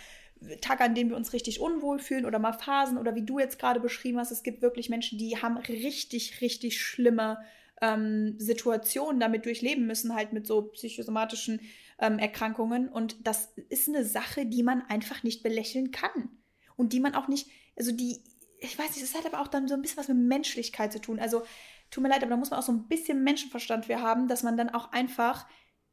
Tage, 0.60 0.84
an 0.84 0.94
denen 0.94 1.10
wir 1.10 1.16
uns 1.16 1.32
richtig 1.32 1.60
unwohl 1.60 1.98
fühlen 1.98 2.24
oder 2.24 2.38
mal 2.38 2.52
Phasen 2.52 2.98
oder 2.98 3.14
wie 3.14 3.24
du 3.24 3.38
jetzt 3.38 3.58
gerade 3.58 3.80
beschrieben 3.80 4.18
hast. 4.18 4.30
Es 4.30 4.42
gibt 4.42 4.62
wirklich 4.62 4.88
Menschen, 4.88 5.18
die 5.18 5.36
haben 5.36 5.58
richtig, 5.58 6.40
richtig 6.40 6.80
schlimme 6.80 7.38
ähm, 7.80 8.36
Situationen 8.38 9.20
damit 9.20 9.44
durchleben 9.46 9.86
müssen, 9.86 10.14
halt 10.14 10.32
mit 10.32 10.46
so 10.46 10.62
psychosomatischen 10.62 11.60
ähm, 11.98 12.18
Erkrankungen. 12.18 12.88
Und 12.88 13.16
das 13.26 13.52
ist 13.68 13.88
eine 13.88 14.04
Sache, 14.04 14.46
die 14.46 14.62
man 14.62 14.82
einfach 14.82 15.22
nicht 15.22 15.42
belächeln 15.42 15.90
kann. 15.90 16.30
Und 16.76 16.92
die 16.92 17.00
man 17.00 17.14
auch 17.14 17.28
nicht, 17.28 17.48
also 17.76 17.92
die, 17.92 18.22
ich 18.60 18.78
weiß 18.78 18.94
nicht, 18.94 19.04
es 19.04 19.14
hat 19.14 19.26
aber 19.26 19.40
auch 19.40 19.48
dann 19.48 19.68
so 19.68 19.74
ein 19.74 19.82
bisschen 19.82 19.98
was 19.98 20.08
mit 20.08 20.16
Menschlichkeit 20.18 20.92
zu 20.92 21.00
tun. 21.00 21.18
Also, 21.18 21.42
tut 21.90 22.02
mir 22.02 22.08
leid, 22.08 22.22
aber 22.22 22.30
da 22.30 22.36
muss 22.36 22.50
man 22.50 22.60
auch 22.60 22.64
so 22.64 22.72
ein 22.72 22.88
bisschen 22.88 23.24
Menschenverstand 23.24 23.86
für 23.86 24.00
haben, 24.00 24.28
dass 24.28 24.42
man 24.42 24.56
dann 24.56 24.70
auch 24.70 24.92
einfach, 24.92 25.46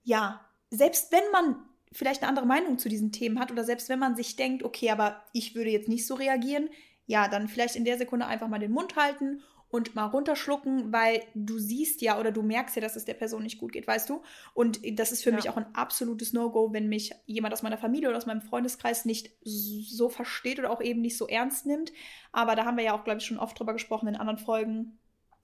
ja, 0.04 0.46
selbst 0.70 1.12
wenn 1.12 1.24
man 1.32 1.58
vielleicht 1.92 2.22
eine 2.22 2.30
andere 2.30 2.46
Meinung 2.46 2.78
zu 2.78 2.90
diesen 2.90 3.12
Themen 3.12 3.40
hat 3.40 3.52
oder 3.52 3.64
selbst 3.64 3.90
wenn 3.90 4.00
man 4.00 4.16
sich 4.16 4.36
denkt, 4.36 4.64
okay, 4.64 4.90
aber 4.90 5.24
ich 5.34 5.56
würde 5.56 5.70
jetzt 5.70 5.90
nicht 5.90 6.06
so 6.06 6.16
reagieren, 6.16 6.70
ja, 7.06 7.28
dann 7.28 7.48
vielleicht 7.48 7.76
in 7.76 7.86
der 7.86 7.98
Sekunde 7.98 8.28
einfach 8.28 8.48
mal 8.48 8.60
den 8.60 8.72
Mund 8.72 8.96
halten 8.96 9.42
und 9.70 9.96
mal 9.96 10.06
runterschlucken, 10.06 10.94
weil 10.94 11.22
du 11.34 11.58
siehst 11.58 12.02
ja 12.02 12.20
oder 12.20 12.32
du 12.32 12.42
merkst 12.42 12.76
ja, 12.78 12.82
dass 12.82 12.96
es 12.96 13.06
der 13.06 13.16
Person 13.16 13.44
nicht 13.44 13.60
gut 13.60 13.74
geht, 13.74 13.88
weißt 13.88 14.10
du? 14.10 14.22
Und 14.54 14.80
das 14.98 15.12
ist 15.12 15.24
für 15.24 15.32
ja. 15.32 15.36
mich 15.36 15.50
auch 15.50 15.58
ein 15.58 15.76
absolutes 15.76 16.32
No-Go, 16.32 16.72
wenn 16.72 16.88
mich 16.88 17.14
jemand 17.26 17.54
aus 17.54 17.64
meiner 17.64 17.78
Familie 17.78 18.08
oder 18.08 18.18
aus 18.18 18.26
meinem 18.26 18.42
Freundeskreis 18.42 19.04
nicht 19.04 19.32
so 19.44 20.10
versteht 20.10 20.60
oder 20.60 20.72
auch 20.72 20.82
eben 20.82 21.02
nicht 21.02 21.18
so 21.18 21.28
ernst 21.28 21.66
nimmt. 21.66 21.92
Aber 22.32 22.56
da 22.56 22.66
haben 22.66 22.78
wir 22.78 22.86
ja 22.86 22.94
auch, 22.94 23.04
glaube 23.04 23.20
ich, 23.20 23.26
schon 23.26 23.40
oft 23.40 23.60
drüber 23.60 23.74
gesprochen 23.74 24.08
in 24.08 24.16
anderen 24.16 24.40
Folgen 24.40 25.00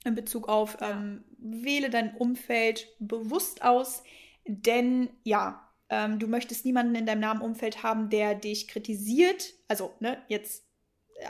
in 0.06 0.15
Bezug 0.15 0.47
auf 0.47 0.77
ja. 0.79 0.91
ähm, 0.91 1.23
wähle 1.38 1.89
dein 1.89 2.15
Umfeld 2.15 2.88
bewusst 2.99 3.63
aus, 3.63 4.03
denn 4.45 5.10
ja, 5.23 5.62
ähm, 5.89 6.19
du 6.19 6.27
möchtest 6.27 6.65
niemanden 6.65 6.95
in 6.95 7.05
deinem 7.05 7.21
nahen 7.21 7.41
Umfeld 7.41 7.83
haben, 7.83 8.09
der 8.09 8.35
dich 8.35 8.67
kritisiert. 8.67 9.53
Also, 9.67 9.93
ne, 9.99 10.21
jetzt 10.27 10.63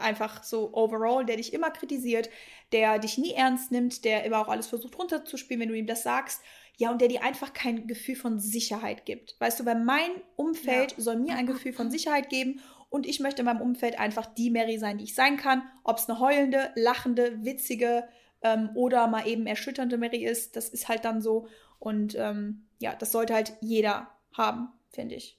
einfach 0.02 0.44
so 0.44 0.74
overall, 0.74 1.26
der 1.26 1.38
dich 1.38 1.54
immer 1.54 1.72
kritisiert, 1.72 2.30
der 2.72 3.00
dich 3.00 3.18
nie 3.18 3.34
ernst 3.34 3.72
nimmt, 3.72 4.06
der 4.06 4.24
immer 4.24 4.40
auch 4.40 4.48
alles 4.48 4.68
versucht 4.68 4.98
runterzuspielen, 4.98 5.62
wenn 5.62 5.70
du 5.70 5.78
ihm 5.78 5.88
das 5.88 6.04
sagst. 6.04 6.42
Ja, 6.78 6.90
und 6.90 7.02
der 7.02 7.08
dir 7.08 7.24
einfach 7.24 7.54
kein 7.54 7.86
Gefühl 7.86 8.16
von 8.16 8.40
Sicherheit 8.40 9.06
gibt. 9.06 9.36
Weißt 9.40 9.60
du, 9.60 9.66
weil 9.66 9.84
mein 9.84 10.10
Umfeld 10.36 10.94
ja. 10.94 11.04
soll 11.04 11.18
mir 11.18 11.36
ein 11.36 11.46
Gefühl 11.46 11.74
von 11.74 11.92
Sicherheit 11.92 12.30
geben 12.30 12.62
und 12.90 13.06
ich 13.08 13.20
möchte 13.20 13.42
in 13.42 13.46
meinem 13.46 13.62
Umfeld 13.62 14.00
einfach 14.00 14.26
die 14.26 14.50
Mary 14.50 14.78
sein, 14.78 14.98
die 14.98 15.06
ich 15.06 15.16
sein 15.16 15.38
kann. 15.38 15.64
Ob 15.84 15.98
es 15.98 16.10
eine 16.10 16.20
heulende, 16.20 16.72
lachende, 16.76 17.44
witzige 17.44 18.08
ähm, 18.42 18.70
oder 18.76 19.08
mal 19.08 19.28
eben 19.28 19.48
erschütternde 19.48 19.98
Mary 19.98 20.24
ist, 20.26 20.56
das 20.56 20.70
ist 20.70 20.88
halt 20.88 21.06
dann 21.06 21.22
so. 21.22 21.48
Und 21.80 22.16
ähm, 22.16 22.68
ja, 22.80 22.96
das 22.96 23.12
sollte 23.12 23.34
halt 23.34 23.54
jeder 23.62 24.13
haben, 24.34 24.70
finde 24.90 25.16
ich. 25.16 25.38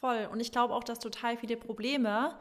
Voll. 0.00 0.28
Und 0.32 0.40
ich 0.40 0.52
glaube 0.52 0.74
auch, 0.74 0.84
dass 0.84 0.98
total 0.98 1.36
viele 1.36 1.56
Probleme 1.56 2.34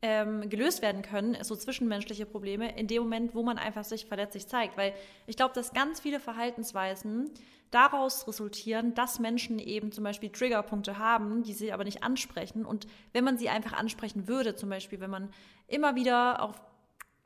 ähm, 0.00 0.48
gelöst 0.50 0.82
werden 0.82 1.02
können, 1.02 1.36
so 1.44 1.54
zwischenmenschliche 1.54 2.26
Probleme, 2.26 2.76
in 2.76 2.88
dem 2.88 3.02
Moment, 3.02 3.34
wo 3.34 3.42
man 3.42 3.58
einfach 3.58 3.84
sich 3.84 4.06
verletzlich 4.06 4.48
zeigt. 4.48 4.76
Weil 4.76 4.94
ich 5.26 5.36
glaube, 5.36 5.54
dass 5.54 5.72
ganz 5.72 6.00
viele 6.00 6.20
Verhaltensweisen 6.20 7.30
daraus 7.70 8.26
resultieren, 8.26 8.94
dass 8.94 9.20
Menschen 9.20 9.58
eben 9.58 9.92
zum 9.92 10.04
Beispiel 10.04 10.30
Triggerpunkte 10.30 10.98
haben, 10.98 11.42
die 11.42 11.54
sie 11.54 11.72
aber 11.72 11.84
nicht 11.84 12.02
ansprechen. 12.02 12.66
Und 12.66 12.86
wenn 13.12 13.24
man 13.24 13.38
sie 13.38 13.48
einfach 13.48 13.72
ansprechen 13.72 14.26
würde, 14.26 14.56
zum 14.56 14.68
Beispiel, 14.68 15.00
wenn 15.00 15.10
man 15.10 15.32
immer 15.68 15.94
wieder 15.94 16.54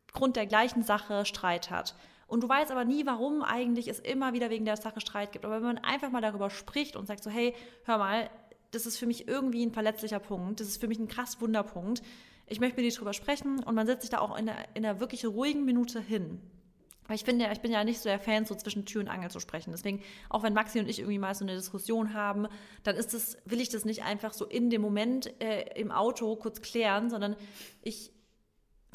aufgrund 0.08 0.36
der 0.36 0.46
gleichen 0.46 0.82
Sache 0.82 1.24
Streit 1.24 1.70
hat, 1.70 1.94
und 2.26 2.42
du 2.42 2.48
weißt 2.48 2.70
aber 2.70 2.84
nie, 2.84 3.06
warum 3.06 3.42
eigentlich 3.42 3.88
es 3.88 4.00
immer 4.00 4.32
wieder 4.32 4.50
wegen 4.50 4.64
der 4.64 4.76
Sache 4.76 5.00
Streit 5.00 5.32
gibt. 5.32 5.44
Aber 5.44 5.56
wenn 5.56 5.62
man 5.62 5.78
einfach 5.78 6.10
mal 6.10 6.22
darüber 6.22 6.50
spricht 6.50 6.96
und 6.96 7.06
sagt 7.06 7.22
so, 7.22 7.30
hey, 7.30 7.54
hör 7.84 7.98
mal, 7.98 8.30
das 8.72 8.86
ist 8.86 8.98
für 8.98 9.06
mich 9.06 9.28
irgendwie 9.28 9.64
ein 9.64 9.72
verletzlicher 9.72 10.18
Punkt, 10.18 10.60
das 10.60 10.68
ist 10.68 10.80
für 10.80 10.88
mich 10.88 10.98
ein 10.98 11.08
krass 11.08 11.40
Wunderpunkt, 11.40 12.02
ich 12.46 12.60
möchte 12.60 12.80
mit 12.80 12.90
dir 12.90 12.96
drüber 12.96 13.12
sprechen 13.12 13.62
und 13.62 13.74
man 13.74 13.86
setzt 13.86 14.02
sich 14.02 14.10
da 14.10 14.18
auch 14.18 14.36
in 14.36 14.48
einer, 14.48 14.64
in 14.74 14.84
einer 14.84 15.00
wirklich 15.00 15.24
ruhigen 15.26 15.64
Minute 15.64 16.00
hin. 16.00 16.40
Weil 17.06 17.16
ich 17.16 17.24
finde 17.24 17.48
ich 17.52 17.60
bin 17.60 17.72
ja 17.72 17.84
nicht 17.84 18.00
so 18.00 18.08
der 18.08 18.18
Fan, 18.18 18.46
so 18.46 18.54
zwischen 18.54 18.84
Tür 18.84 19.00
und 19.00 19.08
Angel 19.08 19.30
zu 19.30 19.38
sprechen. 19.38 19.70
Deswegen, 19.70 20.02
auch 20.28 20.42
wenn 20.42 20.54
Maxi 20.54 20.80
und 20.80 20.88
ich 20.88 20.98
irgendwie 20.98 21.18
mal 21.18 21.34
so 21.34 21.44
eine 21.44 21.54
Diskussion 21.54 22.14
haben, 22.14 22.48
dann 22.82 22.96
ist 22.96 23.14
das, 23.14 23.38
will 23.44 23.60
ich 23.60 23.68
das 23.68 23.84
nicht 23.84 24.02
einfach 24.02 24.32
so 24.32 24.44
in 24.44 24.70
dem 24.70 24.82
Moment 24.82 25.40
äh, 25.40 25.80
im 25.80 25.92
Auto 25.92 26.34
kurz 26.36 26.62
klären, 26.62 27.10
sondern 27.10 27.36
ich 27.82 28.10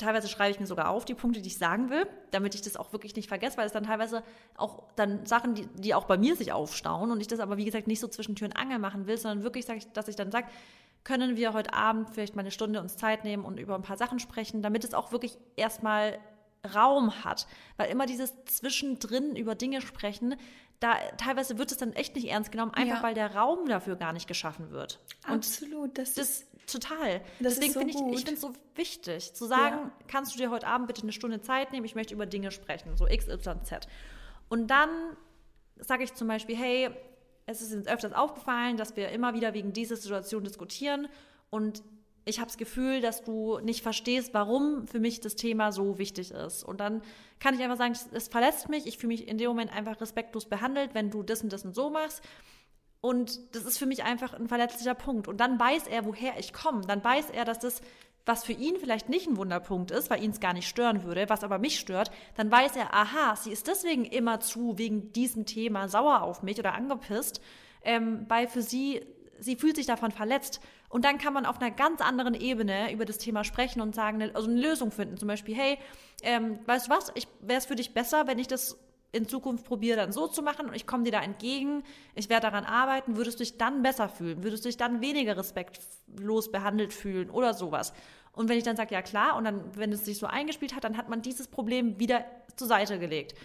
teilweise 0.02 0.28
schreibe 0.28 0.52
ich 0.52 0.60
mir 0.60 0.68
sogar 0.68 0.90
auf 0.90 1.06
die 1.06 1.14
Punkte, 1.14 1.42
die 1.42 1.48
ich 1.48 1.58
sagen 1.58 1.90
will, 1.90 2.06
damit 2.32 2.56
ich 2.56 2.62
das 2.62 2.76
auch 2.76 2.92
wirklich 2.94 3.16
nicht 3.16 3.28
vergesse, 3.28 3.58
weil 3.58 3.66
es 3.66 3.72
dann 3.72 3.84
teilweise 3.84 4.24
auch 4.56 4.84
dann 4.96 5.26
Sachen, 5.26 5.56
die, 5.56 5.68
die 5.76 5.94
auch 5.94 6.06
bei 6.06 6.18
mir 6.18 6.36
sich 6.36 6.52
aufstauen 6.52 7.12
und 7.12 7.22
ich 7.22 7.28
das 7.28 7.40
aber, 7.40 7.58
wie 7.58 7.66
gesagt, 7.66 7.88
nicht 7.88 8.00
so 8.00 8.08
zwischen 8.08 8.36
Tür 8.36 8.48
und 8.48 8.58
Angel 8.58 8.80
machen 8.80 9.08
will, 9.08 9.18
sondern 9.18 9.44
wirklich, 9.44 9.66
sag 9.66 9.78
ich, 9.78 9.92
dass 9.94 10.08
ich 10.08 10.16
dann 10.16 10.32
sage, 10.32 10.48
können 11.04 11.36
wir 11.36 11.54
heute 11.54 11.74
Abend 11.74 12.10
vielleicht 12.12 12.36
mal 12.36 12.42
eine 12.42 12.52
Stunde 12.52 12.80
uns 12.80 12.98
Zeit 12.98 13.24
nehmen 13.24 13.46
und 13.46 13.60
über 13.60 13.76
ein 13.76 13.82
paar 13.82 13.98
Sachen 13.98 14.20
sprechen, 14.20 14.62
damit 14.62 14.84
es 14.84 14.94
auch 14.94 15.12
wirklich 15.12 15.38
erstmal 15.56 16.20
Raum 16.76 17.24
hat. 17.24 17.48
Weil 17.78 17.90
immer 17.90 18.06
dieses 18.06 18.34
Zwischendrin 18.46 19.36
über 19.36 19.56
Dinge 19.56 19.82
sprechen, 19.82 20.36
da 20.80 20.96
teilweise 21.18 21.58
wird 21.58 21.72
es 21.72 21.78
dann 21.78 21.94
echt 21.94 22.16
nicht 22.16 22.28
ernst 22.28 22.52
genommen, 22.52 22.74
einfach 22.74 22.98
ja. 22.98 23.04
weil 23.04 23.14
der 23.14 23.36
Raum 23.36 23.68
dafür 23.68 23.96
gar 23.96 24.14
nicht 24.14 24.28
geschaffen 24.28 24.72
wird. 24.72 25.00
Und 25.28 25.36
Absolut, 25.36 25.98
das, 25.98 26.16
das 26.16 26.30
ist 26.30 26.48
total. 26.72 27.22
Das 27.40 27.56
Deswegen 27.56 27.74
so 27.74 27.80
finde 27.80 27.94
ich, 27.94 28.20
ich 28.20 28.26
finde 28.26 28.34
es 28.34 28.42
so 28.42 28.54
wichtig, 28.76 29.34
zu 29.34 29.46
sagen, 29.46 29.78
ja. 29.78 29.92
kannst 30.08 30.34
du 30.34 30.38
dir 30.38 30.50
heute 30.50 30.68
Abend 30.68 30.88
bitte 30.88 31.04
eine 31.04 31.12
Stunde 31.12 31.42
Zeit 31.42 31.72
nehmen, 31.72 31.86
ich 31.86 31.96
möchte 31.96 32.14
über 32.14 32.26
Dinge 32.26 32.52
sprechen, 32.52 32.96
so 32.98 33.08
X, 33.08 33.28
Y, 33.28 33.64
Z. 33.64 33.88
Und 34.50 34.68
dann 34.68 34.90
sage 35.78 36.04
ich 36.04 36.14
zum 36.14 36.28
Beispiel, 36.28 36.56
hey, 36.56 36.90
es 37.46 37.62
ist 37.62 37.74
uns 37.74 37.88
öfters 37.88 38.14
aufgefallen, 38.14 38.78
dass 38.78 38.96
wir 38.96 39.10
immer 39.10 39.34
wieder 39.34 39.54
wegen 39.54 39.74
dieser 39.74 39.96
Situation 39.96 40.44
diskutieren 40.44 41.08
und 41.50 41.84
ich 42.24 42.40
habe 42.40 42.48
das 42.48 42.58
Gefühl, 42.58 43.02
dass 43.02 43.24
du 43.24 43.60
nicht 43.60 43.82
verstehst, 43.82 44.34
warum 44.34 44.88
für 44.88 45.00
mich 45.00 45.22
das 45.22 45.36
Thema 45.36 45.72
so 45.72 45.98
wichtig 45.98 46.32
ist. 46.32 46.64
Und 46.64 46.80
dann 46.80 47.02
kann 47.40 47.56
ich 47.56 47.62
einfach 47.62 47.78
sagen, 47.78 47.98
es 48.12 48.28
verletzt 48.28 48.70
mich, 48.70 48.86
ich 48.86 48.98
fühle 48.98 49.14
mich 49.14 49.28
in 49.28 49.38
dem 49.40 49.48
Moment 49.48 49.76
einfach 49.76 50.00
respektlos 50.00 50.46
behandelt, 50.46 50.94
wenn 50.94 51.10
du 51.10 51.24
das 51.24 51.42
und 51.42 51.52
das 51.52 51.66
und 51.66 51.74
so 51.74 51.90
machst. 51.90 52.22
Und 53.02 53.56
das 53.56 53.66
ist 53.66 53.80
für 53.80 53.88
mich 53.88 54.04
einfach 54.04 54.34
ein 54.34 54.48
verletzlicher 54.48 54.94
Punkt. 54.94 55.28
Und 55.28 55.38
dann 55.38 55.60
weiß 55.60 55.88
er, 55.88 56.06
woher 56.06 56.38
ich 56.38 56.54
komme. 56.54 56.82
Dann 56.86 57.04
weiß 57.04 57.32
er, 57.32 57.46
dass 57.46 57.58
das, 57.58 57.82
was 58.28 58.44
für 58.44 58.54
ihn 58.54 58.78
vielleicht 58.80 59.10
nicht 59.10 59.28
ein 59.28 59.38
Wunderpunkt 59.38 59.90
ist, 59.90 60.12
weil 60.12 60.24
ihn 60.24 60.30
es 60.30 60.40
gar 60.40 60.54
nicht 60.54 60.68
stören 60.68 61.04
würde, 61.04 61.28
was 61.28 61.44
aber 61.44 61.58
mich 61.58 61.80
stört, 61.80 62.12
dann 62.36 62.52
weiß 62.52 62.76
er, 62.76 62.94
aha, 62.94 63.36
sie 63.36 63.52
ist 63.52 63.68
deswegen 63.68 64.06
immer 64.06 64.40
zu 64.40 64.78
wegen 64.78 65.12
diesem 65.14 65.48
Thema 65.48 65.88
sauer 65.88 66.22
auf 66.22 66.44
mich 66.44 66.60
oder 66.60 66.76
angepisst, 66.76 67.42
ähm, 67.84 68.26
weil 68.28 68.48
für 68.48 68.62
sie, 68.62 69.02
sie 69.40 69.56
fühlt 69.56 69.78
sich 69.78 69.88
davon 69.88 70.12
verletzt. 70.12 70.62
Und 70.88 71.04
dann 71.04 71.18
kann 71.18 71.34
man 71.34 71.48
auf 71.48 71.60
einer 71.60 71.72
ganz 71.72 72.02
anderen 72.02 72.36
Ebene 72.36 72.94
über 72.94 73.06
das 73.06 73.18
Thema 73.18 73.44
sprechen 73.44 73.82
und 73.82 73.96
sagen, 73.96 74.22
also 74.36 74.48
eine 74.48 74.62
Lösung 74.62 74.92
finden. 74.92 75.18
Zum 75.18 75.28
Beispiel, 75.28 75.56
hey, 75.56 75.80
ähm, 76.22 76.60
weißt 76.68 76.88
du 76.88 76.92
was, 76.92 77.12
wäre 77.40 77.58
es 77.58 77.66
für 77.66 77.76
dich 77.76 77.96
besser, 77.96 78.28
wenn 78.28 78.38
ich 78.38 78.48
das 78.48 78.78
in 79.12 79.28
Zukunft 79.28 79.65
probiere 79.65 79.97
dann 79.97 80.12
so 80.12 80.28
zu 80.28 80.41
machen 80.41 80.67
und 80.67 80.76
ich 80.76 80.88
komme 80.88 81.04
dir 81.04 81.12
da 81.12 81.21
entgegen, 81.21 81.84
ich 82.15 82.30
werde 82.30 82.47
daran 82.47 82.63
arbeiten, 82.63 83.17
würdest 83.17 83.39
du 83.39 83.43
dich 83.43 83.58
dann 83.58 83.82
besser 83.82 84.08
fühlen, 84.08 84.43
würdest 84.43 84.63
du 84.63 84.69
dich 84.69 84.78
dann 84.78 85.02
weniger 85.02 85.38
respektlos 85.38 86.52
behandelt 86.52 86.93
fühlen 86.93 87.30
oder 87.30 87.54
sowas. 87.54 87.93
Und 88.34 88.47
wenn 88.47 88.58
ich 88.58 88.63
dann 88.63 88.78
sage, 88.78 88.93
ja 88.93 89.02
klar, 89.02 89.36
und 89.36 89.43
dann, 89.43 89.76
wenn 89.76 89.91
es 89.91 90.06
sich 90.06 90.17
so 90.17 90.28
eingespielt 90.28 90.76
hat, 90.76 90.86
dann 90.86 90.97
hat 90.97 91.10
man 91.10 91.21
dieses 91.21 91.47
Problem 91.47 92.00
wieder 92.00 92.24
zur 92.56 92.67
Seite 92.67 92.97
gelegt. 92.97 93.36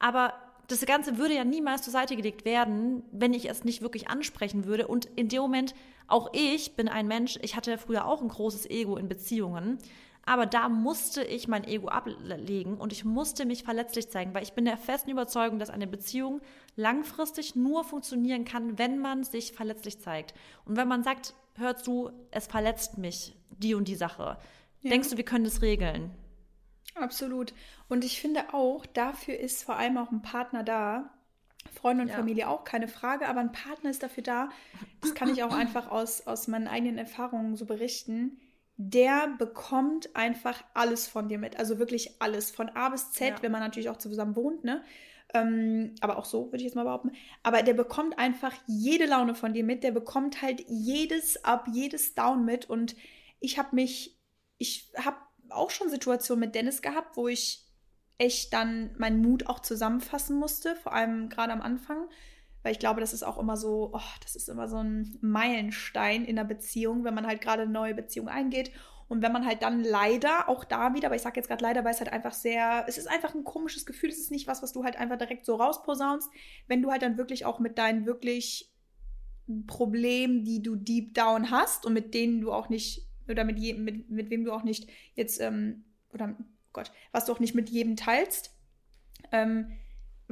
Aber 0.00 0.34
das 0.66 0.84
Ganze 0.86 1.18
würde 1.18 1.34
ja 1.34 1.44
niemals 1.44 1.82
zur 1.82 1.92
Seite 1.92 2.16
gelegt 2.16 2.44
werden, 2.44 3.04
wenn 3.12 3.34
ich 3.34 3.48
es 3.48 3.64
nicht 3.64 3.82
wirklich 3.82 4.08
ansprechen 4.08 4.64
würde. 4.64 4.88
Und 4.88 5.06
in 5.16 5.28
dem 5.28 5.42
Moment, 5.42 5.74
auch 6.08 6.30
ich 6.32 6.74
bin 6.74 6.88
ein 6.88 7.06
Mensch, 7.06 7.38
ich 7.42 7.56
hatte 7.56 7.78
früher 7.78 8.06
auch 8.06 8.22
ein 8.22 8.28
großes 8.28 8.68
Ego 8.68 8.96
in 8.96 9.08
Beziehungen. 9.08 9.78
Aber 10.24 10.46
da 10.46 10.68
musste 10.68 11.24
ich 11.24 11.48
mein 11.48 11.64
Ego 11.64 11.88
ablegen 11.88 12.76
und 12.76 12.92
ich 12.92 13.04
musste 13.04 13.44
mich 13.44 13.64
verletzlich 13.64 14.08
zeigen, 14.08 14.34
weil 14.34 14.44
ich 14.44 14.52
bin 14.52 14.64
der 14.64 14.76
festen 14.76 15.10
Überzeugung, 15.10 15.58
dass 15.58 15.70
eine 15.70 15.88
Beziehung 15.88 16.40
langfristig 16.76 17.56
nur 17.56 17.82
funktionieren 17.82 18.44
kann, 18.44 18.78
wenn 18.78 18.98
man 18.98 19.24
sich 19.24 19.52
verletzlich 19.52 20.00
zeigt. 20.00 20.34
Und 20.64 20.76
wenn 20.76 20.86
man 20.86 21.02
sagt, 21.02 21.34
hör 21.56 21.76
zu, 21.76 22.10
es 22.30 22.46
verletzt 22.46 22.98
mich, 22.98 23.36
die 23.50 23.74
und 23.74 23.88
die 23.88 23.96
Sache. 23.96 24.38
Ja. 24.82 24.90
Denkst 24.90 25.10
du, 25.10 25.16
wir 25.16 25.24
können 25.24 25.44
das 25.44 25.60
regeln? 25.60 26.12
Absolut. 26.94 27.52
Und 27.88 28.04
ich 28.04 28.20
finde 28.20 28.54
auch, 28.54 28.86
dafür 28.86 29.38
ist 29.38 29.64
vor 29.64 29.76
allem 29.76 29.98
auch 29.98 30.12
ein 30.12 30.22
Partner 30.22 30.62
da. 30.62 31.10
Freunde 31.72 32.02
und 32.02 32.08
ja. 32.08 32.16
Familie 32.16 32.48
auch, 32.48 32.64
keine 32.64 32.88
Frage, 32.88 33.28
aber 33.28 33.40
ein 33.40 33.52
Partner 33.52 33.90
ist 33.90 34.02
dafür 34.02 34.22
da. 34.22 34.48
Das 35.00 35.14
kann 35.14 35.30
ich 35.30 35.42
auch 35.42 35.52
einfach 35.54 35.90
aus, 35.90 36.26
aus 36.26 36.46
meinen 36.46 36.68
eigenen 36.68 36.98
Erfahrungen 36.98 37.56
so 37.56 37.66
berichten 37.66 38.36
der 38.76 39.34
bekommt 39.38 40.14
einfach 40.16 40.64
alles 40.74 41.06
von 41.06 41.28
dir 41.28 41.38
mit. 41.38 41.58
Also 41.58 41.78
wirklich 41.78 42.20
alles. 42.20 42.50
Von 42.50 42.68
A 42.70 42.88
bis 42.88 43.12
Z, 43.12 43.28
ja. 43.28 43.42
wenn 43.42 43.52
man 43.52 43.60
natürlich 43.60 43.88
auch 43.88 43.98
zusammen 43.98 44.36
wohnt, 44.36 44.64
ne? 44.64 44.82
Ähm, 45.34 45.94
aber 46.00 46.18
auch 46.18 46.24
so, 46.24 46.46
würde 46.46 46.58
ich 46.58 46.64
jetzt 46.64 46.74
mal 46.74 46.84
behaupten. 46.84 47.12
Aber 47.42 47.62
der 47.62 47.74
bekommt 47.74 48.18
einfach 48.18 48.54
jede 48.66 49.06
Laune 49.06 49.34
von 49.34 49.54
dir 49.54 49.64
mit. 49.64 49.82
Der 49.82 49.92
bekommt 49.92 50.42
halt 50.42 50.62
jedes 50.68 51.44
Up, 51.44 51.68
jedes 51.72 52.14
Down 52.14 52.44
mit. 52.44 52.68
Und 52.68 52.96
ich 53.40 53.58
habe 53.58 53.74
mich, 53.74 54.18
ich 54.58 54.92
habe 54.96 55.16
auch 55.48 55.70
schon 55.70 55.88
Situationen 55.88 56.40
mit 56.40 56.54
Dennis 56.54 56.82
gehabt, 56.82 57.16
wo 57.16 57.28
ich 57.28 57.66
echt 58.18 58.52
dann 58.52 58.94
meinen 58.98 59.20
Mut 59.22 59.46
auch 59.46 59.60
zusammenfassen 59.60 60.38
musste, 60.38 60.76
vor 60.76 60.92
allem 60.92 61.28
gerade 61.28 61.52
am 61.52 61.62
Anfang 61.62 62.08
weil 62.62 62.72
ich 62.72 62.78
glaube, 62.78 63.00
das 63.00 63.12
ist 63.12 63.22
auch 63.22 63.38
immer 63.38 63.56
so, 63.56 63.90
oh, 63.92 64.00
das 64.22 64.36
ist 64.36 64.48
immer 64.48 64.68
so 64.68 64.78
ein 64.78 65.18
Meilenstein 65.20 66.24
in 66.24 66.36
der 66.36 66.44
Beziehung, 66.44 67.04
wenn 67.04 67.14
man 67.14 67.26
halt 67.26 67.40
gerade 67.40 67.62
eine 67.62 67.72
neue 67.72 67.94
Beziehung 67.94 68.28
eingeht. 68.28 68.70
Und 69.08 69.20
wenn 69.20 69.32
man 69.32 69.44
halt 69.44 69.62
dann 69.62 69.84
leider, 69.84 70.48
auch 70.48 70.64
da 70.64 70.94
wieder, 70.94 71.08
aber 71.08 71.16
ich 71.16 71.22
sage 71.22 71.38
jetzt 71.38 71.48
gerade 71.48 71.62
leider, 71.62 71.84
weil 71.84 71.92
es 71.92 72.00
halt 72.00 72.12
einfach 72.12 72.32
sehr, 72.32 72.84
es 72.88 72.96
ist 72.96 73.08
einfach 73.08 73.34
ein 73.34 73.44
komisches 73.44 73.84
Gefühl, 73.84 74.08
es 74.08 74.18
ist 74.18 74.30
nicht 74.30 74.46
was, 74.46 74.62
was 74.62 74.72
du 74.72 74.84
halt 74.84 74.96
einfach 74.96 75.18
direkt 75.18 75.44
so 75.44 75.56
rausposaunst, 75.56 76.30
wenn 76.66 76.80
du 76.80 76.90
halt 76.90 77.02
dann 77.02 77.18
wirklich 77.18 77.44
auch 77.44 77.58
mit 77.58 77.76
deinen 77.76 78.06
wirklich 78.06 78.72
Problemen, 79.66 80.44
die 80.44 80.62
du 80.62 80.76
deep 80.76 81.14
down 81.14 81.50
hast 81.50 81.84
und 81.84 81.92
mit 81.92 82.14
denen 82.14 82.40
du 82.40 82.52
auch 82.52 82.68
nicht, 82.68 83.06
oder 83.28 83.44
mit, 83.44 83.58
je, 83.58 83.74
mit, 83.74 84.08
mit 84.08 84.30
wem 84.30 84.44
du 84.44 84.52
auch 84.52 84.62
nicht 84.62 84.88
jetzt, 85.14 85.40
ähm, 85.40 85.84
oder 86.12 86.36
Gott, 86.72 86.90
was 87.10 87.26
du 87.26 87.32
auch 87.32 87.40
nicht 87.40 87.54
mit 87.54 87.68
jedem 87.68 87.96
teilst, 87.96 88.56
ähm, 89.30 89.72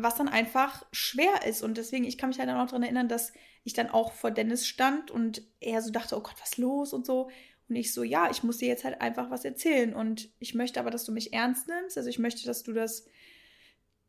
was 0.03 0.17
dann 0.17 0.29
einfach 0.29 0.85
schwer 0.93 1.47
ist. 1.47 1.63
Und 1.63 1.77
deswegen, 1.77 2.05
ich 2.05 2.19
kann 2.19 2.31
mich 2.31 2.39
halt 2.39 2.49
auch 2.49 2.55
noch 2.55 2.67
daran 2.67 2.83
erinnern, 2.83 3.09
dass 3.09 3.33
ich 3.65 3.73
dann 3.73 3.91
auch 3.91 4.13
vor 4.13 4.31
Dennis 4.31 4.67
stand 4.67 5.11
und 5.11 5.43
er 5.61 5.83
so 5.83 5.91
dachte, 5.91 6.17
oh 6.17 6.21
Gott, 6.21 6.37
was 6.41 6.57
los 6.57 6.93
und 6.93 7.07
so. 7.07 7.31
Und 7.69 7.77
ich 7.77 7.93
so, 7.93 8.03
ja, 8.03 8.31
ich 8.31 8.43
muss 8.43 8.59
dir 8.59 8.69
jetzt 8.69 8.85
halt 8.85 9.01
einfach 9.01 9.31
was 9.31 9.45
erzählen. 9.45 9.95
Und 9.95 10.31
ich 10.39 10.55
möchte 10.55 10.81
aber, 10.81 10.91
dass 10.91 11.05
du 11.05 11.13
mich 11.13 11.33
ernst 11.33 11.69
nimmst. 11.69 11.97
Also 11.97 12.09
ich 12.09 12.19
möchte, 12.19 12.45
dass 12.45 12.63
du 12.63 12.73
das 12.73 13.07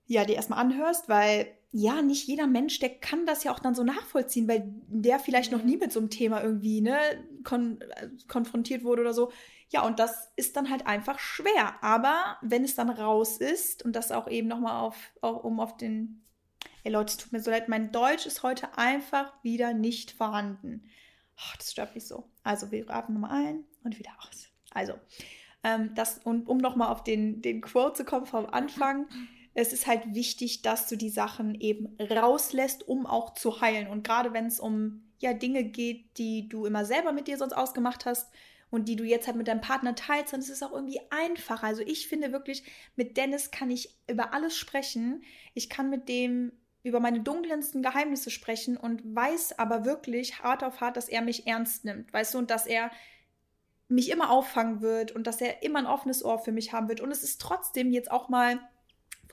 ja 0.08 0.26
dir 0.26 0.36
erstmal 0.36 0.60
anhörst, 0.60 1.10
weil 1.10 1.48
ja, 1.74 2.02
nicht 2.02 2.28
jeder 2.28 2.48
Mensch, 2.48 2.80
der 2.80 2.90
kann 2.90 3.26
das 3.26 3.44
ja 3.46 3.54
auch 3.54 3.60
dann 3.60 3.76
so 3.76 3.84
nachvollziehen, 3.84 4.48
weil 4.48 4.64
der 4.88 5.20
vielleicht 5.20 5.54
noch 5.54 5.64
nie 5.64 5.78
mit 5.78 5.94
so 5.94 6.00
einem 6.00 6.10
Thema 6.10 6.44
irgendwie 6.44 6.82
ne, 6.82 6.98
kon 7.46 7.80
äh, 7.82 8.10
konfrontiert 8.28 8.84
wurde 8.84 9.02
oder 9.02 9.14
so. 9.14 9.32
Ja, 9.70 9.86
und 9.86 10.00
das 10.00 10.32
ist 10.36 10.58
dann 10.58 10.70
halt 10.70 10.86
einfach 10.86 11.18
schwer. 11.20 11.82
Aber 11.82 12.38
wenn 12.42 12.66
es 12.66 12.76
dann 12.76 12.90
raus 12.90 13.38
ist 13.38 13.86
und 13.86 13.96
das 13.96 14.12
auch 14.12 14.28
eben 14.28 14.50
nochmal 14.50 14.82
auf, 14.82 14.98
auf, 15.22 15.44
um 15.46 15.60
auf 15.62 15.78
den. 15.78 16.26
Ey 16.84 16.92
Leute, 16.92 17.12
es 17.12 17.18
tut 17.18 17.32
mir 17.32 17.42
so 17.42 17.52
leid, 17.52 17.70
mein 17.70 17.92
Deutsch 17.92 18.26
ist 18.26 18.44
heute 18.44 18.78
einfach 18.78 19.32
wieder 19.44 19.74
nicht 19.74 20.12
vorhanden. 20.12 20.84
Oh, 21.38 21.54
das 21.58 21.72
stört 21.72 21.96
mich 21.96 22.06
so. 22.06 22.30
Also 22.44 22.72
wir 22.72 22.90
atmen 22.90 23.22
nochmal 23.22 23.46
ein 23.46 23.64
und 23.84 23.98
wieder 23.98 24.12
aus. 24.28 24.48
Also, 24.72 24.94
ähm, 25.64 25.94
das, 25.96 26.18
und 26.24 26.48
um 26.50 26.58
nochmal 26.58 26.90
auf 26.90 27.04
den, 27.04 27.42
den 27.42 27.62
Quote 27.62 27.94
zu 27.94 28.06
kommen 28.06 28.26
vom 28.26 28.48
Anfang, 28.48 29.08
es 29.54 29.74
ist 29.74 29.88
halt 29.88 30.14
wichtig, 30.14 30.62
dass 30.62 30.88
du 30.88 30.96
die 30.96 31.10
Sachen 31.10 31.56
eben 31.56 31.96
rauslässt, 32.00 32.88
um 32.88 33.06
auch 33.06 33.34
zu 33.34 33.62
heilen. 33.62 33.88
Und 33.88 34.04
gerade 34.04 34.34
wenn 34.34 34.46
es 34.46 34.60
um 34.60 35.04
ja 35.20 35.34
Dinge 35.34 35.64
geht, 35.64 36.18
die 36.18 36.48
du 36.48 36.66
immer 36.66 36.86
selber 36.86 37.12
mit 37.12 37.28
dir 37.28 37.38
sonst 37.38 37.54
ausgemacht 37.54 38.06
hast, 38.06 38.32
und 38.72 38.88
die 38.88 38.96
du 38.96 39.04
jetzt 39.04 39.28
halt 39.28 39.36
mit 39.36 39.48
deinem 39.48 39.62
Partner 39.62 39.94
teilst, 39.96 40.34
dann 40.34 40.40
ist 40.40 40.50
es 40.50 40.64
auch 40.64 40.72
irgendwie 40.72 41.02
einfacher. 41.10 41.68
Also 41.68 41.84
ich 41.86 42.08
finde 42.08 42.32
wirklich, 42.32 42.64
mit 42.96 43.18
Dennis 43.18 43.52
kann 43.52 43.70
ich 43.70 43.94
über 44.10 44.34
alles 44.34 44.58
sprechen. 44.58 45.24
Ich 45.54 45.70
kann 45.70 45.90
mit 45.90 46.10
dem 46.10 46.54
über 46.82 47.00
meine 47.00 47.20
dunkelsten 47.20 47.84
Geheimnisse 47.84 48.32
sprechen 48.32 48.78
und 48.78 49.04
weiß 49.04 49.60
aber 49.60 49.86
wirklich 49.86 50.42
hart 50.42 50.64
auf 50.64 50.82
hart, 50.82 50.98
dass 50.98 51.10
er 51.10 51.22
mich 51.22 51.46
ernst 51.46 51.86
nimmt, 51.86 52.12
weißt 52.12 52.34
du, 52.34 52.40
und 52.40 52.50
dass 52.50 52.66
er 52.66 52.90
mich 53.88 54.10
immer 54.10 54.32
auffangen 54.32 54.82
wird 54.82 55.12
und 55.12 55.28
dass 55.28 55.42
er 55.42 55.62
immer 55.62 55.80
ein 55.80 55.86
offenes 55.86 56.24
Ohr 56.24 56.40
für 56.40 56.54
mich 56.54 56.74
haben 56.74 56.88
wird. 56.88 57.02
Und 57.02 57.12
es 57.12 57.24
ist 57.24 57.42
trotzdem 57.42 57.92
jetzt 57.92 58.10
auch 58.10 58.30
mal 58.30 58.58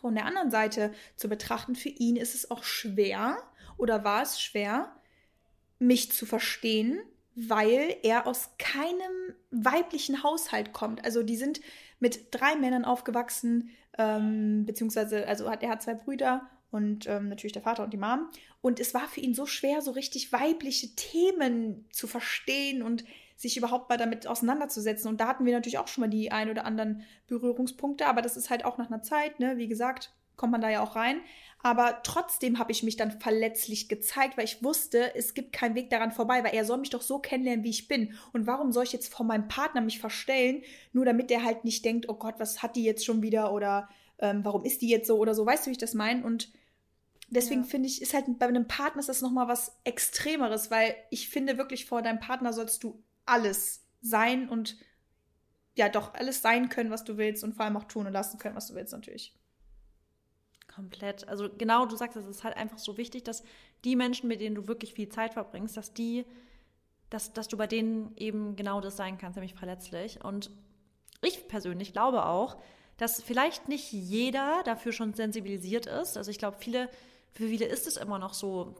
von 0.01 0.15
der 0.15 0.27
anderen 0.27 0.51
Seite 0.51 0.93
zu 1.17 1.29
betrachten, 1.29 1.75
für 1.75 1.89
ihn 1.89 2.17
ist 2.17 2.35
es 2.35 2.51
auch 2.51 2.65
schwer 2.65 3.37
oder 3.77 4.05
war 4.05 4.23
es 4.23 4.41
schwer, 4.41 4.93
mich 5.79 6.13
zu 6.13 6.27
verstehen, 6.27 7.01
weil 7.35 7.97
er 8.03 8.27
aus 8.27 8.51
keinem 8.59 9.35
weiblichen 9.51 10.23
Haushalt 10.23 10.73
kommt. 10.73 11.05
Also 11.05 11.23
die 11.23 11.37
sind 11.37 11.61
mit 12.01 12.29
drei 12.33 12.57
Männern 12.57 12.85
aufgewachsen, 12.85 13.71
ähm, 13.97 14.65
beziehungsweise, 14.67 15.27
also 15.27 15.49
hat, 15.49 15.63
er 15.63 15.71
hat 15.71 15.83
zwei 15.83 15.95
Brüder 15.95 16.49
und 16.71 17.07
ähm, 17.07 17.29
natürlich 17.29 17.53
der 17.53 17.63
Vater 17.63 17.85
und 17.85 17.93
die 17.93 17.99
Mom. 17.99 18.29
Und 18.61 18.81
es 18.81 18.93
war 18.93 19.09
für 19.09 19.21
ihn 19.21 19.35
so 19.35 19.47
schwer, 19.47 19.83
so 19.83 19.93
richtig 19.93 20.33
weibliche 20.33 20.95
Themen 20.97 21.87
zu 21.91 22.07
verstehen 22.07 22.83
und 22.83 23.05
sich 23.39 23.57
überhaupt 23.57 23.89
mal 23.89 23.97
damit 23.97 24.27
auseinanderzusetzen. 24.27 25.09
Und 25.09 25.21
da 25.21 25.29
hatten 25.29 25.47
wir 25.47 25.53
natürlich 25.55 25.79
auch 25.79 25.87
schon 25.87 26.03
mal 26.03 26.09
die 26.09 26.33
ein 26.33 26.51
oder 26.51 26.65
anderen 26.65 27.03
Berührungspunkte, 27.29 28.07
aber 28.07 28.21
das 28.21 28.37
ist 28.37 28.51
halt 28.51 28.65
auch 28.65 28.79
nach 28.79 28.89
einer 28.89 29.03
Zeit, 29.03 29.39
ne? 29.39 29.57
Wie 29.59 29.69
gesagt, 29.69 30.13
kommt 30.37 30.53
man 30.53 30.61
da 30.61 30.69
ja 30.69 30.83
auch 30.83 30.97
rein. 30.97 31.21
Aber 31.63 32.01
trotzdem 32.03 32.59
habe 32.59 32.73
ich 32.73 32.83
mich 32.83 32.97
dann 32.97 33.21
verletzlich 33.21 33.89
gezeigt, 33.89 34.37
weil 34.37 34.45
ich 34.45 34.63
wusste, 34.63 35.15
es 35.15 35.35
gibt 35.35 35.53
keinen 35.53 35.75
Weg 35.77 35.89
daran 35.91 36.13
vorbei, 36.13 36.43
weil 36.43 36.55
er 36.55 36.65
soll 36.65 36.79
mich 36.79 36.91
doch 36.91 37.03
so 37.03 37.19
kennenlernen, 37.21 37.65
wie 37.65 37.71
ich 37.71 37.89
bin. 37.89 38.15
Und 38.33 38.47
warum 38.47 38.73
soll 38.73 38.85
ich 38.85 38.93
jetzt 38.93 39.13
vor 39.13 39.27
meinem 39.27 39.49
Partner 39.49 39.81
mich 39.81 40.01
verstellen, 40.01 40.63
nur 40.93 41.05
damit 41.05 41.31
der 41.31 41.45
halt 41.45 41.65
nicht 41.65 41.85
denkt, 41.85 42.09
oh 42.09 42.15
Gott, 42.15 42.37
was 42.39 42.63
hat 42.63 42.77
die 42.77 42.85
jetzt 42.85 43.05
schon 43.05 43.23
wieder 43.23 43.53
oder 43.53 43.89
ähm, 44.19 44.45
warum 44.45 44.65
ist 44.65 44.83
die 44.83 44.89
jetzt 44.89 45.07
so 45.07 45.17
oder 45.19 45.35
so. 45.35 45.47
Weißt 45.47 45.67
du, 45.67 45.71
wie 45.71 45.73
ich 45.73 45.79
das 45.79 45.95
meine? 45.95 46.25
Und 46.25 46.53
deswegen 47.29 47.63
ja. 47.63 47.67
finde 47.69 47.89
ich, 47.89 48.03
ist 48.03 48.15
halt 48.15 48.27
bei 48.39 48.47
einem 48.47 48.67
Partner 48.67 49.01
ist 49.01 49.09
das 49.09 49.23
nochmal 49.23 49.49
was 49.49 49.77
Extremeres, 49.85 50.71
weil 50.71 50.95
ich 51.11 51.29
finde 51.29 51.59
wirklich, 51.59 51.87
vor 51.87 52.03
deinem 52.03 52.21
Partner 52.21 52.53
sollst 52.53 52.83
du 52.85 53.03
alles 53.29 53.85
sein 54.01 54.49
und 54.49 54.77
ja, 55.75 55.89
doch 55.89 56.15
alles 56.15 56.43
sein 56.43 56.69
können, 56.69 56.91
was 56.91 57.05
du 57.05 57.17
willst 57.17 57.45
und 57.45 57.55
vor 57.55 57.65
allem 57.65 57.77
auch 57.77 57.85
tun 57.85 58.07
und 58.07 58.13
lassen 58.13 58.39
können, 58.39 58.57
was 58.57 58.67
du 58.67 58.75
willst, 58.75 58.93
natürlich. 58.93 59.35
Komplett. 60.67 61.27
Also 61.29 61.49
genau, 61.57 61.87
du 61.87 61.97
sagst, 61.97 62.17
es 62.17 62.27
ist 62.27 62.45
halt 62.45 62.57
einfach 62.57 62.79
so 62.79 62.97
wichtig, 62.97 63.25
dass 63.25 63.43
die 63.85 63.97
Menschen, 63.97 64.29
mit 64.29 64.41
denen 64.41 64.57
du 64.57 64.67
wirklich 64.69 64.95
viel 64.95 65.09
Zeit 65.09 65.35
verbringst, 65.35 65.77
dass 65.77 65.95
die, 65.95 66.27
dass, 67.11 67.33
dass 67.33 67.49
du 67.49 67.57
bei 67.57 67.67
denen 67.67 68.17
eben 68.17 68.57
genau 68.57 68.81
das 68.81 68.97
sein 68.97 69.19
kannst, 69.19 69.37
nämlich 69.37 69.55
verletzlich. 69.55 70.25
Und 70.25 70.51
ich 71.23 71.49
persönlich 71.49 71.93
glaube 71.93 72.27
auch, 72.27 72.61
dass 72.97 73.23
vielleicht 73.23 73.69
nicht 73.69 73.93
jeder 73.93 74.63
dafür 74.65 74.93
schon 74.93 75.15
sensibilisiert 75.15 75.87
ist. 75.87 76.17
Also 76.17 76.31
ich 76.31 76.39
glaube, 76.39 76.59
viele, 76.59 76.91
für 77.31 77.49
viele 77.49 77.67
ist 77.67 77.87
es 77.87 77.97
immer 77.97 78.19
noch 78.19 78.35
so, 78.35 78.75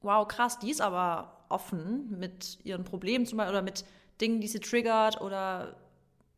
wow, 0.00 0.26
krass, 0.26 0.58
die 0.58 0.70
ist 0.70 0.80
aber 0.80 1.39
offen 1.50 2.18
mit 2.18 2.58
ihren 2.64 2.84
Problemen 2.84 3.26
zum 3.26 3.38
Beispiel 3.38 3.54
oder 3.54 3.62
mit 3.62 3.84
Dingen, 4.20 4.40
die 4.40 4.48
sie 4.48 4.60
triggert 4.60 5.20
oder 5.20 5.76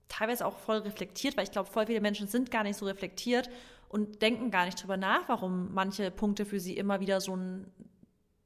teilweise 0.09 0.47
auch 0.47 0.57
voll 0.57 0.79
reflektiert, 0.79 1.37
weil 1.37 1.45
ich 1.45 1.53
glaube, 1.53 1.71
voll 1.71 1.87
viele 1.87 2.01
Menschen 2.01 2.29
sind 2.29 2.51
gar 2.51 2.63
nicht 2.65 2.77
so 2.77 2.87
reflektiert 2.87 3.49
und 3.89 4.23
denken 4.23 4.51
gar 4.51 4.67
nicht 4.67 4.83
drüber 4.83 4.97
nach, 4.97 5.29
warum 5.29 5.73
manche 5.73 6.11
Punkte 6.11 6.45
für 6.45 6.61
sie 6.61 6.77
immer 6.77 7.01
wieder 7.01 7.21
so 7.21 7.37
ein, 7.37 7.67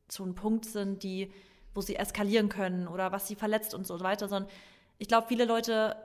so 0.08 0.24
ein 0.24 0.34
Punkt 0.34 0.64
sind, 0.64 1.02
die, 1.02 1.32
wo 1.74 1.80
sie 1.80 1.96
eskalieren 1.96 2.48
können 2.48 2.88
oder 2.88 3.12
was 3.12 3.26
sie 3.28 3.34
verletzt 3.34 3.74
und 3.74 3.86
so 3.86 4.00
weiter, 4.00 4.28
sondern 4.28 4.50
ich 4.98 5.08
glaube, 5.08 5.28
viele 5.28 5.44
Leute 5.44 5.96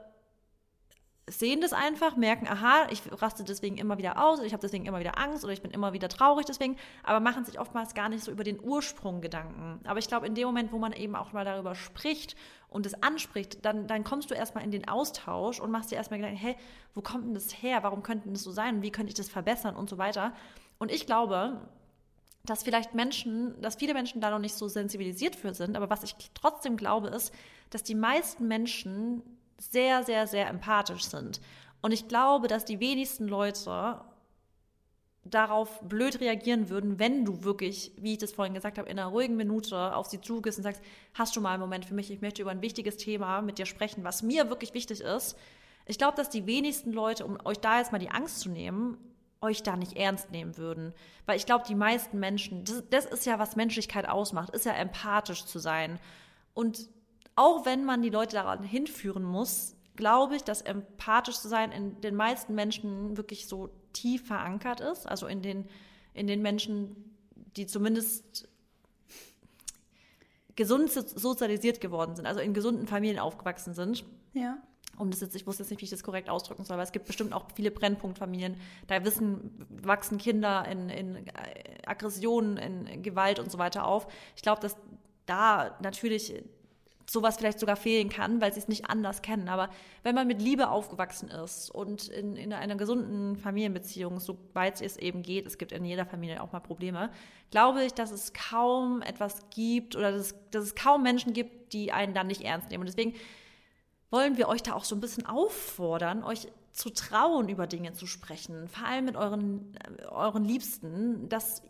sehen 1.28 1.60
das 1.60 1.72
einfach, 1.72 2.16
merken, 2.16 2.48
aha, 2.48 2.88
ich 2.90 3.00
raste 3.12 3.44
deswegen 3.44 3.76
immer 3.76 3.96
wieder 3.96 4.22
aus, 4.22 4.40
ich 4.40 4.52
habe 4.52 4.60
deswegen 4.60 4.86
immer 4.86 4.98
wieder 4.98 5.18
Angst 5.18 5.44
oder 5.44 5.52
ich 5.52 5.62
bin 5.62 5.70
immer 5.70 5.92
wieder 5.92 6.08
traurig 6.08 6.46
deswegen, 6.46 6.76
aber 7.04 7.20
machen 7.20 7.44
sich 7.44 7.60
oftmals 7.60 7.94
gar 7.94 8.08
nicht 8.08 8.24
so 8.24 8.32
über 8.32 8.42
den 8.42 8.58
Ursprung 8.60 9.20
Gedanken. 9.20 9.80
Aber 9.84 10.00
ich 10.00 10.08
glaube, 10.08 10.26
in 10.26 10.34
dem 10.34 10.46
Moment, 10.46 10.72
wo 10.72 10.78
man 10.78 10.92
eben 10.92 11.14
auch 11.14 11.32
mal 11.32 11.44
darüber 11.44 11.76
spricht 11.76 12.34
und 12.68 12.86
es 12.86 13.00
anspricht, 13.02 13.64
dann, 13.64 13.86
dann 13.86 14.02
kommst 14.02 14.30
du 14.30 14.34
erstmal 14.34 14.64
in 14.64 14.72
den 14.72 14.88
Austausch 14.88 15.60
und 15.60 15.70
machst 15.70 15.92
dir 15.92 15.96
erstmal 15.96 16.18
Gedanken, 16.18 16.40
hey, 16.40 16.56
wo 16.94 17.02
kommt 17.02 17.24
denn 17.24 17.34
das 17.34 17.62
her? 17.62 17.84
Warum 17.84 18.02
könnte 18.02 18.28
das 18.28 18.42
so 18.42 18.50
sein? 18.50 18.82
Wie 18.82 18.90
könnte 18.90 19.10
ich 19.10 19.16
das 19.16 19.28
verbessern 19.28 19.76
und 19.76 19.88
so 19.88 19.98
weiter? 19.98 20.34
Und 20.78 20.90
ich 20.90 21.06
glaube, 21.06 21.60
dass 22.44 22.64
vielleicht 22.64 22.94
Menschen, 22.94 23.60
dass 23.62 23.76
viele 23.76 23.94
Menschen 23.94 24.20
da 24.20 24.30
noch 24.30 24.40
nicht 24.40 24.54
so 24.54 24.66
sensibilisiert 24.66 25.36
für 25.36 25.54
sind, 25.54 25.76
aber 25.76 25.88
was 25.88 26.02
ich 26.02 26.16
trotzdem 26.34 26.76
glaube, 26.76 27.08
ist, 27.08 27.32
dass 27.70 27.84
die 27.84 27.94
meisten 27.94 28.48
Menschen 28.48 29.22
sehr, 29.70 30.02
sehr, 30.04 30.26
sehr 30.26 30.48
empathisch 30.48 31.04
sind. 31.04 31.40
Und 31.80 31.92
ich 31.92 32.08
glaube, 32.08 32.48
dass 32.48 32.64
die 32.64 32.80
wenigsten 32.80 33.28
Leute 33.28 34.00
darauf 35.24 35.80
blöd 35.82 36.20
reagieren 36.20 36.68
würden, 36.68 36.98
wenn 36.98 37.24
du 37.24 37.44
wirklich, 37.44 37.92
wie 37.96 38.12
ich 38.12 38.18
das 38.18 38.32
vorhin 38.32 38.54
gesagt 38.54 38.78
habe, 38.78 38.88
in 38.88 38.98
einer 38.98 39.08
ruhigen 39.08 39.36
Minute 39.36 39.94
auf 39.94 40.08
sie 40.08 40.20
zugehst 40.20 40.58
und 40.58 40.64
sagst, 40.64 40.82
hast 41.14 41.36
du 41.36 41.40
mal 41.40 41.52
einen 41.52 41.60
Moment 41.60 41.84
für 41.84 41.94
mich, 41.94 42.10
ich 42.10 42.20
möchte 42.20 42.42
über 42.42 42.50
ein 42.50 42.62
wichtiges 42.62 42.96
Thema 42.96 43.40
mit 43.40 43.58
dir 43.58 43.66
sprechen, 43.66 44.02
was 44.02 44.22
mir 44.22 44.50
wirklich 44.50 44.74
wichtig 44.74 45.00
ist. 45.00 45.36
Ich 45.86 45.98
glaube, 45.98 46.16
dass 46.16 46.28
die 46.28 46.46
wenigsten 46.46 46.92
Leute, 46.92 47.24
um 47.24 47.38
euch 47.44 47.58
da 47.58 47.78
jetzt 47.78 47.92
mal 47.92 47.98
die 47.98 48.10
Angst 48.10 48.40
zu 48.40 48.50
nehmen, 48.50 48.98
euch 49.40 49.62
da 49.62 49.76
nicht 49.76 49.96
ernst 49.96 50.30
nehmen 50.30 50.56
würden. 50.56 50.92
Weil 51.26 51.36
ich 51.36 51.46
glaube, 51.46 51.64
die 51.66 51.74
meisten 51.74 52.18
Menschen, 52.18 52.64
das, 52.64 52.82
das 52.90 53.06
ist 53.06 53.26
ja, 53.26 53.38
was 53.38 53.56
Menschlichkeit 53.56 54.08
ausmacht, 54.08 54.50
ist 54.50 54.66
ja 54.66 54.72
empathisch 54.72 55.44
zu 55.44 55.58
sein. 55.58 55.98
Und 56.54 56.88
auch 57.36 57.64
wenn 57.64 57.84
man 57.84 58.02
die 58.02 58.10
Leute 58.10 58.36
daran 58.36 58.62
hinführen 58.62 59.24
muss, 59.24 59.76
glaube 59.96 60.36
ich, 60.36 60.42
dass 60.42 60.62
empathisch 60.62 61.38
zu 61.38 61.48
sein 61.48 61.72
in 61.72 62.00
den 62.00 62.14
meisten 62.14 62.54
Menschen 62.54 63.16
wirklich 63.16 63.46
so 63.46 63.70
tief 63.92 64.26
verankert 64.26 64.80
ist. 64.80 65.06
Also 65.06 65.26
in 65.26 65.42
den, 65.42 65.66
in 66.14 66.26
den 66.26 66.42
Menschen, 66.42 67.16
die 67.56 67.66
zumindest 67.66 68.48
gesund 70.56 70.90
sozialisiert 70.90 71.80
geworden 71.80 72.14
sind, 72.14 72.26
also 72.26 72.40
in 72.40 72.54
gesunden 72.54 72.86
Familien 72.86 73.18
aufgewachsen 73.18 73.74
sind. 73.74 74.04
Ja. 74.34 74.58
Um 74.98 75.10
das 75.10 75.20
jetzt, 75.20 75.34
ich 75.34 75.46
wusste 75.46 75.62
jetzt 75.62 75.70
nicht, 75.70 75.80
wie 75.80 75.86
ich 75.86 75.90
das 75.90 76.02
korrekt 76.02 76.28
ausdrücken 76.28 76.64
soll, 76.64 76.74
aber 76.74 76.82
es 76.82 76.92
gibt 76.92 77.06
bestimmt 77.06 77.32
auch 77.32 77.46
viele 77.54 77.70
Brennpunktfamilien. 77.70 78.56
Da 78.86 79.02
wissen, 79.04 79.66
wachsen 79.70 80.18
Kinder 80.18 80.66
in, 80.68 80.90
in 80.90 81.24
Aggressionen, 81.86 82.58
in 82.58 83.02
Gewalt 83.02 83.38
und 83.38 83.50
so 83.50 83.56
weiter 83.56 83.86
auf. 83.86 84.06
Ich 84.36 84.42
glaube, 84.42 84.60
dass 84.60 84.76
da 85.24 85.78
natürlich 85.80 86.34
sowas 87.06 87.36
vielleicht 87.36 87.58
sogar 87.58 87.76
fehlen 87.76 88.08
kann, 88.08 88.40
weil 88.40 88.52
sie 88.52 88.60
es 88.60 88.68
nicht 88.68 88.88
anders 88.88 89.22
kennen. 89.22 89.48
Aber 89.48 89.68
wenn 90.02 90.14
man 90.14 90.26
mit 90.26 90.40
Liebe 90.40 90.68
aufgewachsen 90.70 91.28
ist 91.28 91.70
und 91.70 92.08
in, 92.08 92.36
in 92.36 92.52
einer 92.52 92.76
gesunden 92.76 93.36
Familienbeziehung, 93.36 94.20
soweit 94.20 94.80
es 94.80 94.96
eben 94.96 95.22
geht, 95.22 95.46
es 95.46 95.58
gibt 95.58 95.72
in 95.72 95.84
jeder 95.84 96.06
Familie 96.06 96.42
auch 96.42 96.52
mal 96.52 96.60
Probleme, 96.60 97.10
glaube 97.50 97.84
ich, 97.84 97.92
dass 97.94 98.10
es 98.10 98.32
kaum 98.32 99.02
etwas 99.02 99.50
gibt 99.50 99.96
oder 99.96 100.12
dass 100.12 100.20
es, 100.20 100.34
dass 100.50 100.64
es 100.64 100.74
kaum 100.74 101.02
Menschen 101.02 101.32
gibt, 101.32 101.72
die 101.72 101.92
einen 101.92 102.14
dann 102.14 102.26
nicht 102.26 102.42
ernst 102.42 102.70
nehmen. 102.70 102.82
Und 102.82 102.88
deswegen 102.88 103.14
wollen 104.10 104.36
wir 104.36 104.48
euch 104.48 104.62
da 104.62 104.74
auch 104.74 104.84
so 104.84 104.94
ein 104.94 105.00
bisschen 105.00 105.26
auffordern, 105.26 106.22
euch 106.22 106.48
zu 106.72 106.90
trauen, 106.90 107.48
über 107.48 107.66
Dinge 107.66 107.92
zu 107.92 108.06
sprechen, 108.06 108.68
vor 108.68 108.86
allem 108.86 109.04
mit 109.04 109.16
euren, 109.16 109.74
äh, 109.74 110.04
euren 110.06 110.44
Liebsten, 110.44 111.28
dass, 111.28 111.62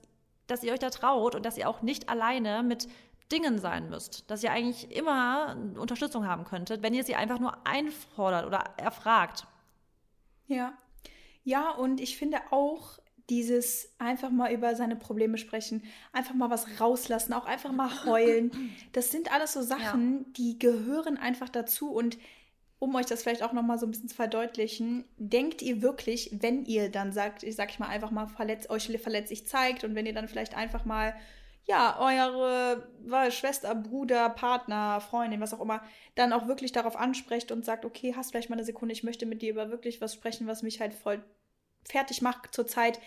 dass 0.47 0.62
ihr 0.62 0.72
euch 0.72 0.78
da 0.78 0.91
traut 0.91 1.35
und 1.35 1.45
dass 1.45 1.57
ihr 1.57 1.68
auch 1.68 1.83
nicht 1.83 2.09
alleine 2.09 2.62
mit 2.62 2.89
Dingen 3.31 3.59
sein 3.59 3.89
müsst, 3.89 4.31
dass 4.31 4.43
ihr 4.43 4.53
eigentlich 4.53 4.95
immer 4.95 5.57
Unterstützung 5.79 6.27
haben 6.27 6.45
könntet, 6.45 6.83
wenn 6.83 6.95
ihr 6.95 7.05
sie 7.05 7.14
einfach 7.14 7.39
nur 7.39 7.66
einfordert 7.66 8.47
oder 8.47 8.64
erfragt. 8.77 9.47
Ja. 10.47 10.75
Ja, 11.45 11.70
und 11.70 12.01
ich 12.01 12.16
finde 12.16 12.39
auch 12.51 12.99
dieses 13.31 13.95
einfach 13.99 14.31
mal 14.31 14.53
über 14.53 14.75
seine 14.75 14.97
Probleme 14.97 15.39
sprechen, 15.39 15.83
einfach 16.12 16.35
mal 16.35 16.51
was 16.51 16.81
rauslassen, 16.81 17.33
auch 17.33 17.47
einfach 17.47 17.73
mal 17.73 18.05
heulen. 18.05 18.51
Das 18.93 19.11
sind 19.11 19.33
alles 19.33 19.53
so 19.53 19.62
Sachen, 19.62 20.18
ja. 20.18 20.25
die 20.37 20.59
gehören 20.59 21.16
einfach 21.16 21.49
dazu 21.49 21.91
und 21.91 22.18
um 22.79 22.97
euch 22.97 23.07
das 23.07 23.23
vielleicht 23.23 23.45
auch 23.45 23.53
noch 23.53 23.62
mal 23.62 23.79
so 23.79 23.87
ein 23.87 23.93
bisschen 23.93 24.09
zu 24.09 24.16
verdeutlichen, 24.16 25.05
denkt 25.16 25.62
ihr 25.62 25.83
wirklich, 25.83 26.37
wenn 26.41 26.64
ihr 26.64 26.91
dann 26.91 27.12
sagt, 27.12 27.45
ich 27.45 27.55
sag 27.55 27.70
ich 27.70 27.79
mal 27.79 27.87
einfach 27.87 28.11
mal 28.11 28.27
verletzt, 28.27 28.70
euch 28.70 28.91
verletzlich 29.01 29.47
zeigt 29.47 29.85
und 29.85 29.95
wenn 29.95 30.05
ihr 30.05 30.14
dann 30.14 30.27
vielleicht 30.27 30.57
einfach 30.57 30.85
mal 30.85 31.14
ja, 31.65 31.99
eure 32.01 32.89
Schwester, 33.31 33.75
Bruder, 33.75 34.31
Partner, 34.31 35.01
Freundin, 35.01 35.41
was 35.41 35.55
auch 35.55 35.61
immer, 35.61 35.83
dann 36.15 36.33
auch 36.33 36.49
wirklich 36.49 36.73
darauf 36.73 36.97
ansprecht 36.97 37.53
und 37.53 37.65
sagt, 37.65 37.85
okay, 37.85 38.15
hast 38.17 38.31
vielleicht 38.31 38.51
mal 38.51 38.57
eine 38.57 38.65
Sekunde, 38.65 38.93
ich 38.93 39.05
möchte 39.05 39.27
mit 39.27 39.43
dir 39.43 39.51
über 39.51 39.71
wirklich 39.71 40.01
was 40.01 40.15
sprechen, 40.15 40.47
was 40.47 40.63
mich 40.63 40.81
halt 40.81 40.95
voll 40.95 41.23
fertig 41.85 42.23
macht 42.23 42.53
zurzeit. 42.55 43.01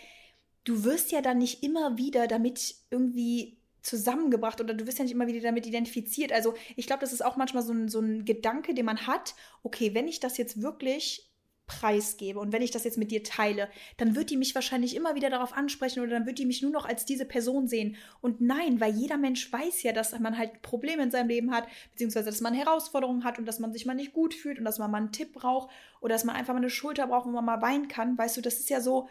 Du 0.64 0.84
wirst 0.84 1.12
ja 1.12 1.22
dann 1.22 1.38
nicht 1.38 1.64
immer 1.64 1.98
wieder 1.98 2.28
damit 2.28 2.76
irgendwie 2.90 3.58
zusammengebracht 3.82 4.60
oder 4.62 4.74
du 4.74 4.88
wirst 4.88 4.98
ja 4.98 5.04
nicht 5.04 5.14
immer 5.14 5.28
wieder 5.28 5.42
damit 5.42 5.68
identifiziert. 5.68 6.32
Also 6.32 6.56
ich 6.76 6.88
glaube, 6.88 7.02
das 7.02 7.14
ist 7.14 7.24
auch 7.24 7.36
manchmal 7.36 7.62
so 7.62 7.74
ein, 7.74 7.88
so 7.88 8.00
ein 8.00 8.26
Gedanke, 8.26 8.74
den 8.74 8.86
man 8.86 9.06
hat, 9.06 9.36
okay, 9.64 9.94
wenn 9.94 10.08
ich 10.08 10.20
das 10.20 10.38
jetzt 10.38 10.62
wirklich 10.62 11.30
preisgebe 11.68 12.40
und 12.40 12.52
wenn 12.52 12.62
ich 12.62 12.72
das 12.72 12.84
jetzt 12.84 12.98
mit 12.98 13.12
dir 13.12 13.24
teile, 13.24 13.70
dann 13.98 14.16
wird 14.16 14.30
die 14.30 14.38
mich 14.38 14.54
wahrscheinlich 14.56 14.96
immer 14.96 15.16
wieder 15.16 15.30
darauf 15.30 15.54
ansprechen 15.54 16.02
oder 16.02 16.12
dann 16.12 16.26
wird 16.26 16.40
die 16.40 16.46
mich 16.46 16.62
nur 16.62 16.72
noch 16.72 16.86
als 16.86 17.06
diese 17.06 17.26
Person 17.26 17.68
sehen. 17.68 17.96
Und 18.22 18.42
nein, 18.42 18.80
weil 18.80 18.94
jeder 18.94 19.18
Mensch 19.18 19.52
weiß 19.52 19.84
ja, 19.84 19.92
dass 19.92 20.18
man 20.20 20.38
halt 20.38 20.62
Probleme 20.62 21.04
in 21.04 21.12
seinem 21.12 21.30
Leben 21.30 21.52
hat, 21.52 21.68
beziehungsweise 21.92 22.28
dass 22.28 22.42
man 22.42 22.54
Herausforderungen 22.54 23.24
hat 23.24 23.40
und 23.40 23.46
dass 23.46 23.60
man 23.60 23.74
sich 23.74 23.86
mal 23.86 23.96
nicht 23.96 24.14
gut 24.14 24.34
fühlt 24.34 24.60
und 24.60 24.66
dass 24.66 24.80
man 24.80 24.92
mal 24.92 24.98
einen 24.98 25.12
Tipp 25.12 25.34
braucht 25.34 25.70
oder 26.02 26.14
dass 26.14 26.24
man 26.24 26.36
einfach 26.36 26.54
mal 26.54 26.60
eine 26.60 26.70
Schulter 26.70 27.08
braucht, 27.08 27.26
wo 27.26 27.32
man 27.32 27.46
mal 27.46 27.62
weinen 27.62 27.88
kann. 27.88 28.18
Weißt 28.18 28.38
du, 28.38 28.42
das 28.42 28.60
ist 28.60 28.70
ja 28.70 28.82
so, 28.82 29.10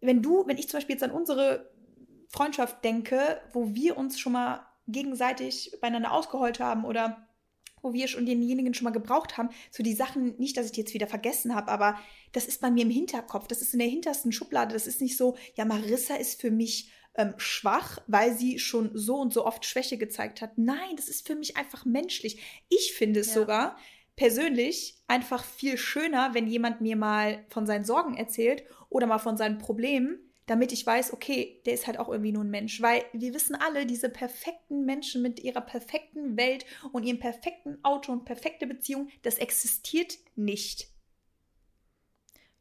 wenn 0.00 0.22
du, 0.22 0.46
wenn 0.46 0.58
ich 0.58 0.68
zum 0.68 0.78
Beispiel 0.78 0.94
jetzt 0.94 1.02
an 1.04 1.10
unsere 1.10 1.70
Freundschaft 2.28 2.84
denke, 2.84 3.40
wo 3.52 3.74
wir 3.74 3.96
uns 3.96 4.18
schon 4.18 4.32
mal 4.32 4.66
gegenseitig 4.86 5.76
beieinander 5.80 6.12
ausgeheult 6.12 6.60
haben 6.60 6.84
oder 6.84 7.28
wo 7.82 7.92
wir 7.92 8.08
schon 8.08 8.26
denjenigen 8.26 8.74
schon 8.74 8.84
mal 8.84 8.90
gebraucht 8.90 9.38
haben. 9.38 9.50
So 9.70 9.82
die 9.82 9.94
Sachen, 9.94 10.36
nicht, 10.38 10.56
dass 10.56 10.66
ich 10.66 10.72
die 10.72 10.80
jetzt 10.80 10.94
wieder 10.94 11.06
vergessen 11.06 11.54
habe, 11.54 11.70
aber 11.70 11.98
das 12.32 12.46
ist 12.46 12.60
bei 12.60 12.70
mir 12.70 12.82
im 12.82 12.90
Hinterkopf. 12.90 13.46
Das 13.48 13.62
ist 13.62 13.72
in 13.72 13.80
der 13.80 13.88
hintersten 13.88 14.32
Schublade. 14.32 14.72
Das 14.74 14.86
ist 14.86 15.00
nicht 15.00 15.16
so, 15.16 15.36
ja, 15.54 15.64
Marissa 15.64 16.14
ist 16.14 16.40
für 16.40 16.50
mich 16.50 16.90
ähm, 17.14 17.34
schwach, 17.36 17.98
weil 18.06 18.36
sie 18.36 18.58
schon 18.58 18.90
so 18.94 19.16
und 19.16 19.32
so 19.32 19.44
oft 19.44 19.64
Schwäche 19.64 19.98
gezeigt 19.98 20.40
hat. 20.40 20.56
Nein, 20.56 20.96
das 20.96 21.08
ist 21.08 21.26
für 21.26 21.34
mich 21.34 21.56
einfach 21.56 21.84
menschlich. 21.84 22.64
Ich 22.68 22.92
finde 22.92 23.20
es 23.20 23.28
ja. 23.28 23.34
sogar 23.34 23.76
persönlich 24.16 24.96
einfach 25.08 25.44
viel 25.44 25.78
schöner, 25.78 26.34
wenn 26.34 26.46
jemand 26.46 26.80
mir 26.80 26.96
mal 26.96 27.44
von 27.48 27.66
seinen 27.66 27.84
Sorgen 27.84 28.16
erzählt 28.16 28.64
oder 28.88 29.06
mal 29.06 29.18
von 29.18 29.36
seinen 29.36 29.58
Problemen, 29.58 30.29
damit 30.50 30.72
ich 30.72 30.84
weiß, 30.84 31.12
okay, 31.12 31.62
der 31.64 31.74
ist 31.74 31.86
halt 31.86 31.96
auch 32.00 32.08
irgendwie 32.08 32.32
nur 32.32 32.42
ein 32.42 32.50
Mensch. 32.50 32.82
Weil 32.82 33.04
wir 33.12 33.32
wissen 33.32 33.54
alle, 33.54 33.86
diese 33.86 34.08
perfekten 34.08 34.84
Menschen 34.84 35.22
mit 35.22 35.38
ihrer 35.38 35.60
perfekten 35.60 36.36
Welt 36.36 36.66
und 36.90 37.04
ihrem 37.04 37.20
perfekten 37.20 37.78
Auto 37.84 38.10
und 38.10 38.24
perfekte 38.24 38.66
Beziehung, 38.66 39.10
das 39.22 39.38
existiert 39.38 40.14
nicht. 40.34 40.88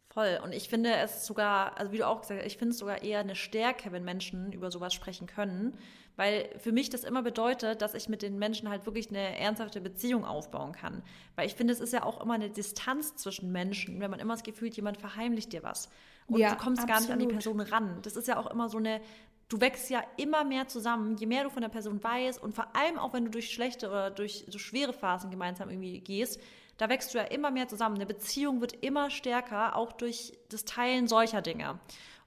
Voll. 0.09 0.39
Und 0.43 0.53
ich 0.53 0.69
finde 0.69 0.93
es 0.97 1.25
sogar, 1.25 1.79
also 1.79 1.91
wie 1.91 1.97
du 1.97 2.07
auch 2.07 2.21
gesagt 2.21 2.39
hast, 2.39 2.45
ich 2.45 2.59
finde 2.59 2.73
es 2.73 2.77
sogar 2.77 3.01
eher 3.01 3.21
eine 3.21 3.35
Stärke, 3.35 3.91
wenn 3.91 4.03
Menschen 4.03 4.53
über 4.53 4.69
sowas 4.69 4.93
sprechen 4.93 5.25
können. 5.25 5.75
Weil 6.15 6.47
für 6.59 6.71
mich 6.71 6.91
das 6.91 7.03
immer 7.03 7.23
bedeutet, 7.23 7.81
dass 7.81 7.95
ich 7.95 8.07
mit 8.07 8.21
den 8.21 8.37
Menschen 8.37 8.69
halt 8.69 8.85
wirklich 8.85 9.09
eine 9.09 9.39
ernsthafte 9.39 9.81
Beziehung 9.81 10.25
aufbauen 10.25 10.73
kann. 10.73 11.01
Weil 11.35 11.47
ich 11.47 11.55
finde, 11.55 11.73
es 11.73 11.79
ist 11.79 11.93
ja 11.93 12.03
auch 12.03 12.21
immer 12.21 12.35
eine 12.35 12.51
Distanz 12.51 13.15
zwischen 13.15 13.51
Menschen, 13.51 13.99
wenn 13.99 14.11
man 14.11 14.19
immer 14.19 14.33
das 14.35 14.43
Gefühl 14.43 14.69
hat, 14.69 14.75
jemand 14.75 14.97
verheimlicht 14.97 15.53
dir 15.53 15.63
was. 15.63 15.89
Und 16.29 16.39
ja, 16.39 16.51
du 16.51 16.57
kommst 16.57 16.81
absolut. 16.81 16.89
gar 16.89 16.99
nicht 17.01 17.11
an 17.11 17.19
die 17.19 17.27
Person 17.27 17.59
ran. 17.59 17.99
Das 18.03 18.15
ist 18.15 18.27
ja 18.27 18.37
auch 18.37 18.49
immer 18.51 18.69
so 18.69 18.77
eine, 18.77 19.01
du 19.49 19.59
wächst 19.59 19.89
ja 19.89 20.03
immer 20.17 20.43
mehr 20.43 20.67
zusammen, 20.67 21.17
je 21.17 21.25
mehr 21.25 21.43
du 21.43 21.49
von 21.49 21.61
der 21.61 21.69
Person 21.69 22.03
weißt 22.03 22.41
und 22.41 22.53
vor 22.53 22.75
allem 22.75 22.97
auch, 22.97 23.13
wenn 23.13 23.25
du 23.25 23.31
durch 23.31 23.51
schlechte 23.51 23.89
oder 23.89 24.11
durch 24.11 24.45
so 24.47 24.59
schwere 24.59 24.93
Phasen 24.93 25.31
gemeinsam 25.31 25.69
irgendwie 25.69 25.99
gehst, 25.99 26.39
da 26.77 26.87
wächst 26.87 27.13
du 27.13 27.17
ja 27.17 27.25
immer 27.25 27.51
mehr 27.51 27.67
zusammen. 27.67 27.95
Eine 27.95 28.05
Beziehung 28.05 28.61
wird 28.61 28.73
immer 28.73 29.09
stärker, 29.09 29.75
auch 29.75 29.91
durch 29.91 30.33
das 30.49 30.63
Teilen 30.63 31.07
solcher 31.07 31.41
Dinge. 31.41 31.79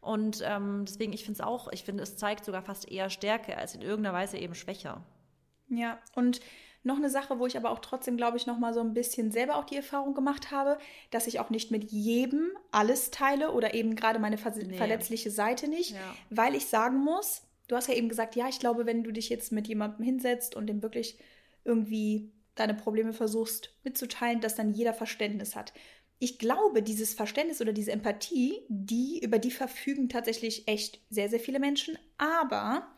Und 0.02 0.42
ähm, 0.44 0.84
deswegen, 0.86 1.12
ich 1.12 1.24
finde 1.24 1.40
es 1.40 1.46
auch, 1.46 1.68
ich 1.70 1.84
finde, 1.84 2.02
es 2.02 2.16
zeigt 2.16 2.44
sogar 2.44 2.62
fast 2.62 2.90
eher 2.90 3.08
Stärke 3.08 3.56
als 3.56 3.74
in 3.74 3.82
irgendeiner 3.82 4.14
Weise 4.14 4.36
eben 4.36 4.54
Schwäche. 4.54 5.00
Ja, 5.68 5.98
und 6.14 6.40
noch 6.84 6.96
eine 6.96 7.10
Sache, 7.10 7.38
wo 7.38 7.46
ich 7.46 7.56
aber 7.56 7.70
auch 7.70 7.78
trotzdem, 7.78 8.16
glaube 8.16 8.36
ich, 8.36 8.46
noch 8.46 8.58
mal 8.58 8.74
so 8.74 8.80
ein 8.80 8.94
bisschen 8.94 9.30
selber 9.30 9.56
auch 9.56 9.64
die 9.64 9.76
Erfahrung 9.76 10.14
gemacht 10.14 10.50
habe, 10.50 10.78
dass 11.10 11.26
ich 11.26 11.38
auch 11.38 11.50
nicht 11.50 11.70
mit 11.70 11.90
jedem 11.92 12.50
alles 12.70 13.10
teile 13.10 13.52
oder 13.52 13.74
eben 13.74 13.94
gerade 13.94 14.18
meine 14.18 14.38
ver 14.38 14.52
nee. 14.56 14.76
verletzliche 14.76 15.30
Seite 15.30 15.68
nicht, 15.68 15.92
ja. 15.92 16.14
weil 16.30 16.54
ich 16.54 16.66
sagen 16.66 16.98
muss, 16.98 17.42
du 17.68 17.76
hast 17.76 17.88
ja 17.88 17.94
eben 17.94 18.08
gesagt, 18.08 18.36
ja, 18.36 18.48
ich 18.48 18.58
glaube, 18.58 18.86
wenn 18.86 19.04
du 19.04 19.12
dich 19.12 19.28
jetzt 19.28 19.52
mit 19.52 19.68
jemandem 19.68 20.04
hinsetzt 20.04 20.56
und 20.56 20.66
dem 20.66 20.82
wirklich 20.82 21.18
irgendwie 21.64 22.32
deine 22.54 22.74
Probleme 22.74 23.12
versuchst 23.12 23.74
mitzuteilen, 23.84 24.40
dass 24.40 24.54
dann 24.54 24.74
jeder 24.74 24.92
Verständnis 24.92 25.56
hat. 25.56 25.72
Ich 26.18 26.38
glaube, 26.38 26.82
dieses 26.82 27.14
Verständnis 27.14 27.60
oder 27.60 27.72
diese 27.72 27.92
Empathie, 27.92 28.60
die, 28.68 29.20
über 29.20 29.38
die 29.38 29.50
verfügen 29.50 30.08
tatsächlich 30.08 30.68
echt 30.68 31.00
sehr, 31.10 31.28
sehr 31.28 31.40
viele 31.40 31.58
Menschen. 31.58 31.98
Aber 32.18 32.94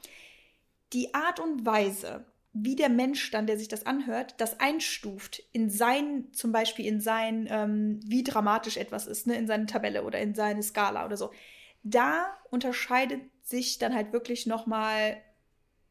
die 0.92 1.14
Art 1.14 1.40
und 1.40 1.64
Weise, 1.64 2.26
wie 2.54 2.76
der 2.76 2.88
Mensch 2.88 3.30
dann, 3.32 3.46
der 3.46 3.58
sich 3.58 3.68
das 3.68 3.84
anhört, 3.84 4.36
das 4.38 4.60
einstuft 4.60 5.42
in 5.52 5.68
sein, 5.68 6.28
zum 6.32 6.52
Beispiel 6.52 6.86
in 6.86 7.00
sein, 7.00 7.48
ähm, 7.50 8.00
wie 8.06 8.22
dramatisch 8.22 8.76
etwas 8.76 9.08
ist, 9.08 9.26
ne, 9.26 9.36
in 9.36 9.48
seine 9.48 9.66
Tabelle 9.66 10.04
oder 10.04 10.20
in 10.20 10.34
seine 10.34 10.62
Skala 10.62 11.04
oder 11.04 11.16
so, 11.16 11.32
da 11.82 12.32
unterscheidet 12.50 13.20
sich 13.42 13.78
dann 13.78 13.94
halt 13.94 14.12
wirklich 14.12 14.46
nochmal 14.46 15.16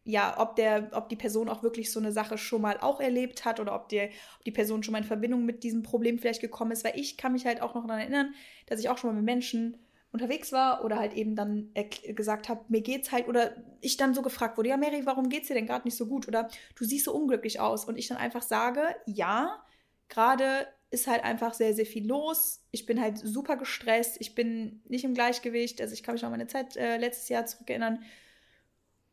ja, 0.06 0.38
ob 0.38 0.58
der, 0.58 0.90
ob 0.92 1.08
die 1.08 1.16
Person 1.16 1.48
auch 1.48 1.64
wirklich 1.64 1.92
so 1.92 2.00
eine 2.00 2.12
Sache 2.12 2.38
schon 2.38 2.62
mal 2.62 2.78
auch 2.80 3.00
erlebt 3.00 3.46
hat 3.46 3.60
oder 3.60 3.74
ob, 3.74 3.88
der, 3.88 4.10
ob 4.38 4.44
die 4.44 4.52
Person 4.52 4.84
schon 4.84 4.92
mal 4.92 4.98
in 4.98 5.04
Verbindung 5.06 5.46
mit 5.46 5.64
diesem 5.64 5.82
Problem 5.82 6.20
vielleicht 6.20 6.42
gekommen 6.42 6.72
ist, 6.72 6.84
weil 6.84 7.00
ich 7.00 7.16
kann 7.16 7.32
mich 7.32 7.46
halt 7.46 7.62
auch 7.62 7.74
noch 7.74 7.86
daran 7.86 8.02
erinnern, 8.02 8.34
dass 8.66 8.82
ich 8.82 8.90
auch 8.90 8.98
schon 8.98 9.12
mal 9.12 9.16
mit 9.16 9.26
Menschen 9.26 9.78
unterwegs 10.14 10.52
war 10.52 10.86
oder 10.86 10.98
halt 10.98 11.14
eben 11.14 11.36
dann 11.36 11.74
gesagt 12.16 12.48
habe, 12.48 12.64
mir 12.70 12.82
geht's 12.82 13.12
halt 13.12 13.28
oder 13.28 13.56
ich 13.82 13.98
dann 13.98 14.14
so 14.14 14.22
gefragt 14.22 14.58
wurde, 14.58 14.70
ja 14.70 14.78
Mary, 14.78 15.06
warum 15.06 15.28
geht's 15.28 15.48
dir 15.48 15.56
denn 15.56 15.66
gerade 15.66 15.88
nicht 15.88 15.98
so 15.98 16.06
gut? 16.06 16.28
Oder 16.28 16.50
du 16.76 16.86
siehst 16.86 17.06
so 17.06 17.14
unglücklich 17.14 17.60
aus. 17.60 17.84
Und 17.86 17.98
ich 17.98 18.08
dann 18.08 18.20
einfach 18.20 18.44
sage, 18.44 18.96
ja, 19.08 19.60
gerade 20.10 20.68
ist 20.92 21.08
halt 21.08 21.24
einfach 21.24 21.56
sehr, 21.56 21.74
sehr 21.74 21.88
viel 21.88 22.08
los. 22.08 22.64
Ich 22.70 22.86
bin 22.86 23.02
halt 23.02 23.18
super 23.18 23.58
gestresst, 23.58 24.18
ich 24.20 24.36
bin 24.36 24.84
nicht 24.88 25.04
im 25.04 25.16
Gleichgewicht, 25.16 25.82
also 25.82 25.94
ich 25.96 26.04
kann 26.04 26.14
mich 26.14 26.22
noch 26.22 26.28
an 26.28 26.34
meine 26.34 26.48
Zeit 26.48 26.78
äh, 26.78 26.98
letztes 26.98 27.30
Jahr 27.30 27.48
zurückerinnern, 27.48 28.04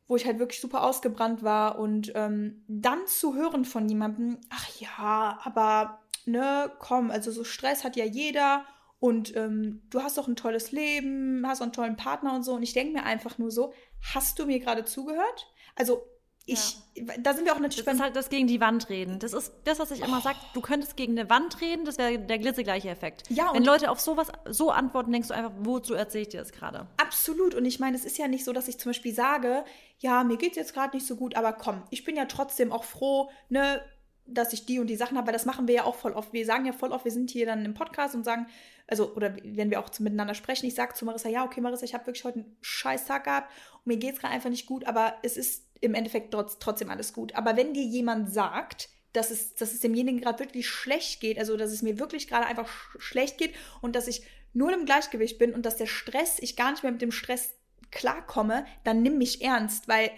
wo 0.07 0.17
ich 0.17 0.27
halt 0.27 0.39
wirklich 0.39 0.61
super 0.61 0.83
ausgebrannt 0.83 1.43
war. 1.43 1.79
Und 1.79 2.13
ähm, 2.15 2.63
dann 2.69 3.07
zu 3.07 3.35
hören 3.35 3.65
von 3.65 3.89
jemandem, 3.89 4.37
ach 4.51 4.69
ja, 4.79 5.41
aber 5.45 6.03
ne, 6.27 6.71
komm, 6.79 7.11
also 7.11 7.31
so 7.31 7.43
Stress 7.43 7.85
hat 7.85 7.97
ja 7.97 8.05
jeder 8.05 8.67
und 9.01 9.35
ähm, 9.35 9.83
du 9.91 10.03
hast 10.03 10.19
doch 10.19 10.29
ein 10.29 10.37
tolles 10.37 10.73
Leben, 10.73 11.45
hast 11.47 11.61
auch 11.61 11.65
einen 11.65 11.73
tollen 11.73 11.97
Partner 11.97 12.35
und 12.35 12.45
so 12.45 12.53
und 12.55 12.63
ich 12.63 12.75
denke 12.75 12.93
mir 12.93 13.05
einfach 13.05 13.39
nur 13.39 13.51
so, 13.51 13.73
hast 14.15 14.39
du 14.39 14.47
mir 14.47 14.61
gerade 14.61 14.85
zugehört? 14.85 15.53
Also 15.75 16.07
ich, 16.47 16.77
ja. 16.95 17.15
da 17.21 17.35
sind 17.35 17.45
wir 17.45 17.55
auch 17.55 17.61
natürlich. 17.61 17.85
Das 17.85 17.95
ist 17.95 18.01
halt 18.01 18.17
das 18.17 18.29
gegen 18.29 18.47
die 18.47 18.61
Wand 18.61 18.89
reden. 18.89 19.19
Das 19.21 19.33
ist 19.33 19.53
das, 19.65 19.79
was 19.79 19.91
ich 19.91 20.01
immer 20.01 20.19
oh. 20.19 20.23
sage. 20.23 20.37
Du 20.53 20.61
könntest 20.61 20.97
gegen 20.97 21.19
eine 21.19 21.31
Wand 21.31 21.61
reden, 21.61 21.85
das 21.85 21.97
wäre 21.97 22.19
der 22.19 22.39
glitzegleiche 22.39 22.89
Effekt. 22.89 23.23
Ja, 23.31 23.53
Wenn 23.53 23.65
Leute 23.65 23.91
auf 23.91 24.01
sowas 24.01 24.33
so 24.49 24.71
antworten, 24.71 25.13
denkst 25.13 25.29
du 25.29 25.35
einfach, 25.35 25.53
wozu 25.61 25.95
erzähle 25.95 26.23
ich 26.23 26.29
dir 26.31 26.41
das 26.41 26.53
gerade? 26.53 26.89
Absolut. 26.97 27.55
Und 27.55 27.65
ich 27.67 27.79
meine, 27.79 27.97
es 27.97 28.05
ist 28.05 28.19
ja 28.19 28.27
nicht 28.27 28.45
so, 28.45 28.53
dass 28.53 28.69
ich 28.69 28.79
zum 28.79 28.91
Beispiel 28.91 29.15
sage, 29.15 29.65
ja, 29.99 30.25
mir 30.25 30.39
geht 30.39 30.53
es 30.53 30.57
jetzt 30.57 30.75
gerade 30.75 30.97
nicht 30.97 31.07
so 31.07 31.17
gut, 31.17 31.37
aber 31.37 31.53
komm, 31.53 31.83
ich 31.91 32.05
bin 32.05 32.17
ja 32.17 32.25
trotzdem 32.25 32.73
auch 32.73 32.85
froh, 32.85 33.31
ne, 33.49 33.81
dass 34.27 34.53
ich 34.53 34.67
die 34.67 34.79
und 34.79 34.87
die 34.87 34.97
Sachen 34.97 35.17
habe, 35.17 35.29
weil 35.29 35.35
das 35.35 35.47
machen 35.47 35.69
wir 35.69 35.75
ja 35.75 35.85
auch 35.85 35.95
voll 35.95 36.13
oft. 36.13 36.33
Wir 36.33 36.47
sagen 36.47 36.65
ja 36.67 36.73
voll 36.73 36.93
oft, 36.93 37.05
wir 37.05 37.13
sind 37.13 37.31
hier 37.31 37.47
dann 37.47 37.65
im 37.65 37.75
Podcast 37.75 38.15
und 38.15 38.25
sagen, 38.25 38.47
also, 38.91 39.15
oder 39.15 39.37
wenn 39.43 39.71
wir 39.71 39.81
auch 39.81 39.89
zu, 39.89 40.03
miteinander 40.03 40.35
sprechen, 40.35 40.67
ich 40.67 40.75
sage 40.75 40.95
zu 40.95 41.05
Marissa, 41.05 41.29
ja, 41.29 41.45
okay, 41.45 41.61
Marissa, 41.61 41.85
ich 41.85 41.95
habe 41.95 42.07
wirklich 42.07 42.25
heute 42.25 42.41
einen 42.41 42.57
scheiß 42.61 43.07
Tag 43.07 43.25
gehabt 43.25 43.51
und 43.77 43.87
mir 43.87 43.97
geht 43.97 44.15
es 44.15 44.21
gerade 44.21 44.35
einfach 44.35 44.51
nicht 44.51 44.67
gut, 44.67 44.85
aber 44.85 45.15
es 45.23 45.37
ist 45.37 45.65
im 45.81 45.95
Endeffekt 45.95 46.33
trotz, 46.33 46.59
trotzdem 46.59 46.91
alles 46.91 47.13
gut. 47.13 47.35
Aber 47.37 47.57
wenn 47.57 47.73
dir 47.73 47.85
jemand 47.85 48.33
sagt, 48.33 48.89
dass 49.13 49.31
es, 49.31 49.55
dass 49.55 49.73
es 49.73 49.81
demjenigen 49.81 50.21
gerade 50.21 50.41
wirklich 50.41 50.69
schlecht 50.69 51.21
geht, 51.21 51.39
also 51.39 51.57
dass 51.57 51.71
es 51.71 51.83
mir 51.83 51.99
wirklich 51.99 52.29
gerade 52.29 52.47
einfach 52.47 52.69
sch 52.69 52.97
schlecht 52.99 53.39
geht 53.39 53.55
und 53.81 53.97
dass 53.97 54.09
ich 54.09 54.23
nur 54.53 54.73
im 54.73 54.85
Gleichgewicht 54.85 55.39
bin 55.39 55.55
und 55.55 55.65
dass 55.65 55.77
der 55.77 55.87
Stress, 55.87 56.39
ich 56.41 56.57
gar 56.57 56.73
nicht 56.73 56.83
mehr 56.83 56.93
mit 56.93 57.03
dem 57.03 57.13
Stress 57.13 57.55
klarkomme, 57.93 58.67
dann 58.85 59.03
nimm 59.03 59.19
mich 59.19 59.43
ernst, 59.43 59.89
weil, 59.89 60.11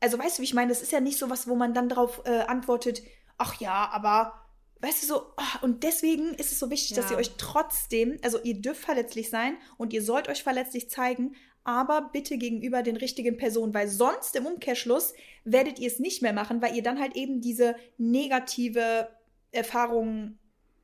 also 0.00 0.18
weißt 0.18 0.38
du, 0.38 0.42
wie 0.42 0.46
ich 0.46 0.54
meine, 0.54 0.68
das 0.68 0.82
ist 0.82 0.92
ja 0.92 1.00
nicht 1.00 1.18
so 1.18 1.30
was, 1.30 1.48
wo 1.48 1.54
man 1.54 1.74
dann 1.74 1.88
darauf 1.88 2.22
äh, 2.24 2.40
antwortet, 2.40 3.02
ach 3.38 3.60
ja, 3.60 3.88
aber 3.90 4.41
weißt 4.82 5.02
du 5.02 5.06
so, 5.06 5.22
oh, 5.36 5.64
und 5.64 5.84
deswegen 5.84 6.34
ist 6.34 6.52
es 6.52 6.58
so 6.58 6.70
wichtig, 6.70 6.96
ja. 6.96 7.02
dass 7.02 7.10
ihr 7.10 7.16
euch 7.16 7.36
trotzdem, 7.38 8.18
also 8.22 8.38
ihr 8.42 8.60
dürft 8.60 8.84
verletzlich 8.84 9.30
sein 9.30 9.56
und 9.78 9.92
ihr 9.92 10.02
sollt 10.02 10.28
euch 10.28 10.42
verletzlich 10.42 10.90
zeigen, 10.90 11.36
aber 11.64 12.10
bitte 12.12 12.36
gegenüber 12.36 12.82
den 12.82 12.96
richtigen 12.96 13.36
Personen, 13.36 13.72
weil 13.72 13.86
sonst 13.86 14.34
im 14.34 14.46
Umkehrschluss 14.46 15.14
werdet 15.44 15.78
ihr 15.78 15.86
es 15.86 16.00
nicht 16.00 16.20
mehr 16.20 16.32
machen, 16.32 16.60
weil 16.60 16.74
ihr 16.74 16.82
dann 16.82 17.00
halt 17.00 17.14
eben 17.14 17.40
diese 17.40 17.76
negative 17.96 19.08
Erfahrung 19.52 20.38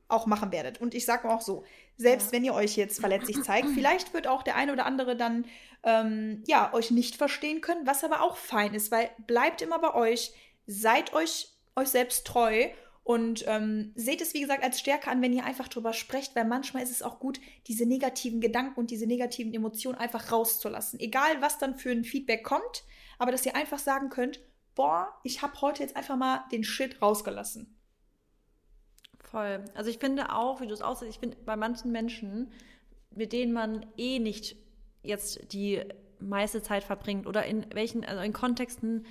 auch 0.07 0.25
machen 0.25 0.51
werdet. 0.53 0.79
Und 0.79 0.95
ich 0.95 1.05
sage 1.05 1.29
auch 1.29 1.41
so, 1.41 1.65
selbst 1.97 2.27
ja. 2.27 2.31
wenn 2.31 2.45
ihr 2.45 2.53
euch 2.53 2.77
jetzt 2.77 3.01
verletzlich 3.01 3.43
zeigt, 3.43 3.67
vielleicht 3.73 4.13
wird 4.13 4.27
auch 4.27 4.43
der 4.43 4.55
eine 4.55 4.71
oder 4.71 4.85
andere 4.85 5.17
dann 5.17 5.45
ähm, 5.83 6.43
ja 6.47 6.73
euch 6.73 6.91
nicht 6.91 7.17
verstehen 7.17 7.59
können, 7.59 7.85
was 7.85 8.05
aber 8.05 8.21
auch 8.21 8.37
fein 8.37 8.73
ist, 8.73 8.91
weil 8.91 9.09
bleibt 9.27 9.61
immer 9.61 9.79
bei 9.79 9.93
euch, 9.93 10.31
seid 10.65 11.13
euch 11.13 11.49
euch 11.75 11.89
selbst 11.89 12.25
treu 12.25 12.69
und 13.09 13.43
ähm, 13.47 13.91
seht 13.95 14.21
es, 14.21 14.35
wie 14.35 14.41
gesagt, 14.41 14.63
als 14.63 14.79
Stärke 14.79 15.09
an, 15.09 15.19
wenn 15.23 15.33
ihr 15.33 15.43
einfach 15.43 15.67
drüber 15.67 15.93
sprecht, 15.93 16.35
weil 16.35 16.45
manchmal 16.45 16.83
ist 16.83 16.91
es 16.91 17.01
auch 17.01 17.19
gut, 17.19 17.39
diese 17.65 17.87
negativen 17.87 18.39
Gedanken 18.39 18.79
und 18.79 18.91
diese 18.91 19.07
negativen 19.07 19.51
Emotionen 19.51 19.97
einfach 19.97 20.31
rauszulassen. 20.31 20.99
Egal, 20.99 21.41
was 21.41 21.57
dann 21.57 21.73
für 21.73 21.89
ein 21.89 22.03
Feedback 22.03 22.43
kommt, 22.43 22.83
aber 23.17 23.31
dass 23.31 23.47
ihr 23.47 23.55
einfach 23.55 23.79
sagen 23.79 24.09
könnt, 24.09 24.39
boah, 24.75 25.11
ich 25.23 25.41
habe 25.41 25.59
heute 25.59 25.81
jetzt 25.81 25.95
einfach 25.95 26.17
mal 26.17 26.43
den 26.51 26.63
Shit 26.63 27.01
rausgelassen. 27.01 27.75
Voll. 29.21 29.65
Also 29.73 29.89
ich 29.89 29.97
finde 29.97 30.31
auch, 30.31 30.61
wie 30.61 30.67
du 30.67 30.75
es 30.75 30.83
aussiehst, 30.83 31.09
ich 31.09 31.19
finde 31.19 31.37
bei 31.43 31.55
manchen 31.55 31.91
Menschen, 31.91 32.51
mit 33.09 33.33
denen 33.33 33.53
man 33.53 33.87
eh 33.97 34.19
nicht 34.19 34.55
jetzt 35.01 35.51
die 35.51 35.81
meiste 36.19 36.61
Zeit 36.61 36.83
verbringt 36.83 37.25
oder 37.25 37.43
in 37.43 37.65
welchen, 37.73 38.05
also 38.05 38.21
in 38.21 38.33
Kontexten, 38.33 39.07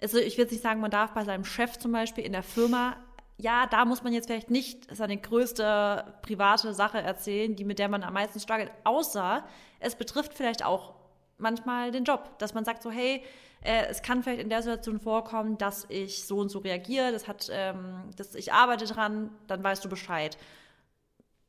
also 0.00 0.18
ich 0.18 0.38
würde 0.38 0.52
nicht 0.52 0.62
sagen, 0.62 0.80
man 0.80 0.90
darf 0.90 1.12
bei 1.12 1.24
seinem 1.24 1.44
Chef 1.44 1.78
zum 1.78 1.92
Beispiel 1.92 2.24
in 2.24 2.32
der 2.32 2.42
Firma, 2.42 2.96
ja, 3.36 3.66
da 3.66 3.84
muss 3.84 4.02
man 4.02 4.12
jetzt 4.12 4.26
vielleicht 4.26 4.50
nicht 4.50 4.94
seine 4.94 5.16
größte 5.16 6.14
private 6.22 6.74
Sache 6.74 6.98
erzählen, 6.98 7.54
die 7.54 7.64
mit 7.64 7.78
der 7.78 7.88
man 7.88 8.02
am 8.02 8.14
meisten 8.14 8.40
struggelt, 8.40 8.70
außer 8.84 9.44
es 9.80 9.94
betrifft 9.94 10.34
vielleicht 10.34 10.64
auch 10.64 10.94
manchmal 11.38 11.92
den 11.92 12.04
Job, 12.04 12.38
dass 12.38 12.54
man 12.54 12.64
sagt 12.64 12.82
so, 12.82 12.90
hey, 12.90 13.22
äh, 13.62 13.86
es 13.86 14.02
kann 14.02 14.22
vielleicht 14.22 14.42
in 14.42 14.48
der 14.48 14.62
Situation 14.62 15.00
vorkommen, 15.00 15.58
dass 15.58 15.86
ich 15.88 16.24
so 16.24 16.38
und 16.38 16.48
so 16.48 16.58
reagiere, 16.60 17.12
das 17.12 17.26
hat, 17.28 17.48
ähm, 17.50 18.10
dass 18.16 18.34
ich 18.34 18.52
arbeite 18.52 18.86
dran, 18.86 19.30
dann 19.46 19.62
weißt 19.62 19.84
du 19.84 19.88
Bescheid. 19.88 20.36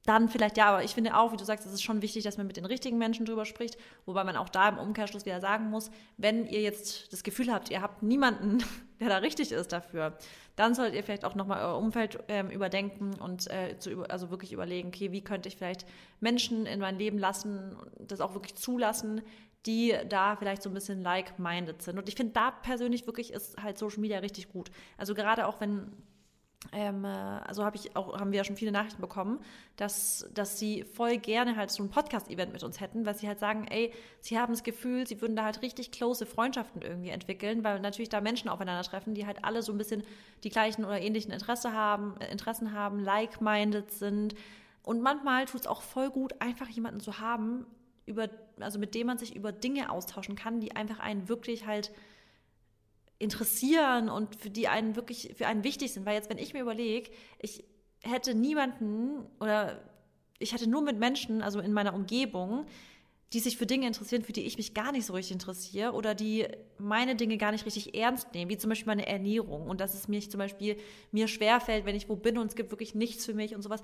Dann 0.05 0.29
vielleicht 0.29 0.57
ja, 0.57 0.67
aber 0.69 0.83
ich 0.83 0.93
finde 0.93 1.15
auch, 1.15 1.33
wie 1.33 1.37
du 1.37 1.43
sagst, 1.43 1.65
es 1.65 1.73
ist 1.73 1.83
schon 1.83 2.01
wichtig, 2.01 2.23
dass 2.23 2.37
man 2.37 2.47
mit 2.47 2.57
den 2.57 2.65
richtigen 2.65 2.97
Menschen 2.97 3.25
drüber 3.25 3.45
spricht, 3.45 3.77
wobei 4.05 4.23
man 4.23 4.37
auch 4.37 4.49
da 4.49 4.69
im 4.69 4.77
Umkehrschluss 4.77 5.25
wieder 5.25 5.41
sagen 5.41 5.69
muss, 5.69 5.91
wenn 6.17 6.47
ihr 6.47 6.61
jetzt 6.61 7.11
das 7.11 7.23
Gefühl 7.23 7.51
habt, 7.51 7.69
ihr 7.69 7.81
habt 7.81 8.01
niemanden, 8.01 8.63
der 8.99 9.09
da 9.09 9.17
richtig 9.17 9.51
ist 9.51 9.71
dafür, 9.71 10.17
dann 10.55 10.73
solltet 10.73 10.95
ihr 10.95 11.03
vielleicht 11.03 11.25
auch 11.25 11.35
nochmal 11.35 11.61
euer 11.63 11.77
Umfeld 11.77 12.19
ähm, 12.27 12.49
überdenken 12.49 13.13
und 13.19 13.49
äh, 13.49 13.77
zu, 13.77 14.03
also 14.09 14.29
wirklich 14.29 14.51
überlegen, 14.51 14.89
okay, 14.89 15.11
wie 15.11 15.21
könnte 15.21 15.47
ich 15.47 15.57
vielleicht 15.57 15.85
Menschen 16.19 16.65
in 16.65 16.79
mein 16.79 16.97
Leben 16.97 17.17
lassen, 17.17 17.75
das 17.99 18.19
auch 18.19 18.33
wirklich 18.33 18.55
zulassen, 18.55 19.21
die 19.65 19.93
da 20.07 20.35
vielleicht 20.35 20.63
so 20.63 20.69
ein 20.69 20.73
bisschen 20.73 21.01
like-minded 21.01 21.81
sind. 21.81 21.97
Und 21.97 22.07
ich 22.07 22.15
finde, 22.15 22.33
da 22.33 22.51
persönlich 22.51 23.05
wirklich 23.05 23.33
ist 23.33 23.61
halt 23.61 23.77
Social 23.77 23.99
Media 23.99 24.19
richtig 24.19 24.49
gut. 24.49 24.71
Also 24.97 25.13
gerade 25.13 25.47
auch 25.47 25.59
wenn 25.59 25.91
ähm, 26.73 27.05
äh, 27.05 27.07
also 27.07 27.63
habe 27.63 27.77
ich 27.77 27.95
auch, 27.95 28.19
haben 28.19 28.31
wir 28.31 28.37
ja 28.37 28.43
schon 28.43 28.57
viele 28.57 28.71
Nachrichten 28.71 29.01
bekommen, 29.01 29.39
dass, 29.77 30.29
dass 30.33 30.59
sie 30.59 30.83
voll 30.83 31.17
gerne 31.17 31.55
halt 31.55 31.71
so 31.71 31.81
ein 31.81 31.89
Podcast-Event 31.89 32.51
mit 32.51 32.63
uns 32.63 32.81
hätten, 32.81 33.05
weil 33.05 33.15
sie 33.15 33.27
halt 33.27 33.39
sagen, 33.39 33.65
ey, 33.69 33.93
sie 34.19 34.37
haben 34.37 34.51
das 34.51 34.63
Gefühl, 34.63 35.07
sie 35.07 35.21
würden 35.21 35.35
da 35.35 35.45
halt 35.45 35.61
richtig 35.61 35.91
close 35.91 36.25
Freundschaften 36.25 36.81
irgendwie 36.81 37.09
entwickeln, 37.09 37.63
weil 37.63 37.79
natürlich 37.79 38.09
da 38.09 38.19
Menschen 38.19 38.49
aufeinandertreffen, 38.49 39.13
die 39.13 39.25
halt 39.25 39.45
alle 39.45 39.61
so 39.61 39.71
ein 39.71 39.77
bisschen 39.77 40.03
die 40.43 40.49
gleichen 40.49 40.83
oder 40.83 40.99
ähnlichen 40.99 41.31
Interesse 41.31 41.73
haben, 41.73 42.15
äh, 42.19 42.29
Interessen 42.31 42.73
haben, 42.73 42.99
like-minded 42.99 43.91
sind. 43.91 44.35
Und 44.83 45.01
manchmal 45.01 45.45
tut 45.45 45.61
es 45.61 45.67
auch 45.67 45.81
voll 45.81 46.09
gut, 46.09 46.41
einfach 46.41 46.67
jemanden 46.67 46.99
zu 46.99 47.19
haben, 47.19 47.65
über, 48.05 48.27
also 48.59 48.79
mit 48.79 48.95
dem 48.95 49.07
man 49.07 49.17
sich 49.17 49.35
über 49.35 49.51
Dinge 49.51 49.91
austauschen 49.91 50.35
kann, 50.35 50.59
die 50.59 50.75
einfach 50.75 50.99
einen 50.99 51.29
wirklich 51.29 51.65
halt 51.67 51.91
interessieren 53.19 54.09
und 54.09 54.35
für 54.37 54.49
die 54.49 54.67
einen 54.67 54.95
wirklich 54.95 55.33
für 55.37 55.45
einen 55.45 55.63
wichtig 55.63 55.93
sind. 55.93 56.05
Weil 56.05 56.15
jetzt, 56.15 56.29
wenn 56.29 56.37
ich 56.37 56.53
mir 56.53 56.61
überlege, 56.61 57.11
ich 57.37 57.63
hätte 58.01 58.33
niemanden 58.33 59.25
oder 59.39 59.81
ich 60.39 60.53
hätte 60.53 60.69
nur 60.69 60.81
mit 60.81 60.97
Menschen, 60.97 61.41
also 61.41 61.59
in 61.59 61.73
meiner 61.73 61.93
Umgebung, 61.93 62.65
die 63.33 63.39
sich 63.39 63.57
für 63.57 63.67
Dinge 63.67 63.85
interessieren, 63.85 64.23
für 64.23 64.31
die 64.31 64.45
ich 64.45 64.57
mich 64.57 64.73
gar 64.73 64.91
nicht 64.91 65.05
so 65.05 65.13
richtig 65.13 65.33
interessiere 65.33 65.91
oder 65.91 66.15
die 66.15 66.47
meine 66.79 67.15
Dinge 67.15 67.37
gar 67.37 67.51
nicht 67.51 67.65
richtig 67.65 67.93
ernst 67.93 68.33
nehmen, 68.33 68.49
wie 68.49 68.57
zum 68.57 68.69
Beispiel 68.69 68.87
meine 68.87 69.05
Ernährung 69.05 69.67
und 69.67 69.81
dass 69.81 69.93
es 69.93 70.07
mir 70.07 70.21
zum 70.21 70.39
Beispiel 70.39 70.77
mir 71.11 71.27
schwerfällt, 71.27 71.85
wenn 71.85 71.95
ich 71.95 72.09
wo 72.09 72.15
bin 72.15 72.37
und 72.37 72.47
es 72.47 72.55
gibt 72.55 72.71
wirklich 72.71 72.95
nichts 72.95 73.25
für 73.25 73.33
mich 73.33 73.53
und 73.53 73.61
sowas. 73.61 73.83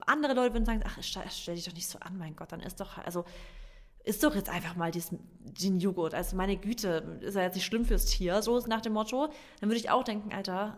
Andere 0.00 0.34
Leute 0.34 0.52
würden 0.54 0.66
sagen, 0.66 0.82
ach, 0.84 0.98
stell 1.00 1.54
dich 1.54 1.64
doch 1.64 1.72
nicht 1.72 1.88
so 1.88 2.00
an, 2.00 2.18
mein 2.18 2.36
Gott, 2.36 2.52
dann 2.52 2.60
ist 2.60 2.80
doch, 2.80 2.98
also 2.98 3.24
ist 4.04 4.24
doch 4.24 4.34
jetzt 4.34 4.48
einfach 4.48 4.76
mal 4.76 4.90
diesen, 4.90 5.20
den 5.60 5.78
Joghurt. 5.78 6.14
Also 6.14 6.36
meine 6.36 6.56
Güte, 6.56 7.18
ist 7.20 7.34
ja 7.34 7.42
jetzt 7.42 7.54
nicht 7.54 7.64
schlimm 7.64 7.84
fürs 7.84 8.06
Tier, 8.06 8.42
so 8.42 8.56
ist 8.56 8.66
nach 8.66 8.80
dem 8.80 8.94
Motto. 8.94 9.28
Dann 9.60 9.68
würde 9.68 9.78
ich 9.78 9.90
auch 9.90 10.02
denken, 10.04 10.32
Alter, 10.32 10.76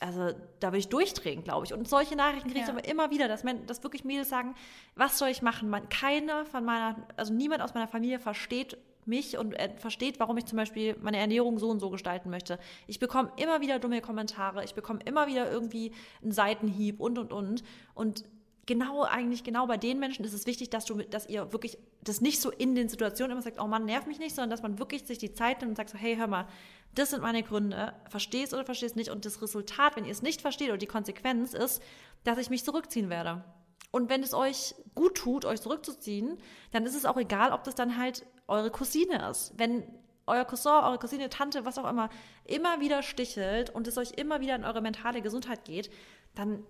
also 0.00 0.32
da 0.60 0.68
würde 0.68 0.78
ich 0.78 0.88
durchdrehen, 0.88 1.44
glaube 1.44 1.66
ich. 1.66 1.72
Und 1.72 1.88
solche 1.88 2.16
Nachrichten 2.16 2.48
kriege 2.48 2.60
ich 2.60 2.66
ja. 2.66 2.72
aber 2.72 2.84
immer 2.86 3.10
wieder, 3.10 3.28
dass, 3.28 3.44
man, 3.44 3.66
dass 3.66 3.82
wirklich 3.82 4.04
Mädels 4.04 4.28
sagen, 4.28 4.54
was 4.94 5.18
soll 5.18 5.28
ich 5.28 5.42
machen? 5.42 5.68
Man, 5.68 5.88
keiner 5.88 6.44
von 6.46 6.64
meiner, 6.64 6.96
also 7.16 7.32
niemand 7.32 7.62
aus 7.62 7.74
meiner 7.74 7.88
Familie 7.88 8.18
versteht 8.18 8.76
mich 9.06 9.38
und 9.38 9.52
äh, 9.54 9.70
versteht, 9.76 10.18
warum 10.18 10.36
ich 10.36 10.46
zum 10.46 10.56
Beispiel 10.56 10.96
meine 11.00 11.18
Ernährung 11.18 11.58
so 11.58 11.68
und 11.68 11.78
so 11.80 11.90
gestalten 11.90 12.30
möchte. 12.30 12.58
Ich 12.88 12.98
bekomme 12.98 13.30
immer 13.36 13.60
wieder 13.60 13.78
dumme 13.78 14.00
Kommentare, 14.00 14.64
ich 14.64 14.74
bekomme 14.74 15.00
immer 15.04 15.28
wieder 15.28 15.50
irgendwie 15.50 15.92
einen 16.22 16.32
Seitenhieb 16.32 17.00
und 17.00 17.18
und 17.18 17.32
und. 17.32 17.62
Und 17.94 18.24
genau 18.66 19.04
eigentlich 19.04 19.44
genau 19.44 19.66
bei 19.66 19.76
den 19.76 19.98
Menschen 19.98 20.24
ist 20.24 20.32
es 20.32 20.46
wichtig, 20.46 20.70
dass 20.70 20.84
du 20.84 20.96
dass 20.96 21.28
ihr 21.28 21.52
wirklich 21.52 21.78
das 22.02 22.20
nicht 22.20 22.40
so 22.40 22.50
in 22.50 22.74
den 22.74 22.88
Situationen 22.88 23.32
immer 23.32 23.42
sagt, 23.42 23.60
oh 23.60 23.66
Mann, 23.66 23.84
nerv 23.84 24.06
mich 24.06 24.18
nicht, 24.18 24.34
sondern 24.34 24.50
dass 24.50 24.62
man 24.62 24.78
wirklich 24.78 25.06
sich 25.06 25.18
die 25.18 25.32
Zeit 25.32 25.60
nimmt 25.60 25.70
und 25.70 25.76
sagt 25.76 25.90
so, 25.90 25.98
hey, 25.98 26.16
hör 26.16 26.26
mal, 26.26 26.46
das 26.94 27.10
sind 27.10 27.22
meine 27.22 27.42
Gründe, 27.42 27.94
verstehst 28.08 28.54
oder 28.54 28.64
verstehst 28.64 28.96
nicht 28.96 29.10
und 29.10 29.24
das 29.24 29.40
Resultat, 29.40 29.96
wenn 29.96 30.04
ihr 30.04 30.12
es 30.12 30.22
nicht 30.22 30.40
versteht 30.40 30.68
oder 30.68 30.78
die 30.78 30.86
Konsequenz 30.86 31.54
ist, 31.54 31.82
dass 32.24 32.38
ich 32.38 32.50
mich 32.50 32.64
zurückziehen 32.64 33.10
werde. 33.10 33.44
Und 33.92 34.10
wenn 34.10 34.22
es 34.22 34.34
euch 34.34 34.74
gut 34.94 35.16
tut, 35.16 35.44
euch 35.44 35.60
zurückzuziehen, 35.60 36.38
dann 36.72 36.84
ist 36.84 36.96
es 36.96 37.06
auch 37.06 37.16
egal, 37.16 37.52
ob 37.52 37.64
das 37.64 37.74
dann 37.74 37.96
halt 37.96 38.26
eure 38.48 38.70
Cousine 38.70 39.28
ist. 39.30 39.54
Wenn 39.56 39.84
euer 40.26 40.44
Cousin, 40.44 40.72
eure 40.72 40.98
Cousine, 40.98 41.28
Tante, 41.28 41.64
was 41.64 41.78
auch 41.78 41.88
immer, 41.88 42.10
immer 42.44 42.80
wieder 42.80 43.02
stichelt 43.02 43.70
und 43.70 43.86
es 43.86 43.96
euch 43.96 44.12
immer 44.16 44.40
wieder 44.40 44.56
in 44.56 44.64
eure 44.64 44.80
mentale 44.80 45.22
Gesundheit 45.22 45.64
geht, 45.64 45.90
dann 46.34 46.64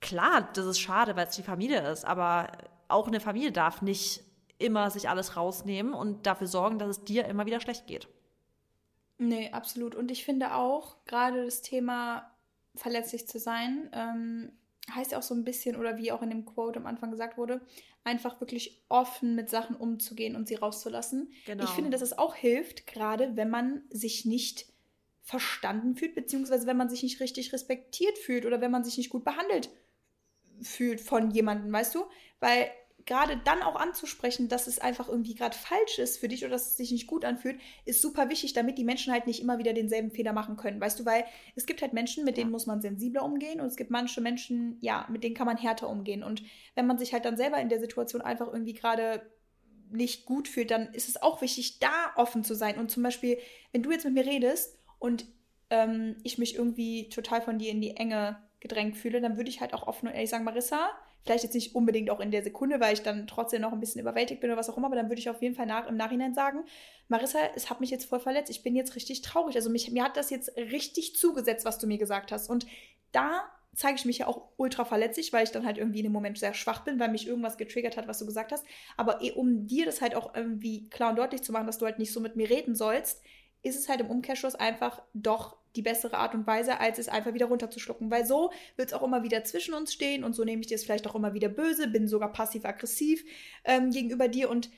klar, 0.00 0.48
das 0.54 0.66
ist 0.66 0.80
schade, 0.80 1.16
weil 1.16 1.26
es 1.26 1.36
die 1.36 1.42
Familie 1.42 1.88
ist, 1.90 2.04
aber 2.04 2.50
auch 2.88 3.06
eine 3.06 3.20
Familie 3.20 3.52
darf 3.52 3.82
nicht 3.82 4.22
immer 4.58 4.90
sich 4.90 5.08
alles 5.08 5.36
rausnehmen 5.36 5.94
und 5.94 6.26
dafür 6.26 6.46
sorgen, 6.46 6.78
dass 6.78 6.88
es 6.88 7.04
dir 7.04 7.24
immer 7.26 7.46
wieder 7.46 7.60
schlecht 7.60 7.86
geht. 7.86 8.08
Nee, 9.18 9.50
absolut. 9.52 9.94
Und 9.94 10.10
ich 10.10 10.24
finde 10.24 10.54
auch, 10.54 10.96
gerade 11.04 11.44
das 11.44 11.62
Thema 11.62 12.30
verletzlich 12.74 13.26
zu 13.26 13.38
sein, 13.38 13.90
ähm, 13.92 14.52
heißt 14.94 15.12
ja 15.12 15.18
auch 15.18 15.22
so 15.22 15.34
ein 15.34 15.44
bisschen, 15.44 15.76
oder 15.76 15.96
wie 15.98 16.12
auch 16.12 16.22
in 16.22 16.30
dem 16.30 16.44
Quote 16.44 16.78
am 16.78 16.86
Anfang 16.86 17.10
gesagt 17.10 17.36
wurde, 17.38 17.60
einfach 18.02 18.40
wirklich 18.40 18.82
offen 18.88 19.34
mit 19.34 19.50
Sachen 19.50 19.76
umzugehen 19.76 20.36
und 20.36 20.48
sie 20.48 20.54
rauszulassen. 20.54 21.32
Genau. 21.46 21.64
Ich 21.64 21.70
finde, 21.70 21.90
dass 21.90 22.00
es 22.00 22.16
auch 22.16 22.34
hilft, 22.34 22.86
gerade 22.86 23.36
wenn 23.36 23.50
man 23.50 23.82
sich 23.90 24.24
nicht 24.24 24.66
verstanden 25.22 25.96
fühlt, 25.96 26.14
beziehungsweise 26.14 26.66
wenn 26.66 26.78
man 26.78 26.88
sich 26.88 27.02
nicht 27.02 27.20
richtig 27.20 27.52
respektiert 27.52 28.18
fühlt 28.18 28.46
oder 28.46 28.60
wenn 28.60 28.70
man 28.70 28.84
sich 28.84 28.96
nicht 28.96 29.10
gut 29.10 29.24
behandelt 29.24 29.70
fühlt 30.62 31.00
von 31.00 31.30
jemandem, 31.30 31.72
weißt 31.72 31.94
du? 31.94 32.04
Weil 32.40 32.70
gerade 33.06 33.40
dann 33.44 33.62
auch 33.62 33.76
anzusprechen, 33.76 34.48
dass 34.48 34.66
es 34.66 34.78
einfach 34.78 35.08
irgendwie 35.08 35.34
gerade 35.34 35.56
falsch 35.56 35.98
ist 35.98 36.18
für 36.18 36.28
dich 36.28 36.44
oder 36.44 36.52
dass 36.52 36.68
es 36.68 36.76
sich 36.76 36.92
nicht 36.92 37.06
gut 37.06 37.24
anfühlt, 37.24 37.60
ist 37.84 38.02
super 38.02 38.28
wichtig, 38.28 38.52
damit 38.52 38.78
die 38.78 38.84
Menschen 38.84 39.12
halt 39.12 39.26
nicht 39.26 39.40
immer 39.40 39.58
wieder 39.58 39.72
denselben 39.72 40.10
Fehler 40.10 40.32
machen 40.32 40.56
können. 40.56 40.80
Weißt 40.80 41.00
du, 41.00 41.04
weil 41.04 41.24
es 41.56 41.66
gibt 41.66 41.82
halt 41.82 41.92
Menschen, 41.92 42.24
mit 42.24 42.36
denen 42.36 42.50
muss 42.50 42.66
man 42.66 42.80
sensibler 42.80 43.24
umgehen 43.24 43.60
und 43.60 43.66
es 43.66 43.76
gibt 43.76 43.90
manche 43.90 44.20
Menschen, 44.20 44.76
ja, 44.80 45.06
mit 45.10 45.24
denen 45.24 45.34
kann 45.34 45.46
man 45.46 45.56
härter 45.56 45.88
umgehen. 45.88 46.22
Und 46.22 46.42
wenn 46.74 46.86
man 46.86 46.98
sich 46.98 47.12
halt 47.12 47.24
dann 47.24 47.36
selber 47.36 47.60
in 47.60 47.68
der 47.68 47.80
Situation 47.80 48.22
einfach 48.22 48.46
irgendwie 48.46 48.74
gerade 48.74 49.22
nicht 49.90 50.24
gut 50.24 50.46
fühlt, 50.46 50.70
dann 50.70 50.92
ist 50.94 51.08
es 51.08 51.20
auch 51.20 51.42
wichtig, 51.42 51.80
da 51.80 52.12
offen 52.16 52.44
zu 52.44 52.54
sein. 52.54 52.78
Und 52.78 52.90
zum 52.90 53.02
Beispiel, 53.02 53.38
wenn 53.72 53.82
du 53.82 53.90
jetzt 53.90 54.04
mit 54.04 54.14
mir 54.14 54.26
redest 54.26 54.78
und 54.98 55.26
ähm, 55.70 56.16
ich 56.22 56.38
mich 56.38 56.54
irgendwie 56.54 57.08
total 57.08 57.42
von 57.42 57.58
dir 57.58 57.70
in 57.70 57.80
die 57.80 57.96
Enge 57.96 58.38
gedrängt 58.60 58.96
fühle, 58.96 59.20
dann 59.20 59.36
würde 59.36 59.50
ich 59.50 59.60
halt 59.60 59.74
auch 59.74 59.86
offen 59.86 60.08
und 60.08 60.14
ehrlich 60.14 60.30
sagen, 60.30 60.44
Marissa, 60.44 60.90
vielleicht 61.24 61.44
jetzt 61.44 61.54
nicht 61.54 61.74
unbedingt 61.74 62.10
auch 62.10 62.20
in 62.20 62.30
der 62.30 62.42
Sekunde, 62.42 62.80
weil 62.80 62.94
ich 62.94 63.02
dann 63.02 63.26
trotzdem 63.26 63.62
noch 63.62 63.72
ein 63.72 63.80
bisschen 63.80 64.00
überwältigt 64.00 64.40
bin 64.40 64.50
oder 64.50 64.58
was 64.58 64.70
auch 64.70 64.76
immer, 64.76 64.86
aber 64.86 64.96
dann 64.96 65.08
würde 65.08 65.20
ich 65.20 65.30
auf 65.30 65.42
jeden 65.42 65.54
Fall 65.54 65.66
nach, 65.66 65.88
im 65.88 65.96
Nachhinein 65.96 66.34
sagen, 66.34 66.64
Marissa, 67.08 67.38
es 67.54 67.70
hat 67.70 67.80
mich 67.80 67.90
jetzt 67.90 68.04
voll 68.04 68.20
verletzt, 68.20 68.50
ich 68.50 68.62
bin 68.62 68.76
jetzt 68.76 68.94
richtig 68.96 69.22
traurig. 69.22 69.56
Also 69.56 69.70
mich, 69.70 69.90
mir 69.90 70.04
hat 70.04 70.16
das 70.16 70.30
jetzt 70.30 70.56
richtig 70.56 71.16
zugesetzt, 71.16 71.64
was 71.64 71.78
du 71.78 71.86
mir 71.86 71.98
gesagt 71.98 72.32
hast. 72.32 72.48
Und 72.48 72.66
da 73.12 73.42
zeige 73.74 73.96
ich 73.96 74.04
mich 74.04 74.18
ja 74.18 74.26
auch 74.26 74.48
ultra 74.56 74.84
verletzlich, 74.84 75.32
weil 75.32 75.44
ich 75.44 75.50
dann 75.50 75.64
halt 75.64 75.78
irgendwie 75.78 76.00
in 76.00 76.04
dem 76.04 76.12
Moment 76.12 76.38
sehr 76.38 76.54
schwach 76.54 76.84
bin, 76.84 76.98
weil 76.98 77.10
mich 77.10 77.26
irgendwas 77.26 77.56
getriggert 77.56 77.96
hat, 77.96 78.08
was 78.08 78.18
du 78.18 78.26
gesagt 78.26 78.52
hast. 78.52 78.64
Aber 78.96 79.22
eh, 79.22 79.32
um 79.32 79.66
dir 79.66 79.86
das 79.86 80.00
halt 80.00 80.14
auch 80.14 80.34
irgendwie 80.34 80.88
klar 80.88 81.10
und 81.10 81.16
deutlich 81.16 81.42
zu 81.42 81.52
machen, 81.52 81.66
dass 81.66 81.78
du 81.78 81.86
halt 81.86 81.98
nicht 81.98 82.12
so 82.12 82.20
mit 82.20 82.36
mir 82.36 82.50
reden 82.50 82.74
sollst, 82.74 83.22
ist 83.62 83.78
es 83.78 83.88
halt 83.88 84.00
im 84.00 84.10
Umkehrschluss 84.10 84.54
einfach 84.54 85.02
doch 85.12 85.56
die 85.76 85.82
bessere 85.82 86.16
Art 86.16 86.34
und 86.34 86.46
Weise, 86.46 86.80
als 86.80 86.98
es 86.98 87.08
einfach 87.08 87.34
wieder 87.34 87.46
runterzuschlucken. 87.46 88.10
Weil 88.10 88.26
so 88.26 88.50
wird 88.76 88.88
es 88.88 88.94
auch 88.94 89.02
immer 89.02 89.22
wieder 89.22 89.44
zwischen 89.44 89.74
uns 89.74 89.92
stehen 89.92 90.24
und 90.24 90.34
so 90.34 90.44
nehme 90.44 90.60
ich 90.60 90.66
dir 90.66 90.74
es 90.74 90.84
vielleicht 90.84 91.06
auch 91.06 91.14
immer 91.14 91.34
wieder 91.34 91.48
böse, 91.48 91.88
bin 91.88 92.08
sogar 92.08 92.32
passiv-aggressiv 92.32 93.24
ähm, 93.64 93.90
gegenüber 93.90 94.28
dir. 94.28 94.50
Und 94.50 94.70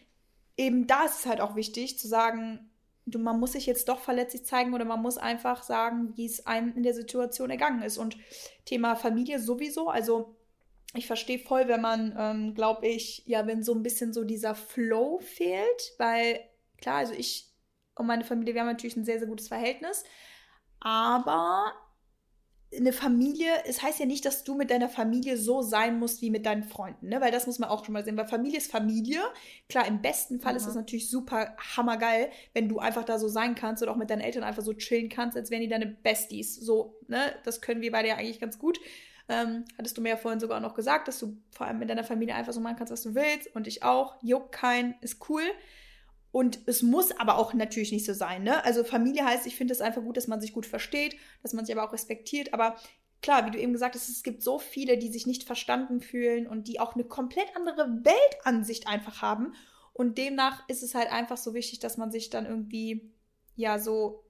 eben 0.56 0.86
da 0.86 1.04
ist 1.04 1.20
es 1.20 1.26
halt 1.26 1.40
auch 1.40 1.56
wichtig 1.56 1.98
zu 1.98 2.08
sagen, 2.08 2.70
du, 3.06 3.18
man 3.18 3.40
muss 3.40 3.52
sich 3.52 3.66
jetzt 3.66 3.88
doch 3.88 4.00
verletzlich 4.00 4.44
zeigen 4.44 4.74
oder 4.74 4.84
man 4.84 5.02
muss 5.02 5.18
einfach 5.18 5.62
sagen, 5.62 6.12
wie 6.16 6.26
es 6.26 6.46
einem 6.46 6.74
in 6.76 6.82
der 6.82 6.94
Situation 6.94 7.50
ergangen 7.50 7.82
ist. 7.82 7.98
Und 7.98 8.16
Thema 8.64 8.94
Familie 8.96 9.40
sowieso, 9.40 9.88
also 9.88 10.36
ich 10.94 11.06
verstehe 11.06 11.38
voll, 11.38 11.68
wenn 11.68 11.80
man, 11.80 12.14
ähm, 12.18 12.54
glaube 12.54 12.86
ich, 12.86 13.22
ja, 13.26 13.46
wenn 13.46 13.62
so 13.62 13.74
ein 13.74 13.82
bisschen 13.82 14.12
so 14.12 14.24
dieser 14.24 14.54
Flow 14.54 15.18
fehlt, 15.20 15.94
weil 15.96 16.40
klar, 16.76 16.96
also 16.96 17.14
ich 17.14 17.48
und 17.94 18.06
meine 18.06 18.24
Familie, 18.24 18.54
wir 18.54 18.62
haben 18.62 18.68
natürlich 18.68 18.96
ein 18.96 19.04
sehr, 19.04 19.18
sehr 19.18 19.28
gutes 19.28 19.48
Verhältnis. 19.48 20.04
Aber 20.82 21.72
eine 22.76 22.92
Familie, 22.92 23.50
es 23.66 23.82
heißt 23.82 24.00
ja 24.00 24.06
nicht, 24.06 24.24
dass 24.24 24.44
du 24.44 24.54
mit 24.54 24.70
deiner 24.70 24.88
Familie 24.88 25.36
so 25.36 25.62
sein 25.62 25.98
musst 25.98 26.22
wie 26.22 26.30
mit 26.30 26.46
deinen 26.46 26.64
Freunden, 26.64 27.08
ne? 27.08 27.20
Weil 27.20 27.30
das 27.30 27.46
muss 27.46 27.58
man 27.58 27.68
auch 27.68 27.84
schon 27.84 27.92
mal 27.92 28.04
sehen. 28.04 28.16
Weil 28.16 28.26
Familie 28.26 28.58
ist 28.58 28.70
Familie. 28.70 29.20
Klar, 29.68 29.86
im 29.86 30.00
besten 30.00 30.40
Fall 30.40 30.54
mhm. 30.54 30.56
ist 30.56 30.66
es 30.66 30.74
natürlich 30.74 31.10
super 31.10 31.54
hammergeil, 31.76 32.30
wenn 32.54 32.68
du 32.68 32.78
einfach 32.78 33.04
da 33.04 33.18
so 33.18 33.28
sein 33.28 33.54
kannst 33.54 33.82
oder 33.82 33.92
auch 33.92 33.96
mit 33.96 34.10
deinen 34.10 34.22
Eltern 34.22 34.42
einfach 34.42 34.62
so 34.62 34.72
chillen 34.72 35.08
kannst, 35.08 35.36
als 35.36 35.50
wären 35.50 35.60
die 35.60 35.68
deine 35.68 35.86
Besties. 35.86 36.56
So, 36.56 36.98
ne? 37.08 37.34
Das 37.44 37.60
können 37.60 37.82
wir 37.82 37.92
beide 37.92 38.08
ja 38.08 38.16
eigentlich 38.16 38.40
ganz 38.40 38.58
gut. 38.58 38.80
Ähm, 39.28 39.64
hattest 39.78 39.96
du 39.96 40.02
mir 40.02 40.10
ja 40.10 40.16
vorhin 40.16 40.40
sogar 40.40 40.58
noch 40.60 40.74
gesagt, 40.74 41.08
dass 41.08 41.18
du 41.18 41.36
vor 41.50 41.66
allem 41.66 41.78
mit 41.78 41.90
deiner 41.90 42.04
Familie 42.04 42.34
einfach 42.34 42.52
so 42.52 42.60
machen 42.60 42.76
kannst, 42.76 42.92
was 42.92 43.02
du 43.02 43.14
willst. 43.14 43.54
Und 43.54 43.66
ich 43.66 43.82
auch. 43.82 44.16
Juckt 44.22 44.50
kein, 44.52 44.94
ist 45.02 45.28
cool. 45.28 45.42
Und 46.32 46.60
es 46.66 46.82
muss 46.82 47.12
aber 47.12 47.36
auch 47.36 47.52
natürlich 47.52 47.92
nicht 47.92 48.06
so 48.06 48.14
sein. 48.14 48.42
Ne? 48.42 48.64
Also 48.64 48.84
Familie 48.84 49.24
heißt, 49.24 49.46
ich 49.46 49.54
finde 49.54 49.74
es 49.74 49.82
einfach 49.82 50.02
gut, 50.02 50.16
dass 50.16 50.28
man 50.28 50.40
sich 50.40 50.54
gut 50.54 50.64
versteht, 50.64 51.14
dass 51.42 51.52
man 51.52 51.66
sich 51.66 51.76
aber 51.76 51.86
auch 51.86 51.92
respektiert. 51.92 52.54
Aber 52.54 52.76
klar, 53.20 53.46
wie 53.46 53.50
du 53.50 53.58
eben 53.58 53.74
gesagt 53.74 53.94
hast, 53.94 54.08
es 54.08 54.22
gibt 54.22 54.42
so 54.42 54.58
viele, 54.58 54.96
die 54.96 55.12
sich 55.12 55.26
nicht 55.26 55.44
verstanden 55.44 56.00
fühlen 56.00 56.46
und 56.46 56.68
die 56.68 56.80
auch 56.80 56.94
eine 56.94 57.04
komplett 57.04 57.54
andere 57.54 57.86
Weltansicht 58.02 58.88
einfach 58.88 59.20
haben. 59.20 59.54
Und 59.92 60.16
demnach 60.16 60.66
ist 60.70 60.82
es 60.82 60.94
halt 60.94 61.12
einfach 61.12 61.36
so 61.36 61.52
wichtig, 61.52 61.80
dass 61.80 61.98
man 61.98 62.10
sich 62.10 62.30
dann 62.30 62.46
irgendwie, 62.46 63.12
ja, 63.54 63.78
so 63.78 64.24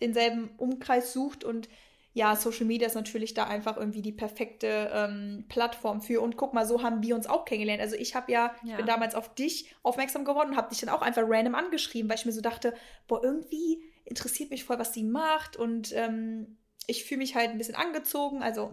denselben 0.00 0.50
Umkreis 0.56 1.12
sucht 1.12 1.44
und 1.44 1.68
ja, 2.14 2.34
Social 2.34 2.66
Media 2.66 2.86
ist 2.86 2.94
natürlich 2.94 3.34
da 3.34 3.44
einfach 3.44 3.76
irgendwie 3.76 4.02
die 4.02 4.12
perfekte 4.12 4.90
ähm, 4.92 5.44
Plattform 5.48 6.00
für. 6.00 6.20
Und 6.20 6.36
guck 6.36 6.52
mal, 6.54 6.66
so 6.66 6.82
haben 6.82 7.02
wir 7.02 7.14
uns 7.14 7.26
auch 7.26 7.44
kennengelernt. 7.44 7.80
Also 7.80 7.96
ich 7.96 8.14
habe 8.14 8.32
ja, 8.32 8.54
ja, 8.62 8.70
ich 8.70 8.76
bin 8.76 8.86
damals 8.86 9.14
auf 9.14 9.34
dich 9.34 9.74
aufmerksam 9.82 10.24
geworden 10.24 10.50
und 10.50 10.56
habe 10.56 10.70
dich 10.70 10.80
dann 10.80 10.88
auch 10.88 11.02
einfach 11.02 11.22
random 11.24 11.54
angeschrieben, 11.54 12.08
weil 12.08 12.18
ich 12.18 12.26
mir 12.26 12.32
so 12.32 12.40
dachte, 12.40 12.74
boah, 13.06 13.22
irgendwie 13.22 13.82
interessiert 14.04 14.50
mich 14.50 14.64
voll, 14.64 14.78
was 14.78 14.94
sie 14.94 15.04
macht 15.04 15.56
und 15.56 15.92
ähm, 15.92 16.58
ich 16.86 17.04
fühle 17.04 17.18
mich 17.18 17.34
halt 17.34 17.50
ein 17.50 17.58
bisschen 17.58 17.76
angezogen. 17.76 18.42
Also 18.42 18.72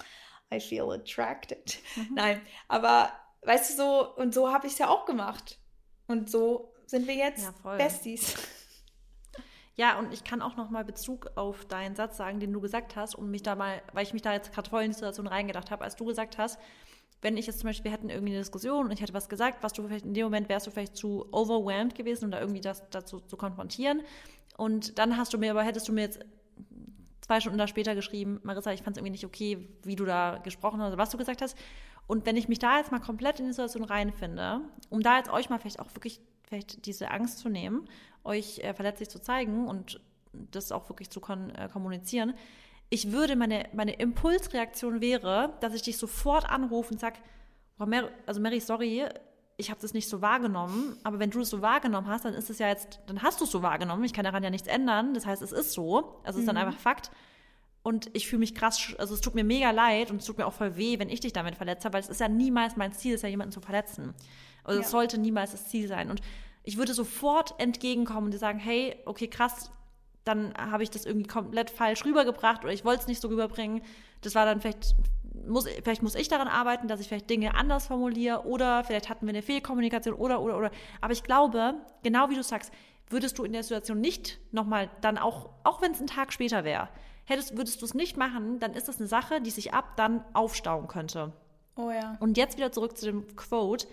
I 0.54 0.60
feel 0.60 0.90
attracted. 0.92 1.78
Mhm. 1.96 2.14
Nein, 2.14 2.40
aber 2.68 3.12
weißt 3.42 3.70
du 3.70 3.76
so, 3.76 4.14
und 4.14 4.32
so 4.32 4.52
habe 4.52 4.66
ich 4.66 4.74
es 4.74 4.78
ja 4.78 4.88
auch 4.88 5.04
gemacht. 5.04 5.58
Und 6.06 6.30
so 6.30 6.72
sind 6.86 7.06
wir 7.08 7.14
jetzt 7.14 7.50
ja, 7.64 7.76
Besties. 7.76 8.34
Ja, 9.76 9.98
und 9.98 10.12
ich 10.12 10.24
kann 10.24 10.40
auch 10.40 10.56
noch 10.56 10.70
mal 10.70 10.84
Bezug 10.84 11.30
auf 11.34 11.66
deinen 11.66 11.94
Satz 11.94 12.16
sagen, 12.16 12.40
den 12.40 12.52
du 12.52 12.60
gesagt 12.60 12.96
hast, 12.96 13.14
und 13.14 13.30
mich 13.30 13.42
da 13.42 13.54
mal, 13.54 13.82
weil 13.92 14.04
ich 14.04 14.14
mich 14.14 14.22
da 14.22 14.32
jetzt 14.32 14.52
gerade 14.52 14.68
voll 14.68 14.82
in 14.82 14.90
die 14.90 14.94
Situation 14.94 15.26
reingedacht 15.26 15.70
habe, 15.70 15.84
als 15.84 15.96
du 15.96 16.06
gesagt 16.06 16.38
hast, 16.38 16.58
wenn 17.22 17.36
ich 17.36 17.46
jetzt 17.46 17.60
zum 17.60 17.68
Beispiel, 17.68 17.84
wir 17.84 17.92
hätten 17.92 18.08
irgendwie 18.08 18.32
eine 18.32 18.40
Diskussion 18.40 18.86
und 18.86 18.92
ich 18.92 19.00
hätte 19.00 19.14
was 19.14 19.28
gesagt, 19.28 19.62
was 19.62 19.72
du 19.72 19.86
vielleicht 19.86 20.04
in 20.04 20.14
dem 20.14 20.24
Moment 20.24 20.48
wärst 20.48 20.66
du 20.66 20.70
vielleicht 20.70 20.96
zu 20.96 21.26
overwhelmed 21.32 21.94
gewesen, 21.94 22.26
um 22.26 22.30
da 22.30 22.40
irgendwie 22.40 22.60
das 22.60 22.88
dazu 22.90 23.20
zu 23.20 23.36
konfrontieren. 23.36 24.02
Und 24.56 24.98
dann 24.98 25.16
hast 25.16 25.34
du 25.34 25.38
mir, 25.38 25.50
aber 25.50 25.62
hättest 25.62 25.88
du 25.88 25.92
mir 25.92 26.02
jetzt 26.02 26.20
zwei 27.20 27.40
Stunden 27.40 27.58
da 27.58 27.66
später 27.66 27.94
geschrieben, 27.94 28.40
Marissa, 28.44 28.72
ich 28.72 28.82
fand 28.82 28.96
es 28.96 29.00
irgendwie 29.00 29.12
nicht 29.12 29.26
okay, 29.26 29.68
wie 29.82 29.96
du 29.96 30.04
da 30.04 30.38
gesprochen 30.38 30.80
hast, 30.80 30.96
was 30.96 31.10
du 31.10 31.18
gesagt 31.18 31.42
hast. 31.42 31.56
Und 32.06 32.24
wenn 32.24 32.36
ich 32.36 32.48
mich 32.48 32.60
da 32.60 32.78
jetzt 32.78 32.92
mal 32.92 33.00
komplett 33.00 33.40
in 33.40 33.46
die 33.46 33.52
Situation 33.52 33.84
reinfinde, 33.84 34.60
um 34.90 35.02
da 35.02 35.18
jetzt 35.18 35.30
euch 35.30 35.50
mal 35.50 35.58
vielleicht 35.58 35.80
auch 35.80 35.92
wirklich 35.94 36.20
vielleicht 36.44 36.86
diese 36.86 37.10
Angst 37.10 37.40
zu 37.40 37.48
nehmen, 37.48 37.88
euch 38.26 38.58
äh, 38.58 38.74
verletzlich 38.74 39.08
zu 39.08 39.20
zeigen 39.20 39.68
und 39.68 40.00
das 40.32 40.72
auch 40.72 40.88
wirklich 40.88 41.10
zu 41.10 41.20
äh, 41.20 41.68
kommunizieren. 41.68 42.34
Ich 42.90 43.10
würde, 43.12 43.36
meine, 43.36 43.68
meine 43.72 43.94
Impulsreaktion 43.94 45.00
wäre, 45.00 45.54
dass 45.60 45.74
ich 45.74 45.82
dich 45.82 45.96
sofort 45.96 46.48
anrufe 46.48 46.92
und 46.92 47.00
sage, 47.00 47.16
oh, 47.78 47.86
Mary, 47.86 48.08
also 48.26 48.40
Mary, 48.40 48.60
sorry, 48.60 49.06
ich 49.56 49.70
habe 49.70 49.80
das 49.80 49.94
nicht 49.94 50.08
so 50.08 50.20
wahrgenommen, 50.20 50.96
aber 51.02 51.18
wenn 51.18 51.30
du 51.30 51.40
es 51.40 51.50
so 51.50 51.62
wahrgenommen 51.62 52.08
hast, 52.08 52.24
dann 52.24 52.34
ist 52.34 52.50
es 52.50 52.58
ja 52.58 52.68
jetzt, 52.68 53.00
dann 53.06 53.22
hast 53.22 53.40
du 53.40 53.44
es 53.44 53.50
so 53.50 53.62
wahrgenommen. 53.62 54.04
Ich 54.04 54.12
kann 54.12 54.24
daran 54.24 54.44
ja 54.44 54.50
nichts 54.50 54.68
ändern. 54.68 55.14
Das 55.14 55.24
heißt, 55.24 55.40
es 55.40 55.52
ist 55.52 55.72
so. 55.72 56.20
Also 56.24 56.38
es 56.38 56.42
ist 56.42 56.46
dann 56.46 56.56
mhm. 56.56 56.62
einfach 56.62 56.78
Fakt. 56.78 57.10
Und 57.82 58.10
ich 58.14 58.28
fühle 58.28 58.40
mich 58.40 58.54
krass, 58.54 58.94
also 58.98 59.14
es 59.14 59.20
tut 59.20 59.36
mir 59.36 59.44
mega 59.44 59.70
leid 59.70 60.10
und 60.10 60.16
es 60.16 60.26
tut 60.26 60.38
mir 60.38 60.46
auch 60.46 60.52
voll 60.52 60.76
weh, 60.76 60.98
wenn 60.98 61.08
ich 61.08 61.20
dich 61.20 61.32
damit 61.32 61.54
verletze, 61.54 61.92
weil 61.92 62.00
es 62.00 62.08
ist 62.08 62.20
ja 62.20 62.28
niemals 62.28 62.76
mein 62.76 62.92
Ziel, 62.92 63.14
ist 63.14 63.22
ja 63.22 63.28
jemanden 63.28 63.52
zu 63.52 63.60
verletzen. 63.60 64.12
Also 64.64 64.80
ja. 64.80 64.84
es 64.84 64.90
sollte 64.90 65.18
niemals 65.18 65.52
das 65.52 65.68
Ziel 65.68 65.86
sein. 65.86 66.10
Und 66.10 66.20
ich 66.66 66.76
würde 66.76 66.92
sofort 66.92 67.54
entgegenkommen 67.58 68.26
und 68.26 68.34
dir 68.34 68.38
sagen, 68.38 68.58
hey, 68.58 68.96
okay, 69.06 69.28
krass, 69.28 69.70
dann 70.24 70.52
habe 70.58 70.82
ich 70.82 70.90
das 70.90 71.06
irgendwie 71.06 71.28
komplett 71.28 71.70
falsch 71.70 72.04
rübergebracht 72.04 72.64
oder 72.64 72.72
ich 72.72 72.84
wollte 72.84 73.02
es 73.02 73.06
nicht 73.06 73.22
so 73.22 73.28
rüberbringen. 73.28 73.82
Das 74.22 74.34
war 74.34 74.44
dann 74.44 74.60
vielleicht, 74.60 74.96
muss, 75.46 75.68
vielleicht 75.84 76.02
muss 76.02 76.16
ich 76.16 76.26
daran 76.26 76.48
arbeiten, 76.48 76.88
dass 76.88 76.98
ich 76.98 77.06
vielleicht 77.06 77.30
Dinge 77.30 77.54
anders 77.54 77.86
formuliere 77.86 78.44
oder 78.44 78.82
vielleicht 78.82 79.08
hatten 79.08 79.26
wir 79.26 79.30
eine 79.30 79.42
Fehlkommunikation 79.42 80.16
oder, 80.16 80.42
oder, 80.42 80.58
oder. 80.58 80.70
Aber 81.00 81.12
ich 81.12 81.22
glaube, 81.22 81.76
genau 82.02 82.30
wie 82.30 82.34
du 82.34 82.42
sagst, 82.42 82.72
würdest 83.08 83.38
du 83.38 83.44
in 83.44 83.52
der 83.52 83.62
Situation 83.62 84.00
nicht 84.00 84.40
nochmal 84.50 84.90
dann 85.02 85.18
auch, 85.18 85.50
auch 85.62 85.80
wenn 85.80 85.92
es 85.92 86.00
ein 86.00 86.08
Tag 86.08 86.32
später 86.32 86.64
wäre, 86.64 86.88
hättest, 87.26 87.56
würdest 87.56 87.80
du 87.80 87.86
es 87.86 87.94
nicht 87.94 88.16
machen, 88.16 88.58
dann 88.58 88.74
ist 88.74 88.88
das 88.88 88.98
eine 88.98 89.06
Sache, 89.06 89.40
die 89.40 89.50
sich 89.50 89.72
ab 89.72 89.96
dann 89.96 90.24
aufstauen 90.32 90.88
könnte. 90.88 91.32
Oh 91.76 91.92
ja. 91.92 92.16
Und 92.18 92.36
jetzt 92.36 92.56
wieder 92.56 92.72
zurück 92.72 92.98
zu 92.98 93.06
dem 93.06 93.36
Quote. 93.36 93.86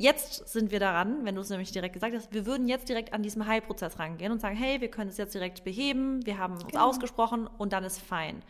Jetzt 0.00 0.48
sind 0.48 0.70
wir 0.70 0.80
daran, 0.80 1.26
wenn 1.26 1.34
du 1.34 1.42
es 1.42 1.50
nämlich 1.50 1.72
direkt 1.72 1.92
gesagt 1.92 2.14
hast, 2.16 2.32
wir 2.32 2.46
würden 2.46 2.68
jetzt 2.68 2.88
direkt 2.88 3.12
an 3.12 3.22
diesem 3.22 3.46
Heilprozess 3.46 3.98
rangehen 3.98 4.32
und 4.32 4.40
sagen, 4.40 4.56
hey, 4.56 4.80
wir 4.80 4.90
können 4.90 5.10
es 5.10 5.18
jetzt 5.18 5.34
direkt 5.34 5.62
beheben, 5.62 6.24
wir 6.24 6.38
haben 6.38 6.54
uns 6.54 6.68
genau. 6.68 6.88
ausgesprochen 6.88 7.46
und 7.58 7.74
dann 7.74 7.84
ist 7.84 7.98
fein. 8.00 8.42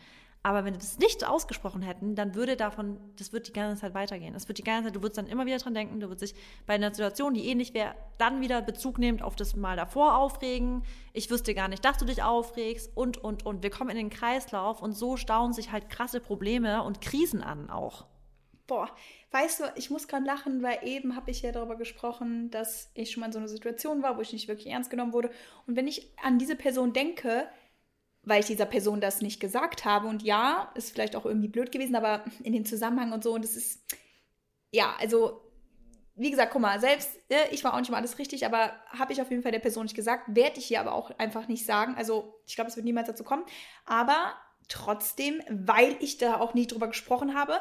Aber 0.44 0.64
wenn 0.64 0.74
wir 0.74 0.80
es 0.80 1.01
nicht 1.01 1.26
ausgesprochen 1.26 1.82
hätten, 1.82 2.14
dann 2.14 2.36
würde 2.36 2.57
davon, 2.57 3.01
das 3.18 3.32
wird 3.32 3.48
die 3.48 3.53
ganze 3.53 3.80
Zeit 3.80 3.94
weitergehen. 3.94 4.32
Das 4.32 4.46
wird 4.46 4.59
die 4.59 4.62
ganze 4.62 4.86
Zeit, 4.86 4.94
du 4.94 5.03
würdest 5.03 5.18
dann 5.18 5.26
immer 5.26 5.44
wieder 5.44 5.59
dran 5.59 5.74
denken, 5.74 5.98
du 5.98 6.07
würdest 6.07 6.32
dich 6.32 6.40
bei 6.66 6.74
einer 6.74 6.94
Situation, 6.94 7.34
die 7.34 7.48
ähnlich 7.48 7.74
wäre, 7.74 7.96
dann 8.16 8.40
wieder 8.40 8.62
Bezug 8.62 8.98
nehmend 8.98 9.20
auf 9.20 9.34
das 9.34 9.57
Mal 9.57 9.76
davor 9.76 10.18
aufregen. 10.18 10.84
Ich 11.14 11.32
wüsste 11.32 11.53
gar 11.53 11.66
nicht, 11.66 11.84
dass 11.84 11.98
du 11.98 12.05
dich 12.05 12.22
aufregst 12.22 12.96
und, 12.96 13.18
und, 13.18 13.44
und. 13.44 13.64
Wir 13.64 13.70
kommen 13.70 13.90
in 13.90 13.96
den 13.96 14.11
Kreislauf 14.11 14.82
und 14.82 14.92
so 14.92 15.16
stauen 15.16 15.53
sich 15.53 15.72
halt 15.72 15.90
krasse 15.90 16.20
Probleme 16.20 16.84
und 16.84 17.01
Krisen 17.01 17.42
an 17.42 17.70
auch. 17.70 18.07
Boah, 18.71 18.89
weißt 19.33 19.59
du, 19.59 19.64
ich 19.75 19.91
muss 19.91 20.07
gerade 20.07 20.25
lachen, 20.25 20.62
weil 20.62 20.79
eben 20.87 21.16
habe 21.16 21.33
ich 21.33 21.43
ja 21.43 21.51
darüber 21.51 21.75
gesprochen, 21.75 22.53
dass 22.53 22.93
ich 22.95 23.11
schon 23.11 23.21
mal 23.21 23.27
in 23.27 23.33
so 23.33 23.41
einer 23.41 23.49
Situation 23.49 24.01
war, 24.01 24.16
wo 24.16 24.21
ich 24.21 24.33
nicht 24.33 24.47
wirklich 24.47 24.68
ernst 24.68 24.91
genommen 24.91 25.12
wurde. 25.12 25.33
Und 25.66 25.75
wenn 25.75 25.89
ich 25.89 26.12
an 26.23 26.39
diese 26.39 26.55
Person 26.55 26.93
denke, 26.93 27.49
weil 28.23 28.39
ich 28.39 28.47
dieser 28.47 28.66
Person 28.66 29.01
das 29.01 29.23
nicht 29.23 29.41
gesagt 29.41 29.85
habe, 29.85 30.07
und 30.07 30.23
ja, 30.23 30.71
ist 30.77 30.93
vielleicht 30.93 31.16
auch 31.16 31.27
irgendwie 31.27 31.49
blöd 31.49 31.73
gewesen, 31.73 31.97
aber 31.97 32.25
in 32.45 32.53
dem 32.53 32.64
Zusammenhang 32.64 33.11
und 33.11 33.25
so, 33.25 33.35
und 33.35 33.45
es 33.45 33.57
ist, 33.57 33.83
ja, 34.71 34.95
also, 35.01 35.41
wie 36.14 36.31
gesagt, 36.31 36.53
guck 36.53 36.62
mal, 36.62 36.79
selbst, 36.79 37.11
äh, 37.29 37.49
ich 37.51 37.64
war 37.64 37.75
auch 37.75 37.81
nicht 37.81 37.91
mal 37.91 37.97
alles 37.97 38.21
richtig, 38.21 38.47
aber 38.47 38.73
habe 38.87 39.12
ich 39.12 39.21
auf 39.21 39.31
jeden 39.31 39.43
Fall 39.43 39.51
der 39.51 39.59
Person 39.59 39.83
nicht 39.83 39.97
gesagt, 39.97 40.37
werde 40.37 40.61
ich 40.61 40.66
hier 40.66 40.79
aber 40.79 40.93
auch 40.93 41.11
einfach 41.18 41.49
nicht 41.49 41.66
sagen. 41.66 41.97
Also, 41.97 42.41
ich 42.47 42.55
glaube, 42.55 42.71
es 42.71 42.77
wird 42.77 42.87
niemals 42.87 43.09
dazu 43.09 43.25
kommen. 43.25 43.45
Aber 43.85 44.35
trotzdem, 44.68 45.43
weil 45.49 45.97
ich 45.99 46.18
da 46.18 46.39
auch 46.39 46.55
nie 46.55 46.68
drüber 46.68 46.87
gesprochen 46.87 47.35
habe, 47.35 47.61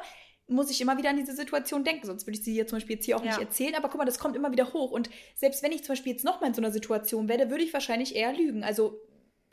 muss 0.49 0.69
ich 0.69 0.81
immer 0.81 0.97
wieder 0.97 1.09
an 1.09 1.17
diese 1.17 1.35
Situation 1.35 1.83
denken. 1.83 2.05
Sonst 2.05 2.25
würde 2.25 2.37
ich 2.37 2.43
sie 2.43 2.53
hier 2.53 2.67
zum 2.67 2.77
Beispiel 2.77 2.95
jetzt 2.95 3.05
hier 3.05 3.17
auch 3.17 3.23
ja. 3.23 3.31
nicht 3.31 3.39
erzählen. 3.39 3.75
Aber 3.75 3.89
guck 3.89 3.97
mal, 3.97 4.05
das 4.05 4.19
kommt 4.19 4.35
immer 4.35 4.51
wieder 4.51 4.73
hoch. 4.73 4.91
Und 4.91 5.09
selbst 5.35 5.63
wenn 5.63 5.71
ich 5.71 5.83
zum 5.83 5.93
Beispiel 5.93 6.13
jetzt 6.13 6.25
nochmal 6.25 6.49
in 6.49 6.55
so 6.55 6.61
einer 6.61 6.71
Situation 6.71 7.27
werde, 7.27 7.49
würde 7.49 7.63
ich 7.63 7.73
wahrscheinlich 7.73 8.15
eher 8.15 8.33
lügen. 8.33 8.63
Also, 8.63 8.99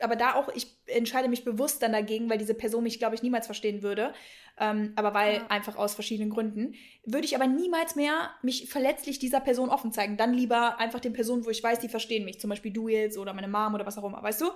aber 0.00 0.16
da 0.16 0.34
auch, 0.34 0.48
ich 0.54 0.76
entscheide 0.86 1.28
mich 1.28 1.44
bewusst 1.44 1.82
dann 1.82 1.92
dagegen, 1.92 2.28
weil 2.28 2.38
diese 2.38 2.54
Person 2.54 2.82
mich, 2.82 2.98
glaube 2.98 3.14
ich, 3.14 3.22
niemals 3.22 3.46
verstehen 3.46 3.82
würde. 3.82 4.12
Ähm, 4.58 4.92
aber 4.96 5.12
weil 5.14 5.34
ja. 5.36 5.46
einfach 5.48 5.76
aus 5.76 5.94
verschiedenen 5.94 6.30
Gründen. 6.30 6.74
Würde 7.04 7.26
ich 7.26 7.34
aber 7.34 7.46
niemals 7.46 7.94
mehr 7.94 8.30
mich 8.42 8.68
verletzlich 8.70 9.18
dieser 9.18 9.40
Person 9.40 9.68
offen 9.68 9.92
zeigen. 9.92 10.16
Dann 10.16 10.32
lieber 10.32 10.78
einfach 10.78 11.00
den 11.00 11.12
Personen, 11.12 11.44
wo 11.44 11.50
ich 11.50 11.62
weiß, 11.62 11.78
die 11.80 11.88
verstehen 11.88 12.24
mich. 12.24 12.40
Zum 12.40 12.50
Beispiel 12.50 12.72
du 12.72 12.88
jetzt 12.88 13.18
oder 13.18 13.34
meine 13.34 13.48
Mom 13.48 13.74
oder 13.74 13.86
was 13.86 13.98
auch 13.98 14.04
immer, 14.04 14.22
weißt 14.22 14.40
du? 14.40 14.50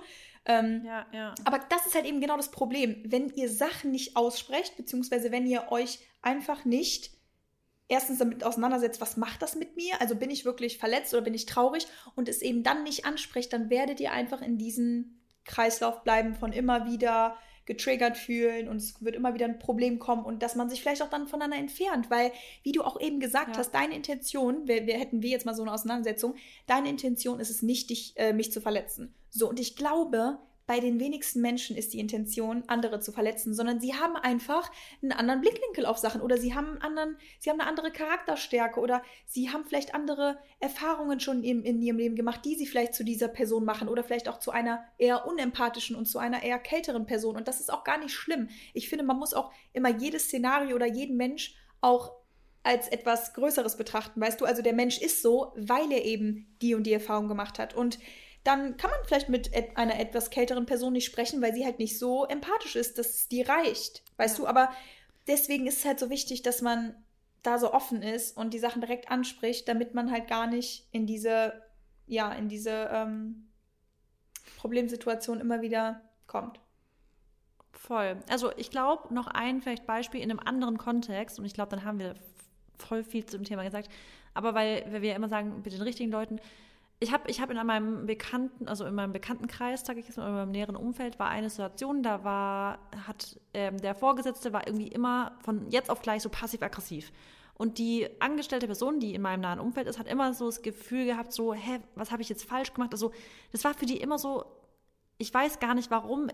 Ähm, 0.45 0.83
ja, 0.85 1.05
ja. 1.13 1.35
Aber 1.45 1.59
das 1.69 1.85
ist 1.85 1.95
halt 1.95 2.05
eben 2.05 2.19
genau 2.19 2.37
das 2.37 2.49
Problem. 2.49 3.03
Wenn 3.05 3.29
ihr 3.29 3.49
Sachen 3.49 3.91
nicht 3.91 4.15
aussprecht, 4.15 4.75
beziehungsweise 4.75 5.31
wenn 5.31 5.45
ihr 5.45 5.71
euch 5.71 5.99
einfach 6.21 6.65
nicht 6.65 7.11
erstens 7.87 8.19
damit 8.19 8.43
auseinandersetzt, 8.43 9.01
was 9.01 9.17
macht 9.17 9.41
das 9.41 9.55
mit 9.55 9.75
mir? 9.75 9.99
Also 9.99 10.15
bin 10.15 10.31
ich 10.31 10.45
wirklich 10.45 10.79
verletzt 10.79 11.13
oder 11.13 11.23
bin 11.23 11.33
ich 11.33 11.45
traurig 11.45 11.85
und 12.15 12.29
es 12.29 12.41
eben 12.41 12.63
dann 12.63 12.83
nicht 12.83 13.05
anspricht, 13.05 13.53
dann 13.53 13.69
werdet 13.69 13.99
ihr 13.99 14.13
einfach 14.13 14.41
in 14.41 14.57
diesen 14.57 15.20
Kreislauf 15.45 16.03
bleiben 16.03 16.35
von 16.35 16.53
immer 16.53 16.85
wieder 16.85 17.37
getriggert 17.65 18.17
fühlen 18.17 18.67
und 18.67 18.77
es 18.77 19.03
wird 19.03 19.15
immer 19.15 19.33
wieder 19.33 19.45
ein 19.45 19.59
Problem 19.59 19.99
kommen 19.99 20.25
und 20.25 20.41
dass 20.41 20.55
man 20.55 20.69
sich 20.69 20.81
vielleicht 20.81 21.01
auch 21.03 21.09
dann 21.09 21.27
voneinander 21.27 21.57
entfernt, 21.57 22.09
weil, 22.09 22.31
wie 22.63 22.71
du 22.71 22.83
auch 22.83 22.99
eben 22.99 23.19
gesagt 23.19 23.51
ja. 23.51 23.57
hast, 23.57 23.71
deine 23.71 23.95
Intention, 23.95 24.67
wir, 24.67 24.87
wir, 24.87 24.97
hätten 24.97 25.21
wir 25.21 25.29
jetzt 25.29 25.45
mal 25.45 25.53
so 25.53 25.61
eine 25.61 25.71
Auseinandersetzung, 25.71 26.35
deine 26.65 26.89
Intention 26.89 27.39
ist 27.39 27.49
es 27.49 27.61
nicht, 27.61 27.89
dich, 27.89 28.13
äh, 28.17 28.33
mich 28.33 28.51
zu 28.51 28.61
verletzen. 28.61 29.13
So, 29.29 29.47
und 29.47 29.59
ich 29.59 29.75
glaube, 29.75 30.39
bei 30.71 30.79
den 30.79 31.01
wenigsten 31.01 31.41
Menschen 31.41 31.75
ist 31.75 31.91
die 31.91 31.99
Intention, 31.99 32.63
andere 32.67 33.01
zu 33.01 33.11
verletzen, 33.11 33.53
sondern 33.53 33.81
sie 33.81 33.93
haben 33.93 34.15
einfach 34.15 34.71
einen 35.01 35.11
anderen 35.11 35.41
Blickwinkel 35.41 35.85
auf 35.85 35.97
Sachen 35.97 36.21
oder 36.21 36.37
sie 36.37 36.55
haben 36.55 36.77
anderen, 36.77 37.17
sie 37.39 37.49
haben 37.49 37.59
eine 37.59 37.67
andere 37.67 37.91
Charakterstärke 37.91 38.79
oder 38.79 39.03
sie 39.25 39.49
haben 39.49 39.65
vielleicht 39.65 39.93
andere 39.93 40.39
Erfahrungen 40.61 41.19
schon 41.19 41.43
in, 41.43 41.65
in 41.65 41.81
ihrem 41.81 41.97
Leben 41.97 42.15
gemacht, 42.15 42.45
die 42.45 42.55
sie 42.55 42.67
vielleicht 42.67 42.93
zu 42.93 43.03
dieser 43.03 43.27
Person 43.27 43.65
machen 43.65 43.89
oder 43.89 44.01
vielleicht 44.01 44.29
auch 44.29 44.39
zu 44.39 44.51
einer 44.51 44.85
eher 44.97 45.27
unempathischen 45.27 45.97
und 45.97 46.05
zu 46.05 46.19
einer 46.19 46.41
eher 46.41 46.57
kälteren 46.57 47.05
Person. 47.05 47.35
Und 47.35 47.49
das 47.49 47.59
ist 47.59 47.73
auch 47.73 47.83
gar 47.83 47.97
nicht 47.97 48.13
schlimm. 48.13 48.47
Ich 48.73 48.87
finde, 48.87 49.03
man 49.03 49.19
muss 49.19 49.33
auch 49.33 49.51
immer 49.73 49.89
jedes 49.89 50.27
Szenario 50.27 50.73
oder 50.73 50.87
jeden 50.87 51.17
Mensch 51.17 51.53
auch 51.81 52.13
als 52.63 52.87
etwas 52.87 53.33
Größeres 53.33 53.75
betrachten, 53.75 54.21
weißt 54.21 54.39
du? 54.39 54.45
Also 54.45 54.61
der 54.61 54.71
Mensch 54.71 55.01
ist 55.01 55.21
so, 55.21 55.51
weil 55.57 55.91
er 55.91 56.05
eben 56.05 56.55
die 56.61 56.75
und 56.75 56.83
die 56.83 56.93
Erfahrung 56.93 57.27
gemacht 57.27 57.59
hat. 57.59 57.73
Und 57.73 57.99
dann 58.43 58.77
kann 58.77 58.89
man 58.89 58.99
vielleicht 59.05 59.29
mit 59.29 59.51
einer 59.75 59.99
etwas 59.99 60.29
kälteren 60.29 60.65
Person 60.65 60.93
nicht 60.93 61.05
sprechen, 61.05 61.41
weil 61.41 61.53
sie 61.53 61.65
halt 61.65 61.79
nicht 61.79 61.99
so 61.99 62.25
empathisch 62.25 62.75
ist, 62.75 62.97
dass 62.97 63.09
es 63.09 63.27
dir 63.27 63.47
reicht. 63.47 64.03
Weißt 64.17 64.39
ja. 64.39 64.43
du, 64.43 64.49
aber 64.49 64.71
deswegen 65.27 65.67
ist 65.67 65.79
es 65.79 65.85
halt 65.85 65.99
so 65.99 66.09
wichtig, 66.09 66.41
dass 66.41 66.61
man 66.61 66.95
da 67.43 67.57
so 67.57 67.73
offen 67.73 68.01
ist 68.01 68.37
und 68.37 68.53
die 68.53 68.59
Sachen 68.59 68.81
direkt 68.81 69.09
anspricht, 69.09 69.67
damit 69.67 69.93
man 69.93 70.11
halt 70.11 70.27
gar 70.27 70.47
nicht 70.47 70.87
in 70.91 71.05
diese, 71.05 71.53
ja, 72.07 72.31
in 72.33 72.49
diese 72.49 72.89
ähm, 72.91 73.47
Problemsituation 74.57 75.39
immer 75.39 75.61
wieder 75.61 76.01
kommt. 76.27 76.59
Voll. 77.73 78.17
Also 78.29 78.51
ich 78.57 78.69
glaube, 78.69 79.13
noch 79.13 79.27
ein 79.27 79.61
vielleicht 79.61 79.87
Beispiel 79.87 80.21
in 80.21 80.29
einem 80.29 80.39
anderen 80.39 80.77
Kontext, 80.77 81.39
und 81.39 81.45
ich 81.45 81.53
glaube, 81.53 81.71
dann 81.71 81.83
haben 81.83 81.99
wir 81.99 82.15
voll 82.77 83.03
viel 83.03 83.25
zum 83.25 83.43
Thema 83.43 83.63
gesagt, 83.63 83.89
aber 84.33 84.53
weil, 84.53 84.85
weil 84.91 85.01
wir 85.01 85.15
immer 85.15 85.29
sagen, 85.29 85.61
mit 85.63 85.73
den 85.73 85.81
richtigen 85.81 86.11
Leuten, 86.11 86.39
ich 87.01 87.11
habe 87.11 87.29
ich 87.31 87.41
hab 87.41 87.49
in 87.49 87.65
meinem 87.65 88.05
Bekannten, 88.05 88.67
also 88.67 88.85
in 88.85 88.93
meinem 88.93 89.11
Bekanntenkreis, 89.11 89.83
sage 89.83 89.99
ich 89.99 90.07
jetzt 90.07 90.17
mal, 90.17 90.27
in 90.27 90.35
meinem 90.35 90.51
näheren 90.51 90.75
Umfeld, 90.75 91.17
war 91.17 91.29
eine 91.29 91.49
Situation, 91.49 92.03
da 92.03 92.23
war, 92.23 92.77
hat 93.07 93.39
ähm, 93.55 93.81
der 93.81 93.95
Vorgesetzte 93.95 94.53
war 94.53 94.67
irgendwie 94.67 94.87
immer 94.87 95.35
von 95.43 95.67
jetzt 95.71 95.89
auf 95.89 96.03
gleich 96.03 96.21
so 96.21 96.29
passiv-aggressiv. 96.29 97.11
Und 97.55 97.79
die 97.79 98.07
angestellte 98.19 98.67
Person, 98.67 98.99
die 98.99 99.15
in 99.15 99.21
meinem 99.23 99.41
nahen 99.41 99.59
Umfeld 99.59 99.87
ist, 99.87 99.97
hat 99.97 100.07
immer 100.07 100.35
so 100.35 100.45
das 100.45 100.61
Gefühl 100.61 101.05
gehabt, 101.05 101.33
so, 101.33 101.55
hä, 101.55 101.79
was 101.95 102.11
habe 102.11 102.21
ich 102.21 102.29
jetzt 102.29 102.45
falsch 102.45 102.71
gemacht? 102.73 102.91
Also, 102.91 103.11
das 103.51 103.63
war 103.63 103.73
für 103.73 103.87
die 103.87 103.97
immer 103.97 104.19
so, 104.19 104.45
ich 105.17 105.33
weiß 105.33 105.59
gar 105.59 105.73
nicht, 105.73 105.89
warum 105.89 106.29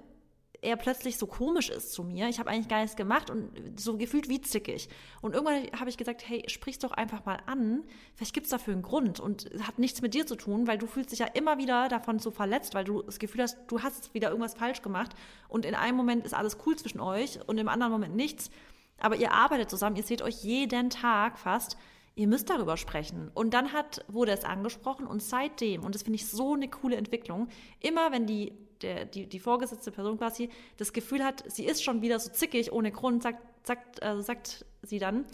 er 0.67 0.75
plötzlich 0.75 1.17
so 1.17 1.27
komisch 1.27 1.69
ist 1.69 1.93
zu 1.93 2.03
mir. 2.03 2.27
Ich 2.27 2.39
habe 2.39 2.49
eigentlich 2.49 2.67
gar 2.67 2.81
nichts 2.81 2.97
gemacht 2.97 3.29
und 3.29 3.49
so 3.79 3.97
gefühlt 3.97 4.27
wie 4.27 4.41
zickig. 4.41 4.89
Und 5.21 5.33
irgendwann 5.33 5.79
habe 5.79 5.89
ich 5.89 5.95
gesagt, 5.95 6.27
hey, 6.27 6.43
sprich's 6.47 6.79
doch 6.79 6.91
einfach 6.91 7.23
mal 7.23 7.39
an. 7.45 7.85
Vielleicht 8.15 8.33
gibt's 8.33 8.49
dafür 8.49 8.73
einen 8.73 8.81
Grund 8.81 9.21
und 9.21 9.49
hat 9.65 9.79
nichts 9.79 10.01
mit 10.01 10.13
dir 10.13 10.27
zu 10.27 10.35
tun, 10.35 10.67
weil 10.67 10.77
du 10.77 10.85
fühlst 10.85 11.13
dich 11.13 11.19
ja 11.19 11.27
immer 11.27 11.57
wieder 11.57 11.87
davon 11.87 12.19
so 12.19 12.31
verletzt, 12.31 12.73
weil 12.73 12.83
du 12.83 13.01
das 13.01 13.17
Gefühl 13.17 13.43
hast, 13.43 13.57
du 13.69 13.81
hast 13.81 14.13
wieder 14.13 14.27
irgendwas 14.27 14.55
falsch 14.55 14.81
gemacht 14.81 15.13
und 15.47 15.65
in 15.65 15.73
einem 15.73 15.95
Moment 15.95 16.25
ist 16.25 16.33
alles 16.33 16.57
cool 16.65 16.75
zwischen 16.75 16.99
euch 16.99 17.39
und 17.47 17.57
im 17.57 17.69
anderen 17.69 17.93
Moment 17.93 18.15
nichts. 18.15 18.51
Aber 18.99 19.15
ihr 19.15 19.31
arbeitet 19.31 19.69
zusammen, 19.69 19.95
ihr 19.95 20.03
seht 20.03 20.21
euch 20.21 20.43
jeden 20.43 20.89
Tag 20.89 21.39
fast 21.39 21.77
ihr 22.17 22.27
müsst 22.27 22.49
darüber 22.49 22.77
sprechen. 22.77 23.29
Und 23.35 23.53
dann 23.53 23.73
hat, 23.73 24.03
wurde 24.07 24.31
es 24.31 24.43
angesprochen 24.43 25.05
und 25.05 25.21
seitdem, 25.21 25.83
und 25.83 25.93
das 25.93 26.01
finde 26.01 26.15
ich 26.15 26.27
so 26.27 26.55
eine 26.55 26.67
coole 26.67 26.95
Entwicklung, 26.95 27.47
immer 27.79 28.11
wenn 28.11 28.25
die, 28.25 28.53
der, 28.81 29.05
die, 29.05 29.27
die 29.27 29.39
vorgesetzte 29.39 29.91
Person 29.91 30.17
quasi 30.17 30.49
das 30.77 30.93
Gefühl 30.93 31.23
hat, 31.23 31.43
sie 31.47 31.65
ist 31.65 31.83
schon 31.83 32.01
wieder 32.01 32.19
so 32.19 32.29
zickig 32.31 32.71
ohne 32.71 32.91
Grund, 32.91 33.23
sagt, 33.23 33.41
sagt, 33.65 34.03
äh, 34.03 34.21
sagt 34.21 34.65
sie 34.81 34.99
dann, 34.99 35.25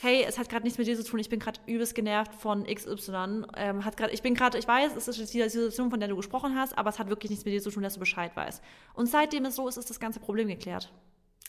hey, 0.00 0.24
es 0.26 0.38
hat 0.38 0.48
gerade 0.48 0.64
nichts 0.64 0.78
mit 0.78 0.86
dir 0.86 0.96
zu 0.96 1.04
tun, 1.04 1.18
ich 1.18 1.28
bin 1.28 1.40
gerade 1.40 1.60
übelst 1.66 1.94
genervt 1.94 2.34
von 2.34 2.64
XY, 2.64 3.46
ähm, 3.56 3.84
hat 3.84 3.96
grad, 3.96 4.12
ich 4.12 4.22
bin 4.22 4.34
gerade, 4.34 4.58
ich 4.58 4.68
weiß, 4.68 4.94
es 4.96 5.08
ist 5.08 5.18
jetzt 5.18 5.34
die 5.34 5.42
Situation, 5.48 5.90
von 5.90 6.00
der 6.00 6.08
du 6.08 6.16
gesprochen 6.16 6.56
hast, 6.56 6.76
aber 6.76 6.90
es 6.90 6.98
hat 6.98 7.08
wirklich 7.08 7.30
nichts 7.30 7.44
mit 7.44 7.54
dir 7.54 7.62
zu 7.62 7.70
tun, 7.70 7.82
dass 7.82 7.94
du 7.94 8.00
Bescheid 8.00 8.34
weißt. 8.36 8.62
Und 8.94 9.06
seitdem 9.06 9.44
es 9.46 9.56
so 9.56 9.68
ist, 9.68 9.76
ist 9.76 9.90
das 9.90 10.00
ganze 10.00 10.20
Problem 10.20 10.48
geklärt. 10.48 10.92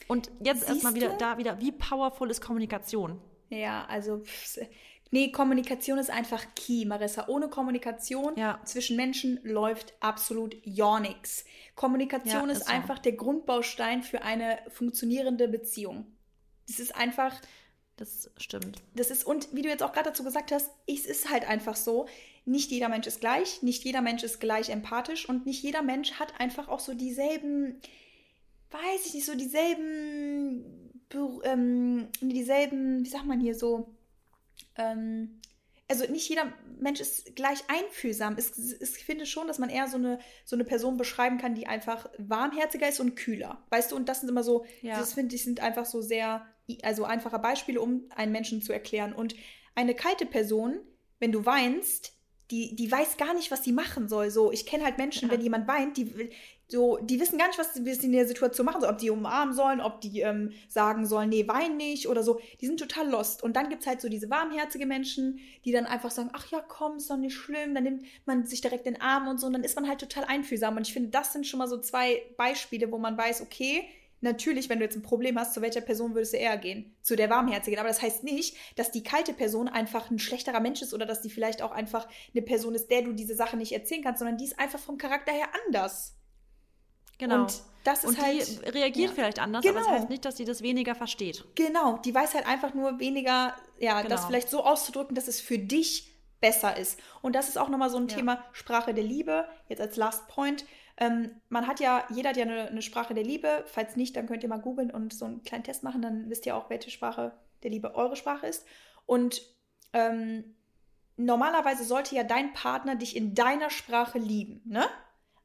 Und 0.08 0.30
jetzt 0.42 0.68
erstmal 0.68 0.94
wieder 0.94 1.10
da 1.16 1.38
wieder, 1.38 1.60
wie 1.60 1.72
powerful 1.72 2.30
ist 2.30 2.40
Kommunikation? 2.40 3.20
Ja, 3.50 3.84
also 3.86 4.22
nee, 5.10 5.30
Kommunikation 5.30 5.98
ist 5.98 6.10
einfach 6.10 6.44
key, 6.54 6.84
Marissa. 6.84 7.28
Ohne 7.28 7.48
Kommunikation 7.48 8.36
ja. 8.36 8.60
zwischen 8.64 8.96
Menschen 8.96 9.40
läuft 9.42 9.94
absolut 10.00 10.56
ja 10.64 11.00
nichts. 11.00 11.44
Kommunikation 11.74 12.46
ja, 12.46 12.52
ist, 12.52 12.58
ist 12.58 12.66
so. 12.68 12.72
einfach 12.72 12.98
der 12.98 13.12
Grundbaustein 13.12 14.02
für 14.02 14.22
eine 14.22 14.58
funktionierende 14.68 15.48
Beziehung. 15.48 16.06
Das 16.66 16.80
ist 16.80 16.94
einfach. 16.94 17.40
Das 17.96 18.30
stimmt. 18.38 18.80
Das 18.94 19.10
ist, 19.10 19.24
und 19.24 19.54
wie 19.54 19.60
du 19.60 19.68
jetzt 19.68 19.82
auch 19.82 19.92
gerade 19.92 20.08
dazu 20.08 20.24
gesagt 20.24 20.52
hast, 20.52 20.70
es 20.86 21.04
ist 21.04 21.28
halt 21.28 21.46
einfach 21.46 21.76
so, 21.76 22.06
nicht 22.46 22.70
jeder 22.70 22.88
Mensch 22.88 23.06
ist 23.06 23.20
gleich, 23.20 23.62
nicht 23.62 23.84
jeder 23.84 24.00
Mensch 24.00 24.22
ist 24.22 24.40
gleich 24.40 24.70
empathisch 24.70 25.28
und 25.28 25.44
nicht 25.44 25.62
jeder 25.62 25.82
Mensch 25.82 26.12
hat 26.12 26.40
einfach 26.40 26.68
auch 26.68 26.80
so 26.80 26.94
dieselben, 26.94 27.78
weiß 28.70 29.04
ich 29.04 29.14
nicht, 29.14 29.26
so 29.26 29.34
dieselben 29.34 30.90
ähm, 31.44 32.08
dieselben, 32.20 33.04
wie 33.04 33.08
sagt 33.08 33.26
man 33.26 33.40
hier 33.40 33.54
so, 33.54 33.88
ähm, 34.80 35.40
also 35.88 36.10
nicht 36.10 36.28
jeder 36.28 36.52
Mensch 36.78 37.00
ist 37.00 37.34
gleich 37.34 37.64
einfühlsam. 37.66 38.36
Es, 38.38 38.56
es, 38.56 38.96
ich 38.96 39.04
finde 39.04 39.26
schon, 39.26 39.48
dass 39.48 39.58
man 39.58 39.70
eher 39.70 39.88
so 39.88 39.96
eine, 39.96 40.20
so 40.44 40.54
eine 40.54 40.64
Person 40.64 40.96
beschreiben 40.96 41.38
kann, 41.38 41.54
die 41.56 41.66
einfach 41.66 42.08
warmherziger 42.16 42.88
ist 42.88 43.00
und 43.00 43.16
kühler. 43.16 43.64
Weißt 43.70 43.90
du, 43.90 43.96
und 43.96 44.08
das 44.08 44.20
sind 44.20 44.28
immer 44.28 44.44
so, 44.44 44.64
ja. 44.82 44.98
das 44.98 45.14
finde 45.14 45.34
ich, 45.34 45.42
sind 45.42 45.60
einfach 45.60 45.86
so 45.86 46.00
sehr, 46.00 46.46
also 46.82 47.04
einfache 47.04 47.40
Beispiele, 47.40 47.80
um 47.80 48.04
einen 48.14 48.30
Menschen 48.30 48.62
zu 48.62 48.72
erklären. 48.72 49.12
Und 49.12 49.34
eine 49.74 49.94
kalte 49.94 50.26
Person, 50.26 50.78
wenn 51.18 51.32
du 51.32 51.44
weinst, 51.44 52.12
die, 52.50 52.74
die 52.74 52.90
weiß 52.90 53.16
gar 53.16 53.34
nicht, 53.34 53.50
was 53.50 53.62
sie 53.62 53.72
machen 53.72 54.08
soll. 54.08 54.30
So, 54.30 54.50
ich 54.50 54.66
kenne 54.66 54.84
halt 54.84 54.98
Menschen, 54.98 55.28
ja. 55.28 55.34
wenn 55.34 55.40
jemand 55.40 55.68
weint, 55.68 55.96
die, 55.96 56.30
so, 56.66 56.98
die 56.98 57.20
wissen 57.20 57.38
gar 57.38 57.48
nicht, 57.48 57.58
was 57.58 57.74
sie 57.74 58.06
in 58.06 58.12
der 58.12 58.26
Situation 58.26 58.64
machen 58.66 58.80
sollen. 58.80 58.92
Ob 58.92 58.98
die 58.98 59.10
umarmen 59.10 59.54
sollen, 59.54 59.80
ob 59.80 60.00
die 60.00 60.20
ähm, 60.20 60.52
sagen 60.68 61.06
sollen, 61.06 61.28
nee, 61.28 61.46
wein 61.46 61.76
nicht 61.76 62.08
oder 62.08 62.22
so. 62.22 62.40
Die 62.60 62.66
sind 62.66 62.78
total 62.78 63.08
lost. 63.08 63.42
Und 63.42 63.54
dann 63.56 63.68
gibt 63.68 63.82
es 63.82 63.86
halt 63.86 64.00
so 64.00 64.08
diese 64.08 64.30
warmherzige 64.30 64.86
Menschen, 64.86 65.40
die 65.64 65.72
dann 65.72 65.86
einfach 65.86 66.10
sagen, 66.10 66.30
ach 66.32 66.50
ja, 66.50 66.60
komm, 66.60 66.96
ist 66.96 67.10
doch 67.10 67.16
nicht 67.16 67.34
schlimm. 67.34 67.74
Dann 67.74 67.84
nimmt 67.84 68.04
man 68.26 68.46
sich 68.46 68.60
direkt 68.60 68.86
den 68.86 69.00
Arm 69.00 69.28
und 69.28 69.38
so. 69.38 69.46
Und 69.46 69.52
dann 69.52 69.64
ist 69.64 69.76
man 69.76 69.88
halt 69.88 70.00
total 70.00 70.24
einfühlsam. 70.24 70.76
Und 70.76 70.86
ich 70.86 70.92
finde, 70.92 71.10
das 71.10 71.32
sind 71.32 71.46
schon 71.46 71.58
mal 71.58 71.68
so 71.68 71.78
zwei 71.78 72.22
Beispiele, 72.36 72.90
wo 72.90 72.98
man 72.98 73.16
weiß, 73.16 73.42
okay, 73.42 73.88
natürlich, 74.20 74.68
wenn 74.68 74.78
du 74.78 74.84
jetzt 74.84 74.96
ein 74.96 75.02
Problem 75.02 75.38
hast, 75.38 75.54
zu 75.54 75.62
welcher 75.62 75.80
Person 75.80 76.14
würdest 76.14 76.32
du 76.32 76.38
eher 76.38 76.56
gehen? 76.56 76.94
Zu 77.02 77.16
der 77.16 77.30
warmherzigen. 77.30 77.78
Aber 77.78 77.88
das 77.88 78.02
heißt 78.02 78.24
nicht, 78.24 78.56
dass 78.76 78.90
die 78.90 79.02
kalte 79.02 79.32
Person 79.32 79.68
einfach 79.68 80.10
ein 80.10 80.18
schlechterer 80.18 80.60
Mensch 80.60 80.82
ist 80.82 80.94
oder 80.94 81.06
dass 81.06 81.22
die 81.22 81.30
vielleicht 81.30 81.62
auch 81.62 81.72
einfach 81.72 82.08
eine 82.32 82.42
Person 82.42 82.74
ist, 82.74 82.90
der 82.90 83.02
du 83.02 83.12
diese 83.12 83.34
Sache 83.34 83.56
nicht 83.56 83.72
erzählen 83.72 84.02
kannst, 84.02 84.18
sondern 84.18 84.36
die 84.36 84.44
ist 84.44 84.58
einfach 84.58 84.78
vom 84.78 84.98
Charakter 84.98 85.32
her 85.32 85.48
anders. 85.66 86.16
Genau. 87.18 87.42
Und 87.42 87.62
das 87.84 88.04
ist 88.04 88.10
und 88.10 88.22
halt. 88.22 88.64
Die 88.64 88.70
reagiert 88.70 89.10
ja. 89.10 89.14
vielleicht 89.14 89.38
anders, 89.38 89.62
genau. 89.62 89.78
aber 89.78 89.86
das 89.86 89.98
heißt 90.00 90.10
nicht, 90.10 90.24
dass 90.24 90.36
sie 90.36 90.44
das 90.44 90.62
weniger 90.62 90.94
versteht. 90.94 91.44
Genau, 91.54 91.98
die 91.98 92.14
weiß 92.14 92.34
halt 92.34 92.46
einfach 92.46 92.74
nur 92.74 92.98
weniger, 92.98 93.54
ja, 93.78 94.00
genau. 94.00 94.14
das 94.14 94.24
vielleicht 94.24 94.48
so 94.48 94.64
auszudrücken, 94.64 95.14
dass 95.14 95.28
es 95.28 95.40
für 95.40 95.58
dich 95.58 96.10
besser 96.40 96.76
ist. 96.76 96.98
Und 97.20 97.34
das 97.34 97.48
ist 97.48 97.58
auch 97.58 97.68
nochmal 97.68 97.90
so 97.90 97.98
ein 97.98 98.08
ja. 98.08 98.16
Thema 98.16 98.44
Sprache 98.52 98.94
der 98.94 99.04
Liebe, 99.04 99.46
jetzt 99.68 99.80
als 99.80 99.96
Last 99.96 100.28
Point. 100.28 100.64
Ähm, 101.00 101.40
man 101.48 101.66
hat 101.66 101.80
ja, 101.80 102.04
jeder 102.10 102.30
hat 102.30 102.36
ja 102.36 102.44
eine, 102.44 102.68
eine, 102.68 102.82
Sprache 102.82 103.14
der 103.14 103.24
Liebe. 103.24 103.64
Falls 103.66 103.96
nicht, 103.96 104.14
dann 104.16 104.26
könnt 104.26 104.42
ihr 104.42 104.50
mal 104.50 104.60
googeln 104.60 104.90
und 104.90 105.14
so 105.14 105.24
einen 105.24 105.42
kleinen 105.42 105.64
Test 105.64 105.82
machen, 105.82 106.02
dann 106.02 106.28
wisst 106.28 106.44
ihr 106.44 106.54
auch, 106.54 106.68
welche 106.68 106.90
Sprache 106.90 107.32
der 107.62 107.70
Liebe 107.70 107.94
eure 107.94 108.16
Sprache 108.16 108.46
ist. 108.46 108.66
Und 109.06 109.42
ähm, 109.94 110.56
normalerweise 111.16 111.84
sollte 111.84 112.14
ja 112.14 112.22
dein 112.22 112.52
Partner 112.52 112.96
dich 112.96 113.16
in 113.16 113.34
deiner 113.34 113.70
Sprache 113.70 114.18
lieben, 114.18 114.60
ne? 114.66 114.84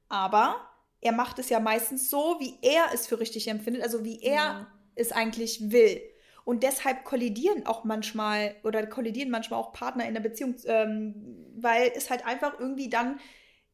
Aber 0.10 0.70
er 1.02 1.14
macht 1.14 1.40
es 1.40 1.50
ja 1.50 1.60
meistens 1.60 2.10
so, 2.10 2.38
wie 2.40 2.58
er 2.62 2.94
es 2.94 3.08
für 3.08 3.20
richtig 3.20 3.48
empfindet, 3.48 3.84
also 3.84 4.04
wie 4.04 4.22
er 4.22 4.36
ja. 4.36 4.68
es 4.96 5.12
eigentlich 5.12 5.72
will. 5.72 6.02
Und 6.44 6.64
deshalb 6.64 7.06
kollidieren 7.06 7.66
auch 7.66 7.86
manchmal 7.86 8.56
oder 8.64 8.86
kollidieren 8.86 9.32
manchmal 9.32 9.60
auch 9.60 9.72
Partner 9.72 10.06
in 10.06 10.14
der 10.14 10.22
Beziehung, 10.22 10.56
ähm, 10.66 11.16
weil 11.56 11.92
es 11.96 12.10
halt 12.10 12.26
einfach 12.26 12.60
irgendwie 12.60 12.90
dann 12.90 13.20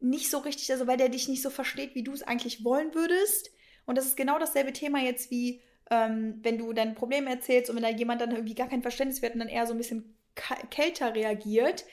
nicht 0.01 0.29
so 0.29 0.39
richtig, 0.39 0.71
also 0.71 0.87
weil 0.87 0.97
der 0.97 1.09
dich 1.09 1.27
nicht 1.27 1.41
so 1.41 1.49
versteht, 1.49 1.95
wie 1.95 2.03
du 2.03 2.11
es 2.11 2.23
eigentlich 2.23 2.63
wollen 2.63 2.93
würdest. 2.93 3.51
Und 3.85 3.97
das 3.97 4.05
ist 4.05 4.17
genau 4.17 4.39
dasselbe 4.39 4.73
Thema 4.73 4.99
jetzt 4.99 5.31
wie, 5.31 5.61
ähm, 5.89 6.39
wenn 6.41 6.57
du 6.57 6.73
dein 6.73 6.95
Problem 6.95 7.27
erzählst 7.27 7.69
und 7.69 7.75
wenn 7.75 7.83
da 7.83 7.89
jemand 7.89 8.21
dann 8.21 8.31
irgendwie 8.31 8.55
gar 8.55 8.69
kein 8.69 8.81
Verständnis 8.81 9.21
wird 9.21 9.33
und 9.33 9.39
dann 9.39 9.49
eher 9.49 9.67
so 9.67 9.73
ein 9.73 9.77
bisschen 9.77 10.17
kälter 10.69 11.13
reagiert, 11.13 11.85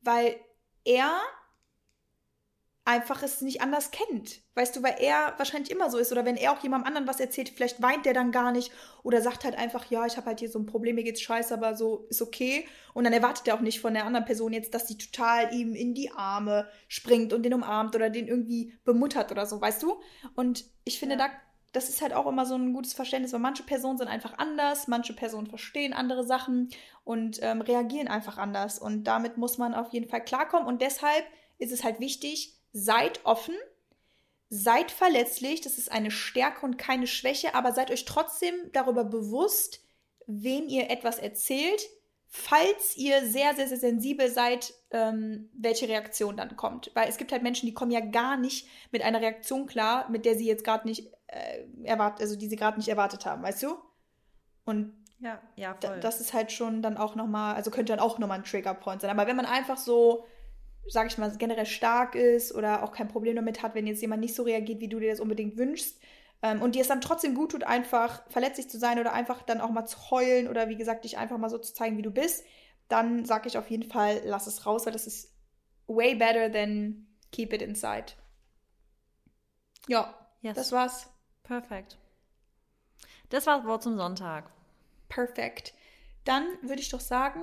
weil 0.00 0.36
er 0.84 1.20
einfach 2.84 3.22
es 3.22 3.40
nicht 3.42 3.60
anders 3.60 3.92
kennt. 3.92 4.42
Weißt 4.54 4.74
du, 4.74 4.82
weil 4.82 4.96
er 4.98 5.34
wahrscheinlich 5.36 5.70
immer 5.70 5.88
so 5.88 5.98
ist. 5.98 6.10
Oder 6.10 6.24
wenn 6.24 6.36
er 6.36 6.52
auch 6.52 6.62
jemandem 6.62 6.88
anderen 6.88 7.06
was 7.06 7.20
erzählt, 7.20 7.48
vielleicht 7.48 7.80
weint 7.80 8.04
der 8.06 8.12
dann 8.12 8.32
gar 8.32 8.50
nicht 8.50 8.72
oder 9.04 9.20
sagt 9.20 9.44
halt 9.44 9.56
einfach, 9.56 9.86
ja, 9.90 10.04
ich 10.04 10.16
habe 10.16 10.26
halt 10.26 10.40
hier 10.40 10.50
so 10.50 10.58
ein 10.58 10.66
Problem, 10.66 10.96
mir 10.96 11.04
geht's 11.04 11.20
scheiße, 11.20 11.54
aber 11.54 11.76
so 11.76 12.06
ist 12.10 12.20
okay. 12.20 12.66
Und 12.92 13.04
dann 13.04 13.12
erwartet 13.12 13.46
er 13.46 13.54
auch 13.54 13.60
nicht 13.60 13.80
von 13.80 13.94
der 13.94 14.04
anderen 14.04 14.26
Person 14.26 14.52
jetzt, 14.52 14.74
dass 14.74 14.88
sie 14.88 14.98
total 14.98 15.54
ihm 15.54 15.74
in 15.74 15.94
die 15.94 16.10
Arme 16.10 16.68
springt 16.88 17.32
und 17.32 17.44
den 17.44 17.54
umarmt 17.54 17.94
oder 17.94 18.10
den 18.10 18.26
irgendwie 18.26 18.74
bemuttert 18.84 19.30
oder 19.30 19.46
so, 19.46 19.60
weißt 19.60 19.82
du? 19.82 20.00
Und 20.34 20.64
ich 20.84 20.98
finde, 20.98 21.16
ja. 21.16 21.28
da, 21.28 21.34
das 21.72 21.88
ist 21.88 22.02
halt 22.02 22.12
auch 22.14 22.26
immer 22.26 22.46
so 22.46 22.56
ein 22.56 22.72
gutes 22.72 22.94
Verständnis, 22.94 23.32
weil 23.32 23.40
manche 23.40 23.62
Personen 23.62 23.98
sind 23.98 24.08
einfach 24.08 24.38
anders, 24.38 24.88
manche 24.88 25.12
Personen 25.12 25.46
verstehen 25.46 25.92
andere 25.92 26.24
Sachen 26.24 26.68
und 27.04 27.38
ähm, 27.42 27.60
reagieren 27.60 28.08
einfach 28.08 28.38
anders. 28.38 28.80
Und 28.80 29.04
damit 29.04 29.38
muss 29.38 29.56
man 29.56 29.72
auf 29.72 29.92
jeden 29.92 30.08
Fall 30.08 30.24
klarkommen. 30.24 30.66
Und 30.66 30.82
deshalb 30.82 31.24
ist 31.58 31.72
es 31.72 31.84
halt 31.84 32.00
wichtig, 32.00 32.58
seid 32.72 33.20
offen, 33.24 33.54
seid 34.48 34.90
verletzlich, 34.90 35.60
das 35.60 35.78
ist 35.78 35.90
eine 35.90 36.10
Stärke 36.10 36.64
und 36.64 36.78
keine 36.78 37.06
Schwäche, 37.06 37.54
aber 37.54 37.72
seid 37.72 37.90
euch 37.90 38.04
trotzdem 38.04 38.54
darüber 38.72 39.04
bewusst, 39.04 39.80
wem 40.26 40.68
ihr 40.68 40.90
etwas 40.90 41.18
erzählt, 41.18 41.82
falls 42.26 42.96
ihr 42.96 43.26
sehr, 43.26 43.54
sehr, 43.54 43.68
sehr 43.68 43.78
sensibel 43.78 44.30
seid, 44.30 44.72
ähm, 44.90 45.50
welche 45.52 45.88
Reaktion 45.88 46.36
dann 46.36 46.56
kommt. 46.56 46.90
Weil 46.94 47.08
es 47.08 47.18
gibt 47.18 47.30
halt 47.30 47.42
Menschen, 47.42 47.66
die 47.66 47.74
kommen 47.74 47.90
ja 47.90 48.00
gar 48.00 48.38
nicht 48.38 48.66
mit 48.90 49.02
einer 49.02 49.20
Reaktion 49.20 49.66
klar, 49.66 50.08
mit 50.10 50.24
der 50.24 50.34
sie 50.34 50.46
jetzt 50.46 50.64
gerade 50.64 50.88
nicht 50.88 51.12
äh, 51.26 51.64
erwartet, 51.84 52.22
also 52.22 52.36
die 52.36 52.48
sie 52.48 52.56
gerade 52.56 52.78
nicht 52.78 52.88
erwartet 52.88 53.26
haben, 53.26 53.42
weißt 53.42 53.62
du? 53.62 53.76
Und 54.64 54.94
ja, 55.18 55.40
ja, 55.56 55.76
voll. 55.80 56.00
das 56.00 56.20
ist 56.20 56.32
halt 56.32 56.50
schon 56.50 56.82
dann 56.82 56.96
auch 56.96 57.14
nochmal, 57.14 57.54
also 57.54 57.70
könnte 57.70 57.92
dann 57.92 58.00
auch 58.00 58.18
nochmal 58.18 58.38
ein 58.38 58.44
Triggerpoint 58.44 59.02
sein. 59.02 59.10
Aber 59.10 59.26
wenn 59.26 59.36
man 59.36 59.46
einfach 59.46 59.76
so 59.76 60.26
sage 60.88 61.08
ich 61.08 61.18
mal, 61.18 61.34
generell 61.36 61.66
stark 61.66 62.14
ist 62.14 62.54
oder 62.54 62.82
auch 62.82 62.92
kein 62.92 63.08
Problem 63.08 63.36
damit 63.36 63.62
hat, 63.62 63.74
wenn 63.74 63.86
jetzt 63.86 64.02
jemand 64.02 64.20
nicht 64.20 64.34
so 64.34 64.42
reagiert, 64.42 64.80
wie 64.80 64.88
du 64.88 64.98
dir 65.00 65.10
das 65.10 65.20
unbedingt 65.20 65.56
wünschst. 65.56 66.00
Ähm, 66.42 66.60
und 66.60 66.74
dir 66.74 66.82
es 66.82 66.88
dann 66.88 67.00
trotzdem 67.00 67.34
gut 67.34 67.52
tut, 67.52 67.64
einfach 67.64 68.22
verletzlich 68.28 68.68
zu 68.68 68.78
sein 68.78 68.98
oder 68.98 69.12
einfach 69.12 69.42
dann 69.42 69.60
auch 69.60 69.70
mal 69.70 69.86
zu 69.86 70.10
heulen 70.10 70.48
oder 70.48 70.68
wie 70.68 70.76
gesagt, 70.76 71.04
dich 71.04 71.16
einfach 71.16 71.38
mal 71.38 71.50
so 71.50 71.58
zu 71.58 71.72
zeigen, 71.72 71.96
wie 71.98 72.02
du 72.02 72.10
bist, 72.10 72.44
dann 72.88 73.24
sage 73.24 73.48
ich 73.48 73.56
auf 73.56 73.70
jeden 73.70 73.88
Fall, 73.88 74.20
lass 74.24 74.46
es 74.46 74.66
raus, 74.66 74.84
weil 74.84 74.92
das 74.92 75.06
ist 75.06 75.32
way 75.86 76.14
better 76.14 76.50
than 76.50 77.06
keep 77.30 77.52
it 77.52 77.62
inside. 77.62 78.06
Ja, 79.88 80.14
yes. 80.42 80.56
das 80.56 80.72
war's. 80.72 81.08
Perfekt. 81.42 81.98
Das 83.30 83.46
war 83.46 83.58
das 83.58 83.66
Wort 83.66 83.82
zum 83.82 83.96
Sonntag. 83.96 84.50
Perfekt. 85.08 85.74
Dann 86.24 86.44
würde 86.62 86.80
ich 86.80 86.88
doch 86.88 87.00
sagen, 87.00 87.42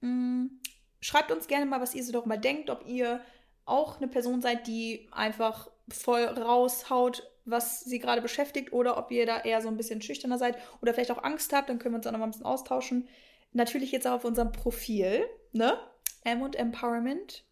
mh, 0.00 0.10
mm, 0.10 0.60
schreibt 1.00 1.30
uns 1.30 1.46
gerne 1.46 1.66
mal, 1.66 1.80
was 1.80 1.94
ihr 1.94 2.04
so 2.04 2.12
darüber 2.12 2.36
denkt, 2.36 2.70
ob 2.70 2.86
ihr 2.86 3.20
auch 3.64 3.98
eine 3.98 4.08
Person 4.08 4.40
seid, 4.40 4.66
die 4.66 5.08
einfach 5.12 5.70
voll 5.88 6.24
raushaut, 6.24 7.30
was 7.44 7.80
sie 7.80 7.98
gerade 7.98 8.22
beschäftigt, 8.22 8.72
oder 8.72 8.98
ob 8.98 9.10
ihr 9.10 9.26
da 9.26 9.40
eher 9.40 9.60
so 9.62 9.68
ein 9.68 9.76
bisschen 9.76 10.02
schüchterner 10.02 10.38
seid 10.38 10.58
oder 10.82 10.92
vielleicht 10.92 11.10
auch 11.10 11.22
Angst 11.22 11.52
habt, 11.52 11.68
dann 11.68 11.78
können 11.78 11.94
wir 11.94 11.98
uns 11.98 12.06
auch 12.06 12.12
noch 12.12 12.18
mal 12.18 12.26
ein 12.26 12.30
bisschen 12.30 12.46
austauschen. 12.46 13.08
Natürlich 13.52 13.92
jetzt 13.92 14.06
auch 14.06 14.12
auf 14.12 14.24
unserem 14.24 14.52
Profil, 14.52 15.26
ne? 15.52 15.78
M 16.24 16.42
und 16.42 16.56
Empowerment. 16.56 17.44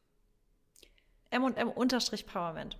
M 1.31 1.45
und 1.45 1.57
M 1.57 1.71
unterstrich 1.71 2.27
Powerment. 2.27 2.79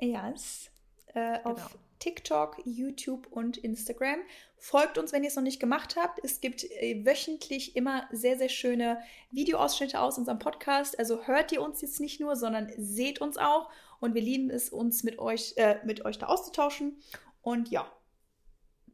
Yes. 0.00 0.70
Äh, 1.06 1.38
genau. 1.38 1.50
Auf 1.50 1.78
TikTok, 2.02 2.60
YouTube 2.64 3.28
und 3.30 3.58
Instagram. 3.58 4.18
Folgt 4.56 4.98
uns, 4.98 5.12
wenn 5.12 5.22
ihr 5.22 5.28
es 5.28 5.36
noch 5.36 5.42
nicht 5.44 5.60
gemacht 5.60 5.94
habt. 5.96 6.18
Es 6.24 6.40
gibt 6.40 6.64
äh, 6.64 7.06
wöchentlich 7.06 7.76
immer 7.76 8.08
sehr, 8.10 8.36
sehr 8.36 8.48
schöne 8.48 9.00
Videoausschnitte 9.30 10.00
aus 10.00 10.18
unserem 10.18 10.40
Podcast. 10.40 10.98
Also 10.98 11.26
hört 11.26 11.52
ihr 11.52 11.62
uns 11.62 11.80
jetzt 11.80 12.00
nicht 12.00 12.18
nur, 12.18 12.34
sondern 12.34 12.72
seht 12.76 13.20
uns 13.20 13.38
auch. 13.38 13.70
Und 14.00 14.14
wir 14.14 14.22
lieben 14.22 14.50
es, 14.50 14.70
uns 14.70 15.04
mit 15.04 15.20
euch, 15.20 15.54
äh, 15.56 15.78
mit 15.84 16.04
euch 16.04 16.18
da 16.18 16.26
auszutauschen. 16.26 17.00
Und 17.40 17.70
ja, 17.70 17.90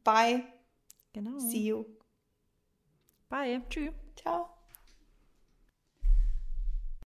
bye. 0.05 0.45
Genau. 1.15 1.39
See 1.39 1.65
you. 1.69 1.87
Bye. 3.31 3.63
Tschüss. 3.71 3.95
Ciao. 4.17 4.58